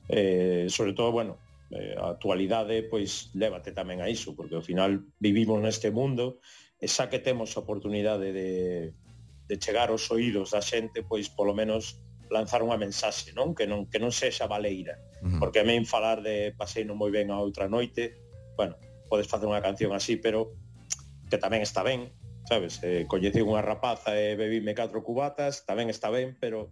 eh, 0.10 0.70
sobre 0.70 0.94
todo, 0.94 1.12
bueno, 1.12 1.38
eh, 1.72 1.98
a 1.98 2.14
actualidade 2.14 2.86
pois 2.86 3.34
lévate 3.34 3.74
tamén 3.74 4.02
a 4.02 4.08
iso, 4.10 4.38
porque 4.38 4.56
ao 4.56 4.66
final 4.66 5.02
vivimos 5.18 5.58
neste 5.62 5.90
mundo 5.90 6.40
e 6.78 6.86
xa 6.86 7.10
que 7.10 7.18
temos 7.18 7.58
a 7.58 7.64
oportunidade 7.66 8.30
de, 8.30 8.94
de 9.50 9.56
chegar 9.58 9.90
aos 9.90 10.06
oídos 10.14 10.54
da 10.54 10.62
xente, 10.62 11.02
pois 11.02 11.30
polo 11.34 11.58
menos 11.58 11.98
lanzar 12.30 12.62
unha 12.62 12.78
mensaxe, 12.78 13.34
non? 13.34 13.54
Que 13.58 13.66
non 13.66 13.90
que 13.90 14.02
non 14.02 14.14
sexa 14.14 14.50
baleira, 14.50 14.98
uh 15.22 15.30
-huh. 15.30 15.40
porque 15.42 15.62
a 15.62 15.66
min 15.66 15.86
falar 15.86 16.22
de 16.22 16.54
pasei 16.54 16.86
non 16.86 16.98
moi 16.98 17.10
ben 17.10 17.34
a 17.34 17.42
outra 17.42 17.66
noite, 17.70 18.18
bueno, 18.58 18.78
podes 19.10 19.30
facer 19.30 19.50
unha 19.50 19.62
canción 19.62 19.94
así, 19.94 20.18
pero 20.18 20.54
que 21.30 21.38
tamén 21.38 21.62
está 21.62 21.82
ben, 21.82 22.14
sabes? 22.46 22.80
Eh, 22.86 23.10
coñeci 23.10 23.42
unha 23.42 23.66
rapaza 23.66 24.14
e 24.14 24.38
bebíme 24.38 24.78
catro 24.78 25.02
cubatas, 25.02 25.66
tamén 25.66 25.90
está 25.90 26.14
ben, 26.14 26.38
pero 26.38 26.70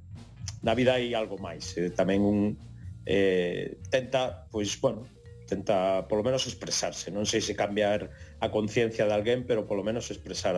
na 0.61 0.77
vida 0.77 0.95
hai 0.95 1.11
algo 1.17 1.35
máis, 1.41 1.75
eh, 1.75 1.89
tamén 1.91 2.21
un 2.23 2.55
eh, 3.03 3.75
tenta, 3.91 4.47
pois, 4.53 4.79
bueno, 4.79 5.03
tenta 5.49 6.07
polo 6.07 6.23
menos 6.23 6.47
expresarse, 6.47 7.11
non 7.11 7.27
sei 7.27 7.43
se 7.43 7.53
cambiar 7.53 8.09
a 8.39 8.47
conciencia 8.47 9.05
de 9.05 9.13
alguén, 9.13 9.43
pero 9.43 9.67
polo 9.67 9.83
menos 9.83 10.07
expresar 10.09 10.55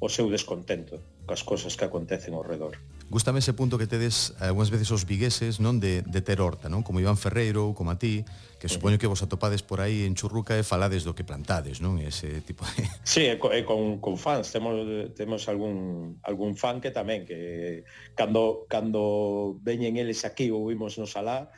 o 0.00 0.08
seu 0.08 0.26
descontento 0.32 0.98
cas 1.28 1.44
cosas 1.44 1.76
que 1.76 1.86
acontecen 1.86 2.34
ao 2.34 2.42
redor. 2.42 2.78
Gústame 3.12 3.44
ese 3.44 3.52
punto 3.52 3.76
que 3.76 3.84
tedes 3.84 4.32
eh, 4.40 4.48
algunhas 4.48 4.72
veces 4.72 4.88
os 4.88 5.04
vigueses, 5.04 5.60
non, 5.60 5.76
de, 5.76 6.00
de 6.00 6.24
ter 6.24 6.40
horta, 6.40 6.72
non? 6.72 6.80
Como 6.80 6.96
Iván 6.96 7.20
Ferreiro 7.20 7.68
ou 7.68 7.76
como 7.76 7.92
a 7.92 8.00
ti, 8.00 8.24
que 8.56 8.72
supoño 8.72 8.96
que 8.96 9.04
vos 9.04 9.20
atopades 9.20 9.60
por 9.60 9.84
aí 9.84 10.08
en 10.08 10.16
Churruca 10.16 10.56
e 10.56 10.64
falades 10.64 11.04
do 11.04 11.12
que 11.12 11.20
plantades, 11.20 11.84
non? 11.84 12.00
Ese 12.00 12.40
tipo 12.40 12.64
de 12.64 12.88
Sí, 13.04 13.28
e 13.28 13.36
con, 13.36 13.52
e 13.52 13.68
con, 13.68 14.00
con 14.00 14.16
fans, 14.16 14.48
temos 14.48 14.80
temos 15.12 15.44
algún 15.52 16.16
algún 16.24 16.56
fan 16.56 16.80
que 16.80 16.88
tamén 16.88 17.28
que 17.28 17.84
cando 18.16 18.64
cando 18.64 19.60
veñen 19.60 20.00
eles 20.00 20.24
aquí 20.24 20.48
ou 20.48 20.64
vimos 20.72 20.96
nos 20.96 21.12
alá, 21.12 21.52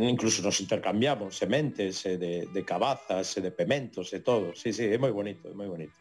incluso 0.00 0.40
nos 0.40 0.64
intercambiamos 0.64 1.36
sementes 1.36 2.08
de, 2.08 2.48
de 2.48 2.62
cabazas, 2.64 3.36
de 3.36 3.52
pementos, 3.52 4.16
e 4.16 4.24
todo. 4.24 4.56
Sí, 4.56 4.72
sí, 4.72 4.88
é 4.88 4.96
moi 4.96 5.12
bonito, 5.12 5.44
é 5.44 5.52
moi 5.52 5.68
bonito. 5.68 5.92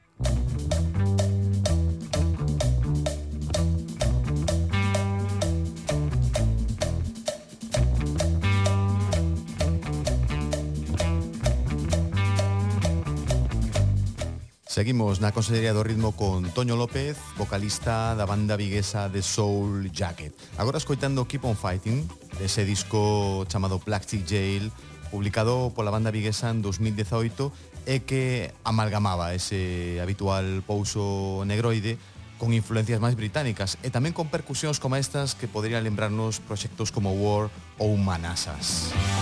Seguimos 14.76 15.24
na 15.24 15.32
Consellería 15.32 15.72
do 15.72 15.88
Ritmo 15.88 16.12
con 16.20 16.52
Toño 16.52 16.76
López, 16.76 17.16
vocalista 17.40 18.12
da 18.12 18.28
banda 18.28 18.60
viguesa 18.60 19.08
The 19.08 19.24
Soul 19.24 19.88
Jacket. 19.88 20.36
Agora 20.60 20.84
escoitando 20.84 21.24
Keep 21.24 21.48
on 21.48 21.56
Fighting, 21.56 22.04
ese 22.44 22.68
disco 22.68 23.48
chamado 23.48 23.80
Plastic 23.80 24.28
Jail, 24.28 24.76
publicado 25.16 25.72
pola 25.72 25.96
banda 25.96 26.12
viguesa 26.12 26.52
en 26.52 26.60
2018 26.60 27.56
e 27.88 28.04
que 28.04 28.52
amalgamaba 28.68 29.32
ese 29.32 30.04
habitual 30.04 30.60
pouso 30.68 31.48
negroide 31.48 31.96
con 32.36 32.52
influencias 32.52 33.00
máis 33.00 33.16
británicas 33.16 33.80
e 33.80 33.88
tamén 33.96 34.12
con 34.12 34.28
percusións 34.28 34.84
como 34.84 35.00
estas 35.00 35.40
que 35.40 35.48
poderían 35.48 35.88
lembrarnos 35.88 36.44
proxectos 36.44 36.92
como 36.92 37.16
War 37.16 37.48
ou 37.80 37.96
Manasas. 37.96 38.92
Música 38.92 39.15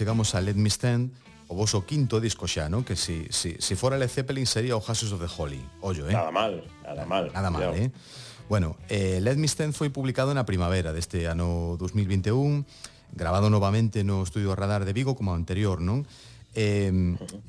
chegamos 0.00 0.34
a 0.34 0.40
Let 0.40 0.54
Me 0.54 0.70
Stand, 0.70 1.12
o 1.48 1.54
voso 1.54 1.84
quinto 1.84 2.24
disco 2.24 2.48
xa, 2.48 2.72
non? 2.72 2.88
Que 2.88 2.96
si, 2.96 3.28
si, 3.28 3.60
si 3.60 3.76
fora 3.76 4.00
Led 4.00 4.08
Zeppelin 4.08 4.48
sería 4.48 4.72
o 4.72 4.80
Houses 4.80 5.12
of 5.12 5.20
the 5.20 5.28
Holy. 5.28 5.60
Ollo, 5.84 6.08
eh? 6.08 6.16
Nada 6.16 6.32
mal, 6.32 6.64
nada 6.80 7.04
mal. 7.04 7.28
Nada 7.28 7.52
mal, 7.52 7.76
eh? 7.76 7.92
Bueno, 8.48 8.80
eh, 8.88 9.20
Let 9.20 9.36
Me 9.36 9.44
Stand 9.44 9.76
foi 9.76 9.92
publicado 9.92 10.32
na 10.32 10.48
primavera 10.48 10.96
deste 10.96 11.28
ano 11.28 11.76
2021, 11.76 12.64
grabado 13.12 13.52
novamente 13.52 14.00
no 14.00 14.24
Estudio 14.24 14.56
Radar 14.56 14.88
de 14.88 14.96
Vigo 14.96 15.12
como 15.12 15.36
anterior, 15.36 15.84
non? 15.84 16.08
E, 16.56 16.88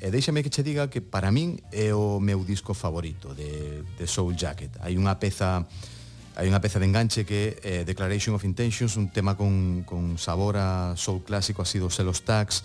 e 0.03 0.07
déixame 0.11 0.43
que 0.43 0.51
che 0.51 0.59
diga 0.59 0.91
que 0.91 0.99
para 0.99 1.31
min 1.31 1.63
é 1.71 1.95
o 1.95 2.19
meu 2.19 2.43
disco 2.43 2.75
favorito 2.75 3.31
de, 3.31 3.79
de 3.95 4.05
Soul 4.11 4.35
Jacket. 4.35 4.75
Hai 4.83 4.99
unha 4.99 5.15
peza 5.23 5.63
hai 6.35 6.47
unha 6.47 6.63
peza 6.63 6.79
de 6.79 6.87
enganche 6.87 7.27
que 7.27 7.59
é 7.59 7.81
eh, 7.81 7.83
Declaration 7.83 8.31
of 8.35 8.43
Intentions, 8.47 8.95
un 8.95 9.11
tema 9.11 9.35
con, 9.35 9.83
con 9.83 10.15
sabor 10.15 10.55
a 10.55 10.95
soul 10.95 11.23
clásico 11.27 11.61
así 11.61 11.75
dos 11.75 11.99
selos 11.99 12.23
tags, 12.23 12.63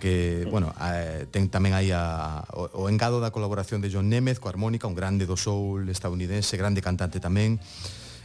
que, 0.00 0.48
bueno, 0.50 0.72
eh, 0.80 1.28
ten 1.28 1.48
tamén 1.52 1.76
aí 1.76 1.92
a, 1.92 2.44
o, 2.56 2.84
o 2.84 2.92
engado 2.92 3.20
da 3.20 3.32
colaboración 3.32 3.80
de 3.84 3.92
John 3.92 4.08
Nemeth 4.08 4.40
coa 4.40 4.52
armónica, 4.52 4.88
un 4.88 4.96
grande 4.96 5.28
do 5.28 5.36
soul 5.36 5.88
estadounidense, 5.88 6.56
grande 6.56 6.80
cantante 6.80 7.20
tamén. 7.20 7.60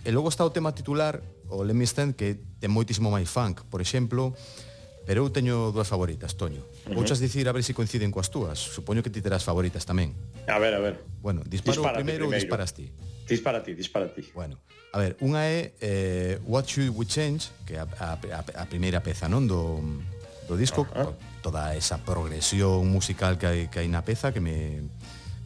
E 0.03 0.09
logo 0.11 0.31
está 0.31 0.43
o 0.43 0.51
tema 0.51 0.71
titular, 0.71 1.23
o 1.51 1.63
Lemmy 1.63 1.87
Stand, 1.87 2.15
que 2.15 2.39
ten 2.59 2.71
moitísimo 2.71 3.11
máis 3.11 3.27
funk, 3.27 3.63
por 3.67 3.83
exemplo, 3.83 4.35
pero 5.05 5.23
eu 5.23 5.29
teño 5.29 5.69
dúas 5.69 5.87
favoritas, 5.87 6.33
Toño. 6.33 6.65
Uh 6.65 6.91
-huh. 6.91 6.95
Vouchas 6.97 7.21
dicir 7.21 7.45
a 7.47 7.53
ver 7.53 7.61
se 7.61 7.71
si 7.71 7.77
coinciden 7.77 8.09
coas 8.09 8.33
túas. 8.33 8.57
Supoño 8.57 9.05
que 9.05 9.13
ti 9.13 9.21
terás 9.21 9.45
favoritas 9.45 9.85
tamén. 9.85 10.17
A 10.49 10.57
ver, 10.57 10.73
a 10.73 10.81
ver. 10.81 11.03
Bueno, 11.21 11.45
disparo 11.45 11.79
Dispárate 11.79 12.01
primeiro, 12.01 12.25
primeiro 12.25 12.33
ou 12.33 12.33
disparas 12.33 12.73
ti? 12.73 12.89
Dispara 13.27 13.61
ti, 13.61 13.73
dispara 13.73 14.07
ti. 14.13 14.29
Bueno, 14.33 14.57
a 14.93 14.97
ver, 15.01 15.17
unha 15.19 15.43
é 15.43 15.73
eh, 15.81 16.39
What 16.45 16.69
Should 16.69 16.93
We 16.95 17.03
Change, 17.09 17.51
que 17.65 17.75
é 17.75 17.83
a, 17.83 18.15
a, 18.15 18.39
a 18.39 18.65
primeira 18.69 19.01
peza, 19.01 19.27
non, 19.27 19.49
do, 19.49 19.81
do 20.47 20.55
disco, 20.55 20.85
uh 20.85 21.11
-huh. 21.11 21.13
toda 21.41 21.75
esa 21.75 21.99
progresión 21.99 22.87
musical 22.87 23.35
que 23.35 23.45
hai, 23.45 23.61
que 23.67 23.83
hai 23.83 23.89
na 23.89 24.05
peza 24.05 24.31
que 24.31 24.39
me 24.39 24.87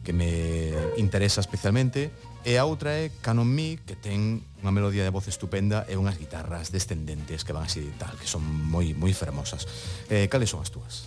que 0.04 0.12
me 0.12 0.72
interesa 0.96 1.40
especialmente, 1.40 2.10
e 2.44 2.56
a 2.56 2.64
outra 2.64 2.96
é 2.96 3.12
Canon 3.20 3.44
Me, 3.44 3.76
que 3.84 4.00
ten 4.00 4.40
unha 4.64 4.72
melodía 4.72 5.04
de 5.04 5.12
voz 5.12 5.28
estupenda 5.28 5.84
e 5.88 5.96
unhas 5.96 6.16
guitarras 6.16 6.72
descendentes 6.72 7.44
que 7.44 7.52
van 7.52 7.68
así 7.68 7.84
tal, 8.00 8.16
que 8.16 8.24
son 8.24 8.40
moi 8.44 8.96
moi 8.96 9.12
fermosas. 9.12 9.68
Eh, 10.08 10.30
cales 10.32 10.48
son 10.48 10.64
as 10.64 10.72
túas? 10.72 11.04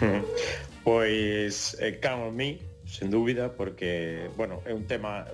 pois 0.88 1.78
eh, 1.80 1.96
Canon 2.04 2.36
Me, 2.36 2.60
sen 2.84 3.08
dúbida, 3.08 3.56
porque, 3.56 4.28
bueno, 4.36 4.60
é 4.68 4.76
un 4.76 4.84
tema 4.84 5.24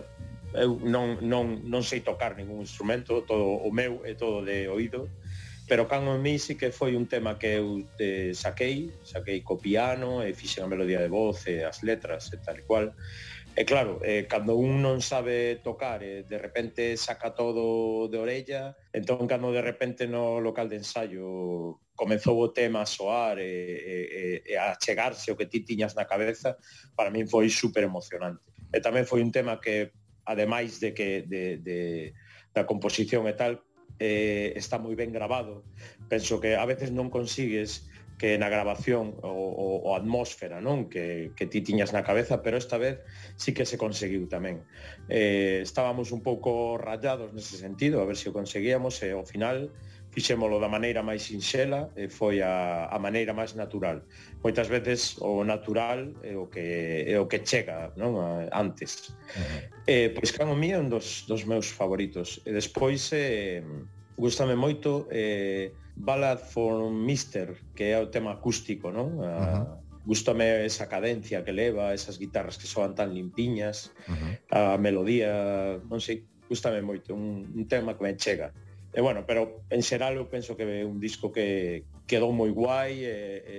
eu 0.55 0.81
non, 0.83 1.19
non, 1.23 1.63
non 1.63 1.83
sei 1.87 2.03
tocar 2.03 2.35
ningún 2.35 2.63
instrumento, 2.67 3.23
todo 3.23 3.63
o 3.63 3.71
meu 3.71 4.03
é 4.03 4.15
todo 4.19 4.43
de 4.43 4.67
oído, 4.67 5.07
pero 5.71 5.87
Can 5.87 6.03
on 6.11 6.19
Me 6.19 6.35
sí 6.39 6.59
que 6.59 6.75
foi 6.75 6.99
un 6.99 7.07
tema 7.07 7.39
que 7.39 7.63
eu 7.63 7.87
eh, 8.03 8.35
saquei, 8.35 8.91
saquei 9.07 9.47
co 9.47 9.55
piano 9.55 10.19
e 10.27 10.35
fixen 10.35 10.67
a 10.67 10.67
melodía 10.67 10.99
de 10.99 11.07
voz 11.07 11.47
e 11.47 11.63
as 11.63 11.87
letras 11.87 12.27
e 12.35 12.43
tal 12.43 12.59
e 12.59 12.67
cual. 12.67 12.91
E 13.55 13.63
claro, 13.63 14.03
eh, 14.03 14.27
cando 14.27 14.59
un 14.59 14.83
non 14.83 14.99
sabe 14.99 15.63
tocar 15.63 16.03
e 16.03 16.11
eh, 16.11 16.23
de 16.27 16.39
repente 16.43 16.99
saca 16.99 17.31
todo 17.39 18.11
de 18.11 18.19
orella, 18.19 18.75
entón 18.91 19.31
cando 19.31 19.55
de 19.55 19.63
repente 19.63 20.11
no 20.11 20.43
local 20.43 20.67
de 20.67 20.83
ensaio 20.83 21.79
comezou 21.95 22.43
o 22.43 22.51
tema 22.51 22.83
a 22.83 22.91
soar 22.91 23.39
e, 23.39 23.47
e, 23.47 24.43
e 24.51 24.55
a 24.59 24.75
chegarse 24.75 25.31
o 25.31 25.39
que 25.39 25.47
ti 25.47 25.63
tiñas 25.63 25.95
na 25.95 26.11
cabeza, 26.11 26.59
para 26.99 27.15
min 27.15 27.31
foi 27.31 27.47
super 27.47 27.87
emocionante. 27.87 28.43
E 28.75 28.83
tamén 28.83 29.07
foi 29.07 29.23
un 29.23 29.31
tema 29.31 29.63
que 29.63 29.95
ademais 30.31 30.79
de 30.79 30.95
que 30.95 31.27
de, 31.27 31.59
de, 31.59 32.15
da 32.55 32.63
composición 32.71 33.27
e 33.27 33.35
tal, 33.35 33.67
eh, 33.99 34.55
está 34.55 34.79
moi 34.79 34.95
ben 34.95 35.11
grabado. 35.11 35.67
Penso 36.07 36.39
que 36.39 36.55
a 36.55 36.65
veces 36.65 36.95
non 36.95 37.11
consigues 37.11 37.91
que 38.21 38.37
na 38.37 38.53
grabación 38.53 39.17
o, 39.25 39.33
o, 39.33 39.67
o 39.89 39.97
atmósfera 39.97 40.61
non 40.61 40.93
que, 40.93 41.33
que 41.33 41.49
ti 41.49 41.65
tiñas 41.65 41.97
na 41.97 42.05
cabeza, 42.05 42.45
pero 42.45 42.61
esta 42.61 42.77
vez 42.77 43.01
sí 43.41 43.57
que 43.57 43.65
se 43.65 43.81
conseguiu 43.81 44.29
tamén. 44.29 44.61
Eh, 45.09 45.65
estábamos 45.65 46.13
un 46.13 46.21
pouco 46.21 46.77
rayados 46.77 47.33
nese 47.33 47.57
sentido, 47.57 47.99
a 47.99 48.07
ver 48.07 48.21
se 48.21 48.29
si 48.29 48.33
o 48.33 48.37
conseguíamos, 48.37 49.01
e 49.01 49.17
ao 49.17 49.25
final 49.25 49.73
fixémolo 50.11 50.59
da 50.59 50.69
maneira 50.69 51.03
máis 51.03 51.23
sinxela 51.23 51.91
e 51.95 52.11
foi 52.11 52.43
a, 52.43 52.91
a 52.91 52.99
maneira 52.99 53.33
máis 53.33 53.55
natural. 53.55 54.03
Moitas 54.43 54.67
veces 54.67 55.17
o 55.23 55.45
natural 55.45 56.11
é 56.23 56.35
o 56.35 56.51
que 56.51 57.07
é 57.07 57.17
o 57.19 57.31
que 57.31 57.47
chega, 57.47 57.95
non? 57.95 58.19
A, 58.19 58.51
antes. 58.51 59.15
Eh, 59.87 60.11
pois 60.11 60.35
Can 60.35 60.51
o 60.51 60.59
Mí 60.59 60.75
é 60.75 60.79
un 60.79 60.91
dos, 60.91 61.27
dos 61.31 61.47
meus 61.47 61.71
favoritos. 61.71 62.43
E 62.43 62.51
despois 62.51 63.15
eh, 63.15 63.63
gustame 64.19 64.59
moito 64.59 65.07
eh, 65.15 65.71
Ballad 65.95 66.43
for 66.43 66.91
Mister, 66.91 67.55
que 67.79 67.95
é 67.95 67.97
o 68.03 68.11
tema 68.11 68.35
acústico, 68.35 68.91
non? 68.91 69.23
A, 69.23 69.31
uh 69.31 69.59
-huh 69.63 69.81
esa 70.65 70.89
cadencia 70.89 71.45
que 71.45 71.53
leva, 71.53 71.95
esas 71.95 72.19
guitarras 72.19 72.57
que 72.57 72.67
soan 72.67 72.97
tan 72.97 73.15
limpiñas, 73.15 73.93
uh 74.09 74.17
-huh. 74.51 74.75
a 74.75 74.79
melodía, 74.81 75.79
non 75.87 76.01
sei, 76.01 76.25
gustame 76.49 76.83
moito, 76.83 77.15
un, 77.15 77.47
un 77.47 77.65
tema 77.69 77.95
que 77.95 78.03
me 78.03 78.17
chega. 78.17 78.51
Uh 78.51 78.70
E 78.91 79.01
bueno, 79.01 79.23
pero 79.23 79.63
en 79.71 79.83
xeral 79.87 80.19
eu 80.19 80.27
penso 80.27 80.59
que 80.59 80.67
é 80.67 80.83
un 80.83 80.99
disco 80.99 81.31
que 81.31 81.87
quedou 82.11 82.35
moi 82.35 82.51
guai, 82.51 83.07
e, 83.07 83.17
e, 83.47 83.57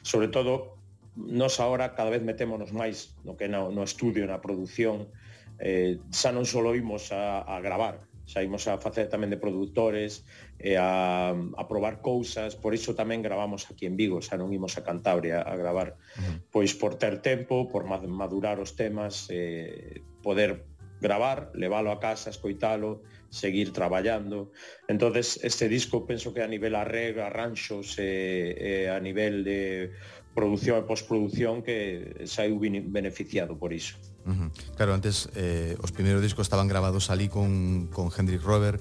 sobre 0.00 0.32
todo 0.32 0.80
nos 1.16 1.60
agora 1.60 1.92
cada 1.92 2.08
vez 2.08 2.24
metémonos 2.24 2.72
máis 2.72 3.12
no 3.26 3.36
que 3.36 3.44
no, 3.44 3.68
no 3.68 3.84
estudio, 3.84 4.24
na 4.24 4.40
produción, 4.40 5.12
eh, 5.60 6.00
xa 6.08 6.32
non 6.32 6.48
só 6.48 6.64
imos 6.72 7.12
a, 7.12 7.44
a 7.44 7.60
gravar, 7.60 8.08
xa 8.24 8.40
imos 8.40 8.64
a 8.70 8.80
facer 8.80 9.12
tamén 9.12 9.28
de 9.28 9.36
produtores, 9.36 10.24
e 10.56 10.80
a, 10.80 11.34
a 11.34 11.62
probar 11.68 12.00
cousas, 12.00 12.56
por 12.56 12.72
iso 12.72 12.96
tamén 12.96 13.20
gravamos 13.20 13.68
aquí 13.68 13.84
en 13.84 14.00
Vigo, 14.00 14.24
xa 14.24 14.40
non 14.40 14.48
imos 14.48 14.80
a 14.80 14.86
Cantabria 14.86 15.44
a 15.44 15.52
gravar, 15.60 16.00
pois 16.48 16.72
por 16.72 16.96
ter 16.96 17.20
tempo, 17.20 17.68
por 17.68 17.84
madurar 17.84 18.56
os 18.62 18.72
temas, 18.78 19.28
eh, 19.28 20.00
poder 20.24 20.69
gravar, 21.00 21.50
leválo 21.54 21.90
a 21.90 21.98
casa, 21.98 22.30
escoitalo, 22.30 23.02
seguir 23.30 23.72
traballando. 23.72 24.52
Entonces 24.88 25.40
este 25.42 25.68
disco 25.68 26.06
penso 26.06 26.34
que 26.34 26.42
a 26.42 26.48
nivel 26.48 26.74
arreglo, 26.74 27.24
arranxos 27.24 27.98
e, 27.98 28.86
e 28.86 28.90
a 28.90 29.00
nivel 29.00 29.44
de 29.44 29.92
produción 30.34 30.78
e 30.78 30.86
postproducción 30.86 31.62
que 31.64 32.22
saiu 32.26 32.60
beneficiado 32.60 33.58
por 33.58 33.74
iso. 33.74 33.98
Uh 34.26 34.36
-huh. 34.36 34.48
Claro, 34.76 34.94
antes 34.94 35.26
eh, 35.34 35.74
os 35.82 35.90
primeiros 35.90 36.22
discos 36.22 36.46
estaban 36.46 36.68
grabados 36.68 37.10
ali 37.10 37.26
con, 37.26 37.88
con 37.88 38.12
Hendrik 38.14 38.44
Robert 38.44 38.78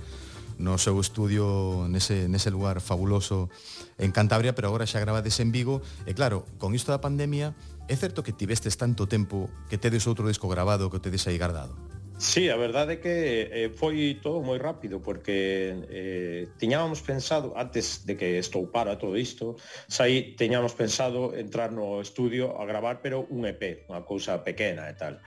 no 0.59 0.75
seu 0.75 0.99
estudio 0.99 1.87
nese, 1.87 2.27
nese 2.27 2.51
lugar 2.51 2.83
fabuloso 2.83 3.47
en 3.95 4.11
Cantabria, 4.11 4.51
pero 4.53 4.67
agora 4.67 4.83
xa 4.83 4.99
gravades 4.99 5.39
en 5.39 5.55
Vigo 5.55 5.79
e 6.03 6.11
claro, 6.11 6.43
con 6.59 6.75
isto 6.75 6.91
da 6.91 6.99
pandemia 6.99 7.55
é 7.87 7.95
certo 7.95 8.21
que 8.21 8.35
tivestes 8.35 8.75
tanto 8.75 9.07
tempo 9.07 9.47
que 9.71 9.79
tedes 9.79 10.03
outro 10.05 10.27
disco 10.27 10.51
grabado 10.51 10.91
que 10.91 10.99
o 10.99 11.03
tedes 11.03 11.25
aí 11.31 11.39
guardado? 11.39 11.73
Sí, 12.19 12.49
a 12.49 12.57
verdade 12.57 12.95
é 12.95 12.99
que 12.99 13.15
eh, 13.47 13.69
foi 13.71 14.19
todo 14.19 14.43
moi 14.43 14.59
rápido 14.59 14.99
porque 14.99 15.71
eh, 15.87 16.51
tiñábamos 16.59 16.99
pensado 16.99 17.55
antes 17.55 18.03
de 18.03 18.19
que 18.19 18.35
estoupara 18.35 18.99
todo 18.99 19.15
isto, 19.15 19.55
saí 19.87 20.35
tiñábamos 20.35 20.75
pensado 20.75 21.31
entrar 21.31 21.71
no 21.71 22.03
estudio 22.03 22.59
a 22.59 22.67
gravar 22.67 22.99
pero 22.99 23.23
un 23.31 23.47
EP, 23.47 23.87
unha 23.87 24.03
cousa 24.03 24.43
pequena 24.43 24.91
e 24.91 24.99
tal. 24.99 25.23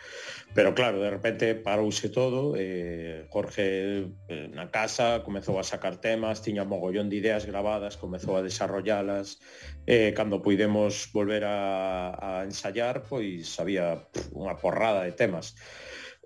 Pero 0.53 0.77
claro, 0.77 1.01
de 1.01 1.09
repente 1.09 1.57
parouse 1.57 2.13
todo, 2.13 2.61
eh, 2.61 3.25
Jorge 3.33 4.13
eh, 4.29 4.53
na 4.53 4.69
casa 4.69 5.25
comezou 5.25 5.57
a 5.57 5.65
sacar 5.65 5.97
temas, 5.97 6.45
tiña 6.45 6.69
mogollón 6.69 7.09
de 7.09 7.17
ideas 7.25 7.49
grabadas, 7.49 7.97
comezou 7.97 8.37
a 8.37 8.45
desarrollalas, 8.45 9.41
eh, 9.89 10.13
cando 10.13 10.45
puidemos 10.45 11.09
volver 11.17 11.49
a, 11.49 12.13
a 12.21 12.31
ensayar, 12.45 13.01
pois 13.09 13.49
había 13.57 14.13
pff, 14.13 14.37
unha 14.37 14.61
porrada 14.61 15.09
de 15.09 15.17
temas. 15.17 15.57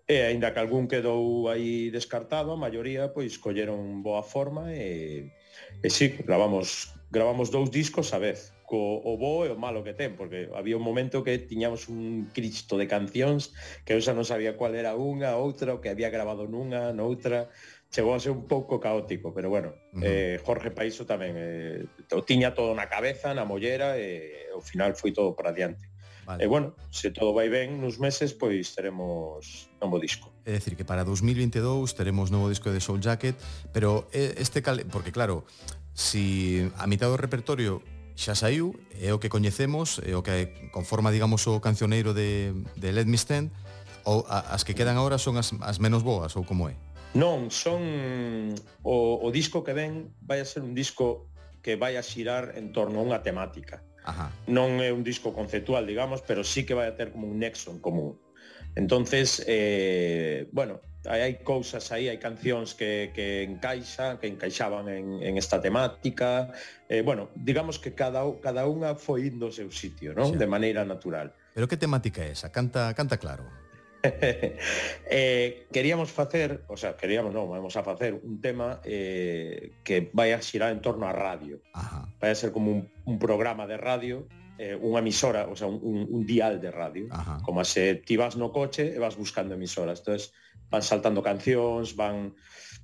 E 0.06 0.22
aínda 0.22 0.54
que 0.54 0.62
algún 0.62 0.86
quedou 0.86 1.50
aí 1.50 1.90
descartado, 1.90 2.54
a 2.54 2.62
maioría 2.62 3.10
pois 3.10 3.42
colleron 3.42 4.06
boa 4.06 4.22
forma 4.22 4.70
e 4.70 5.34
e 5.82 5.88
si, 5.90 6.14
sí, 6.14 6.22
gravamos 6.22 6.94
gravamos 7.10 7.50
dous 7.50 7.70
discos 7.70 8.14
a 8.14 8.18
vez, 8.22 8.54
co 8.70 9.02
o 9.02 9.18
bo 9.18 9.46
e 9.46 9.50
o 9.50 9.58
malo 9.58 9.82
que 9.82 9.94
ten, 9.98 10.14
porque 10.14 10.46
había 10.54 10.78
un 10.78 10.86
momento 10.86 11.26
que 11.26 11.38
tiñamos 11.42 11.90
un 11.90 12.30
cristo 12.30 12.78
de 12.78 12.86
cancións 12.86 13.50
que 13.82 13.94
eu 13.94 14.00
xa 14.02 14.14
non 14.14 14.26
sabía 14.26 14.54
cuál 14.54 14.78
era 14.78 14.94
unha, 14.94 15.34
outra, 15.38 15.74
o 15.74 15.82
que 15.82 15.90
había 15.90 16.10
grabado 16.10 16.46
nunha, 16.46 16.94
noutra, 16.94 17.50
chegou 17.90 18.14
a 18.14 18.22
ser 18.22 18.30
un 18.30 18.46
pouco 18.46 18.78
caótico, 18.78 19.34
pero 19.34 19.50
bueno, 19.50 19.74
uh 19.94 19.98
-huh. 19.98 20.06
eh, 20.06 20.36
Jorge 20.42 20.70
Paiso 20.70 21.02
tamén 21.02 21.34
eh, 21.34 21.82
o 22.14 22.22
tiña 22.22 22.54
todo 22.54 22.74
na 22.78 22.86
cabeza, 22.86 23.34
na 23.34 23.42
mollera 23.42 23.98
e 23.98 24.50
ao 24.54 24.62
final 24.62 24.94
foi 24.94 25.10
todo 25.10 25.34
para 25.34 25.50
adiante. 25.50 25.95
Vale. 26.26 26.42
E 26.42 26.46
bueno, 26.50 26.74
se 26.90 27.14
todo 27.14 27.30
vai 27.30 27.46
ben 27.46 27.78
nos 27.78 28.02
meses, 28.02 28.34
pois 28.34 28.74
teremos 28.74 29.70
novo 29.78 30.02
disco. 30.02 30.34
É 30.42 30.58
dicir, 30.58 30.74
que 30.74 30.82
para 30.82 31.06
2022 31.06 31.94
teremos 31.94 32.34
novo 32.34 32.50
disco 32.50 32.74
de 32.74 32.82
Soul 32.82 32.98
Jacket, 32.98 33.38
pero 33.70 34.10
este 34.10 34.58
cal... 34.58 34.82
porque 34.90 35.14
claro, 35.14 35.46
si 35.94 36.66
a 36.74 36.90
mitad 36.90 37.06
do 37.06 37.16
repertorio 37.16 37.78
xa 38.18 38.34
saiu, 38.34 38.74
é 38.98 39.14
o 39.14 39.22
que 39.22 39.30
coñecemos, 39.30 40.02
é 40.02 40.18
o 40.18 40.26
que 40.26 40.50
conforma, 40.74 41.14
digamos, 41.14 41.46
o 41.46 41.62
cancioneiro 41.62 42.10
de, 42.10 42.58
de 42.74 42.88
Let 42.90 43.06
Me 43.06 43.14
Stand, 43.14 43.54
ou 44.02 44.26
a, 44.26 44.50
as 44.50 44.66
que 44.66 44.74
quedan 44.74 44.98
agora 44.98 45.22
son 45.22 45.38
as, 45.38 45.54
as 45.62 45.78
menos 45.78 46.02
boas, 46.02 46.34
ou 46.34 46.42
como 46.42 46.66
é? 46.66 46.74
Non, 47.14 47.54
son... 47.54 48.50
O, 48.82 49.22
o 49.22 49.28
disco 49.30 49.62
que 49.62 49.78
ven 49.78 50.10
vai 50.26 50.42
a 50.42 50.46
ser 50.48 50.66
un 50.66 50.74
disco 50.74 51.30
que 51.62 51.78
vai 51.78 51.94
a 51.94 52.02
xirar 52.02 52.58
en 52.58 52.74
torno 52.74 52.98
a 52.98 53.06
unha 53.06 53.22
temática. 53.22 53.86
Ajá. 54.06 54.30
Non 54.46 54.78
é 54.78 54.94
un 54.94 55.02
disco 55.02 55.34
conceptual, 55.34 55.84
digamos, 55.84 56.22
pero 56.22 56.46
sí 56.46 56.62
que 56.62 56.78
vai 56.78 56.86
a 56.86 56.94
ter 56.94 57.10
como 57.10 57.26
un 57.26 57.42
nexo 57.42 57.74
en 57.74 57.82
común. 57.82 58.16
Entonces, 58.76 59.42
eh, 59.48 60.46
bueno, 60.52 60.80
hai, 61.08 61.26
hai 61.26 61.34
cousas 61.42 61.90
aí, 61.90 62.06
hai 62.06 62.22
cancións 62.22 62.78
que, 62.78 63.10
que 63.10 63.42
encaixa, 63.42 64.20
que 64.22 64.30
encaixaban 64.30 64.86
en, 64.86 65.18
en 65.24 65.34
esta 65.40 65.58
temática. 65.58 66.52
Eh, 66.86 67.02
bueno, 67.02 67.34
digamos 67.34 67.82
que 67.82 67.96
cada, 67.98 68.22
cada 68.38 68.62
unha 68.68 68.94
foi 68.94 69.32
indo 69.32 69.50
ao 69.50 69.54
seu 69.54 69.72
sitio, 69.72 70.14
non? 70.14 70.32
Sí. 70.32 70.38
De 70.38 70.46
maneira 70.46 70.86
natural. 70.86 71.34
Pero 71.56 71.66
que 71.66 71.80
temática 71.80 72.22
é 72.22 72.36
esa? 72.36 72.52
Canta, 72.52 72.92
canta 72.94 73.16
claro. 73.18 73.65
eh, 75.10 75.66
queríamos 75.72 76.10
facer, 76.10 76.64
o 76.68 76.76
sea, 76.76 76.96
queríamos, 76.96 77.34
non, 77.34 77.50
vamos 77.50 77.76
a 77.76 77.82
facer 77.82 78.14
un 78.14 78.40
tema 78.40 78.80
eh, 78.84 79.80
que 79.82 80.10
vai 80.12 80.32
a 80.32 80.40
xirar 80.40 80.70
en 80.70 80.80
torno 80.80 81.06
á 81.06 81.12
radio. 81.12 81.60
Ajá. 81.74 82.08
Vai 82.20 82.30
a 82.30 82.38
ser 82.38 82.52
como 82.52 82.70
un, 82.70 82.88
un 83.04 83.16
programa 83.18 83.66
de 83.66 83.76
radio, 83.76 84.26
eh, 84.58 84.76
unha 84.76 85.04
emisora, 85.04 85.46
o 85.50 85.56
sea, 85.56 85.68
un, 85.68 85.80
un, 85.84 86.08
un 86.08 86.22
dial 86.24 86.60
de 86.60 86.70
radio, 86.72 87.06
Ajá. 87.12 87.44
como 87.44 87.60
se 87.64 87.92
eh, 87.92 87.94
ti 88.00 88.16
vas 88.16 88.40
no 88.40 88.52
coche 88.52 88.96
e 88.96 88.98
vas 88.98 89.16
buscando 89.16 89.54
emisoras. 89.54 90.00
Entonces, 90.00 90.32
van 90.72 90.82
saltando 90.82 91.20
cancións, 91.22 91.94
van 91.94 92.32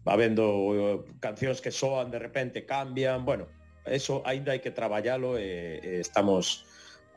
habendo 0.04 0.44
eh, 0.74 0.98
cancións 1.20 1.64
que 1.64 1.72
soan 1.72 2.10
de 2.10 2.20
repente, 2.20 2.66
cambian, 2.66 3.24
bueno, 3.24 3.48
eso 3.86 4.22
aínda 4.22 4.54
hai 4.54 4.60
que 4.62 4.70
traballalo 4.70 5.34
e, 5.38 5.80
e 5.82 5.90
estamos 5.98 6.66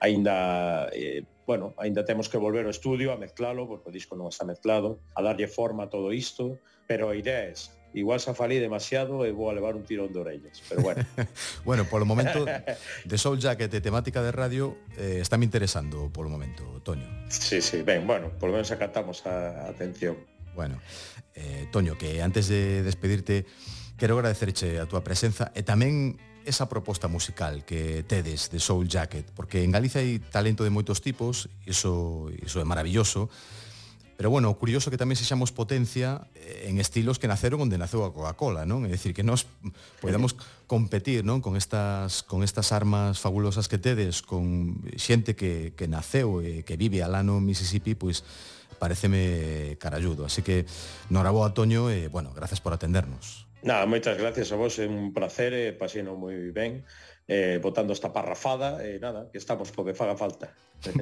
aínda 0.01 0.89
eh, 0.93 1.21
bueno, 1.45 1.73
aínda 1.77 2.05
temos 2.05 2.27
que 2.27 2.37
volver 2.37 2.65
ao 2.65 2.73
estudio 2.73 3.13
a 3.13 3.17
mezclalo, 3.17 3.69
porque 3.69 3.89
o 3.89 3.93
disco 3.93 4.17
non 4.17 4.33
está 4.33 4.43
mezclado, 4.43 4.99
a 5.13 5.21
darlle 5.21 5.45
forma 5.45 5.85
a 5.85 5.89
todo 5.93 6.09
isto, 6.09 6.57
pero 6.89 7.09
a 7.09 7.15
idea 7.15 7.45
é 7.45 7.53
esa. 7.53 7.71
Igual 7.95 8.19
xa 8.19 8.35
falei 8.35 8.59
demasiado 8.59 9.23
e 9.23 9.31
vou 9.31 9.47
a 9.47 9.55
levar 9.55 9.71
un 9.71 9.87
tirón 9.87 10.11
de 10.11 10.19
orellas, 10.19 10.59
pero 10.67 10.83
bueno. 10.83 10.99
bueno, 11.67 11.87
polo 11.87 12.03
momento, 12.03 12.43
de 12.43 13.15
Soul 13.15 13.39
Jacket 13.39 13.71
e 13.71 13.79
temática 13.79 14.19
de 14.19 14.35
radio, 14.35 14.75
eh, 14.99 15.23
está 15.23 15.39
me 15.39 15.47
interesando 15.47 16.11
polo 16.11 16.27
momento, 16.27 16.83
Toño. 16.83 17.07
Sí, 17.31 17.63
sí, 17.63 17.87
ben, 17.87 18.03
bueno, 18.03 18.35
polo 18.35 18.51
menos 18.51 18.67
acatamos 18.75 19.23
a 19.23 19.71
atención. 19.71 20.19
Bueno, 20.51 20.81
eh, 21.39 21.71
Toño, 21.71 21.95
que 21.95 22.19
antes 22.19 22.51
de 22.51 22.83
despedirte, 22.83 23.47
quero 23.95 24.19
agradecerche 24.19 24.83
a 24.83 24.91
túa 24.91 24.99
presenza 24.99 25.55
e 25.55 25.63
tamén 25.63 26.19
esa 26.45 26.69
proposta 26.69 27.09
musical 27.09 27.65
que 27.65 28.05
tedes 28.07 28.49
de 28.49 28.61
Soul 28.61 28.87
Jacket, 28.87 29.25
porque 29.35 29.65
en 29.65 29.73
Galicia 29.73 29.99
hai 29.99 30.21
talento 30.21 30.63
de 30.63 30.71
moitos 30.71 31.01
tipos, 31.01 31.49
iso, 31.65 32.29
iso 32.39 32.61
é 32.61 32.65
maravilloso, 32.65 33.27
Pero 34.17 34.29
bueno, 34.29 34.49
o 34.49 34.55
curioso 34.55 34.87
que 34.87 34.95
tamén 34.95 35.19
sexamos 35.19 35.51
potencia 35.51 36.23
en 36.63 36.79
estilos 36.79 37.19
que 37.19 37.27
naceron 37.27 37.67
onde 37.67 37.75
naceu 37.75 38.07
a 38.07 38.15
Coca-Cola, 38.15 38.63
non? 38.63 38.87
É 38.87 38.89
dicir, 38.95 39.11
que 39.11 39.27
nós 39.27 39.43
podamos 40.03 40.39
competir, 40.71 41.27
non? 41.27 41.43
Con 41.43 41.59
estas, 41.59 42.23
con 42.23 42.39
estas 42.39 42.71
armas 42.71 43.19
fabulosas 43.19 43.67
que 43.67 43.75
tedes, 43.75 44.23
con 44.23 44.79
xente 44.95 45.35
que, 45.35 45.75
que 45.75 45.91
naceu 45.91 46.39
e 46.39 46.63
que 46.63 46.79
vive 46.79 47.03
alá 47.03 47.27
no 47.27 47.43
Mississippi, 47.43 47.99
pois 47.99 48.23
pareceme 48.79 49.75
carayudo. 49.83 50.23
Así 50.23 50.39
que, 50.39 50.63
noraboa, 51.11 51.51
Toño, 51.51 51.91
e, 51.91 52.07
bueno, 52.07 52.31
gracias 52.31 52.63
por 52.63 52.71
atendernos. 52.71 53.44
Nada, 53.65 53.89
moitas 53.89 54.13
gracias 54.13 54.53
a 54.53 54.61
vos, 54.61 54.77
é 54.77 54.85
un 54.85 55.09
placer, 55.09 55.49
eh, 55.57 55.73
pasino 55.73 56.13
moi 56.13 56.53
ben, 56.53 56.85
eh, 57.25 57.57
botando 57.57 57.97
esta 57.97 58.13
parrafada, 58.13 58.77
e 58.85 58.95
eh, 58.95 59.01
nada, 59.01 59.25
que 59.33 59.41
estamos 59.41 59.73
porque 59.73 59.97
faga 59.97 60.13
falta. 60.13 60.53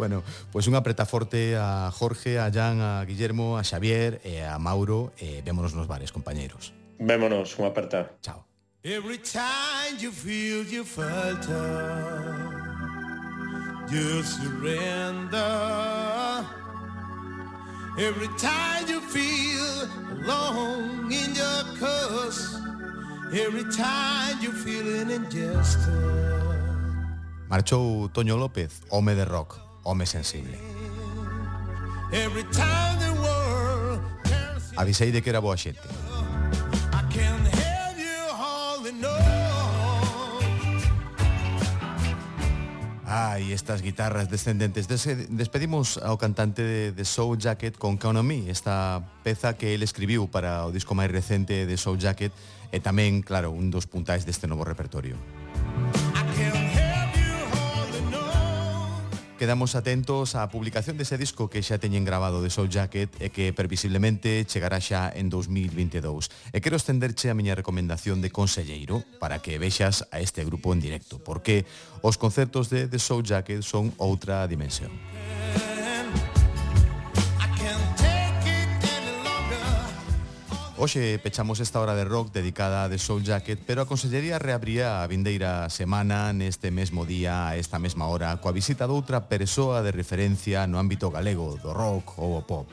bueno, 0.00 0.24
pois 0.48 0.64
pues 0.64 0.72
unha 0.72 0.80
forte 1.04 1.60
a 1.60 1.92
Jorge, 1.92 2.40
a 2.40 2.48
Jan, 2.48 2.80
a 2.80 3.04
Guillermo, 3.04 3.60
a 3.60 3.62
Xavier 3.68 4.16
e 4.24 4.40
eh, 4.40 4.48
a 4.48 4.56
Mauro, 4.56 5.12
eh, 5.20 5.44
vémonos 5.44 5.76
nos 5.76 5.92
bares, 5.92 6.08
compañeiros. 6.08 6.72
Vémonos, 6.96 7.52
unha 7.60 7.68
aperta. 7.68 8.16
Chao. 8.24 8.48
Every 8.80 9.20
time 9.20 10.00
you 10.00 10.08
feel 10.08 10.64
you 10.64 10.88
falter, 10.88 11.52
you 13.92 14.24
surrender. 14.24 15.60
Every 18.00 18.28
time 18.38 18.88
you 18.88 18.98
feel 18.98 19.86
alone 20.24 21.12
in 21.12 21.34
your 21.34 21.64
curse, 21.76 22.56
every 23.30 23.64
time 23.64 24.40
you 24.40 24.52
feel 24.52 25.02
an 25.02 25.10
injustice. 25.10 25.86
Marchou 27.50 28.08
Toño 28.08 28.38
López, 28.38 28.80
home 28.88 29.14
de 29.14 29.26
rock, 29.26 29.60
home 29.84 30.06
sensible. 30.06 30.56
Every 32.10 32.44
time 32.44 32.98
the 33.00 33.12
world... 33.20 34.00
Avisei 34.76 35.12
de 35.12 35.20
que 35.20 35.28
era 35.28 35.40
boa 35.42 35.58
xente. 35.58 35.80
I 36.94 37.02
can't 37.12 37.59
Ai, 43.10 43.50
ah, 43.50 43.54
estas 43.54 43.82
guitarras 43.82 44.30
descendentes. 44.30 44.86
Des 44.86 45.02
despedimos 45.34 45.98
ao 45.98 46.14
cantante 46.14 46.62
de, 46.62 46.94
de 46.94 47.02
Soul 47.02 47.42
Jacket 47.42 47.74
con 47.74 47.98
Count 47.98 48.22
on 48.22 48.22
Me, 48.22 48.46
esta 48.46 49.02
peza 49.26 49.58
que 49.58 49.74
el 49.74 49.82
escribiu 49.82 50.30
para 50.30 50.62
o 50.62 50.70
disco 50.70 50.94
máis 50.94 51.10
recente 51.10 51.66
de 51.66 51.74
Soul 51.74 51.98
Jacket 51.98 52.30
e 52.70 52.78
tamén, 52.78 53.26
claro, 53.26 53.50
un 53.50 53.74
dos 53.74 53.90
puntais 53.90 54.22
deste 54.22 54.46
novo 54.46 54.62
repertorio. 54.62 55.18
Música 55.18 56.09
Quedamos 59.40 59.72
atentos 59.72 60.36
á 60.36 60.44
publicación 60.52 61.00
dese 61.00 61.16
disco 61.16 61.48
que 61.48 61.64
xa 61.64 61.80
teñen 61.80 62.04
grabado 62.04 62.44
de 62.44 62.52
Soul 62.52 62.68
Jacket 62.68 63.08
e 63.24 63.32
que 63.32 63.56
previsiblemente 63.56 64.44
chegará 64.44 64.76
xa 64.84 65.08
en 65.08 65.32
2022. 65.32 66.28
E 66.52 66.60
quero 66.60 66.76
estenderche 66.76 67.32
a 67.32 67.38
miña 67.38 67.56
recomendación 67.56 68.20
de 68.20 68.28
conselleiro 68.28 69.00
para 69.16 69.40
que 69.40 69.56
vexas 69.56 70.04
a 70.12 70.20
este 70.20 70.44
grupo 70.44 70.76
en 70.76 70.84
directo, 70.84 71.24
porque 71.24 71.64
os 72.04 72.20
concertos 72.20 72.68
de 72.68 72.84
The 72.84 73.00
Soul 73.00 73.24
Jacket 73.24 73.64
son 73.64 73.96
outra 73.96 74.44
dimensión. 74.44 74.92
Hoxe 80.80 81.20
pechamos 81.22 81.60
esta 81.60 81.78
hora 81.78 81.94
de 81.94 82.08
rock 82.08 82.32
dedicada 82.32 82.84
a 82.84 82.88
The 82.88 82.96
Soul 82.96 83.22
Jacket, 83.22 83.60
pero 83.66 83.82
a 83.82 83.86
Consellería 83.86 84.38
reabría 84.38 85.02
a 85.02 85.06
vindeira 85.06 85.68
semana 85.68 86.32
neste 86.32 86.72
mesmo 86.72 87.04
día, 87.04 87.52
a 87.52 87.60
esta 87.60 87.76
mesma 87.76 88.08
hora, 88.08 88.32
coa 88.40 88.56
visita 88.56 88.88
de 88.88 88.96
outra 88.96 89.28
persoa 89.28 89.84
de 89.84 89.92
referencia 89.92 90.64
no 90.64 90.80
ámbito 90.80 91.12
galego, 91.12 91.60
do 91.60 91.76
rock 91.76 92.16
ou 92.16 92.40
o 92.40 92.42
pop. 92.48 92.64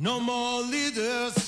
No 0.00 0.24
more 0.24 0.64
leaders 0.72 1.45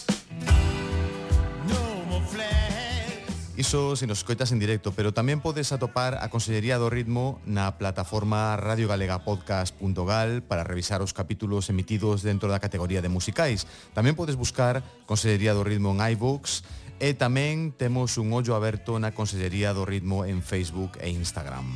Iso 3.59 3.97
se 3.97 4.07
nos 4.07 4.23
coitas 4.23 4.55
en 4.55 4.63
directo, 4.63 4.95
pero 4.95 5.11
tamén 5.11 5.43
podes 5.43 5.75
atopar 5.75 6.23
a 6.23 6.31
Consellería 6.31 6.79
do 6.79 6.87
Ritmo 6.87 7.43
na 7.43 7.75
plataforma 7.75 8.55
radiogalegapodcast.gal 8.55 10.47
para 10.47 10.63
revisar 10.63 11.03
os 11.03 11.11
capítulos 11.11 11.67
emitidos 11.67 12.23
dentro 12.23 12.47
da 12.47 12.63
categoría 12.63 13.03
de 13.03 13.11
musicais. 13.11 13.67
Tamén 13.99 14.15
podes 14.15 14.39
buscar 14.39 14.87
Consellería 15.11 15.59
do 15.59 15.67
Ritmo 15.67 15.91
en 15.91 15.99
iVoox 15.99 16.63
e 17.03 17.19
tamén 17.19 17.75
temos 17.75 18.15
un 18.15 18.31
ollo 18.31 18.55
aberto 18.55 18.95
na 19.03 19.11
Consellería 19.11 19.75
do 19.75 19.83
Ritmo 19.83 20.23
en 20.23 20.39
Facebook 20.39 20.95
e 21.03 21.11
Instagram. 21.11 21.67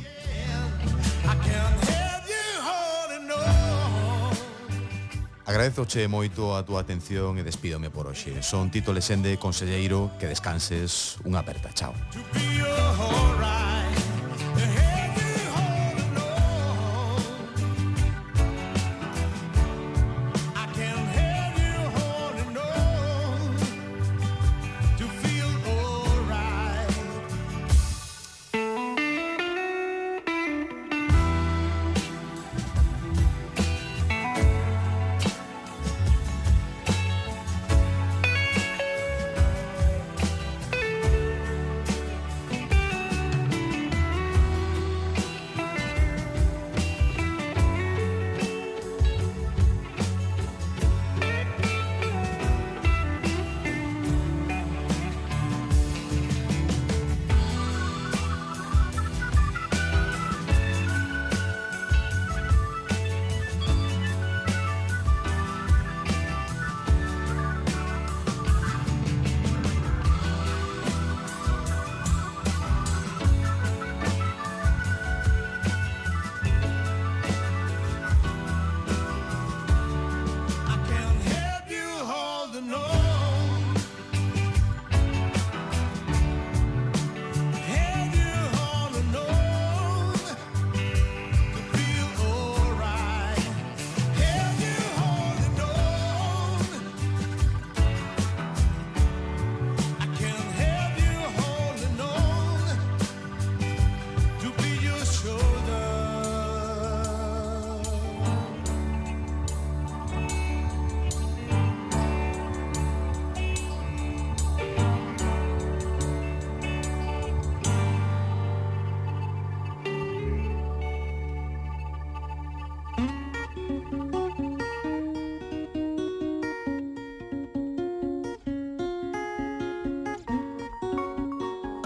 Yeah, 1.43 2.22
Agradezoche 5.45 6.07
moito 6.07 6.55
a 6.55 6.63
túa 6.63 6.79
atención 6.87 7.35
e 7.35 7.43
despídome 7.43 7.91
por 7.91 8.07
hoxe. 8.07 8.39
Son 8.39 8.71
Tito 8.71 8.95
Lesende, 8.95 9.35
conselleiro, 9.35 10.07
que 10.15 10.31
descanses, 10.31 11.19
unha 11.27 11.43
aperta, 11.43 11.67
chao. 11.75 11.91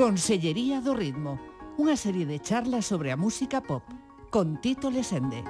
Consellería 0.08 0.80
do 0.80 0.96
Ritmo, 0.96 1.36
unha 1.76 2.00
serie 2.00 2.24
de 2.24 2.40
charlas 2.40 2.88
sobre 2.88 3.12
a 3.12 3.20
música 3.20 3.60
pop, 3.60 3.84
con 4.32 4.56
Tito 4.64 4.88
Lesende. 4.88 5.44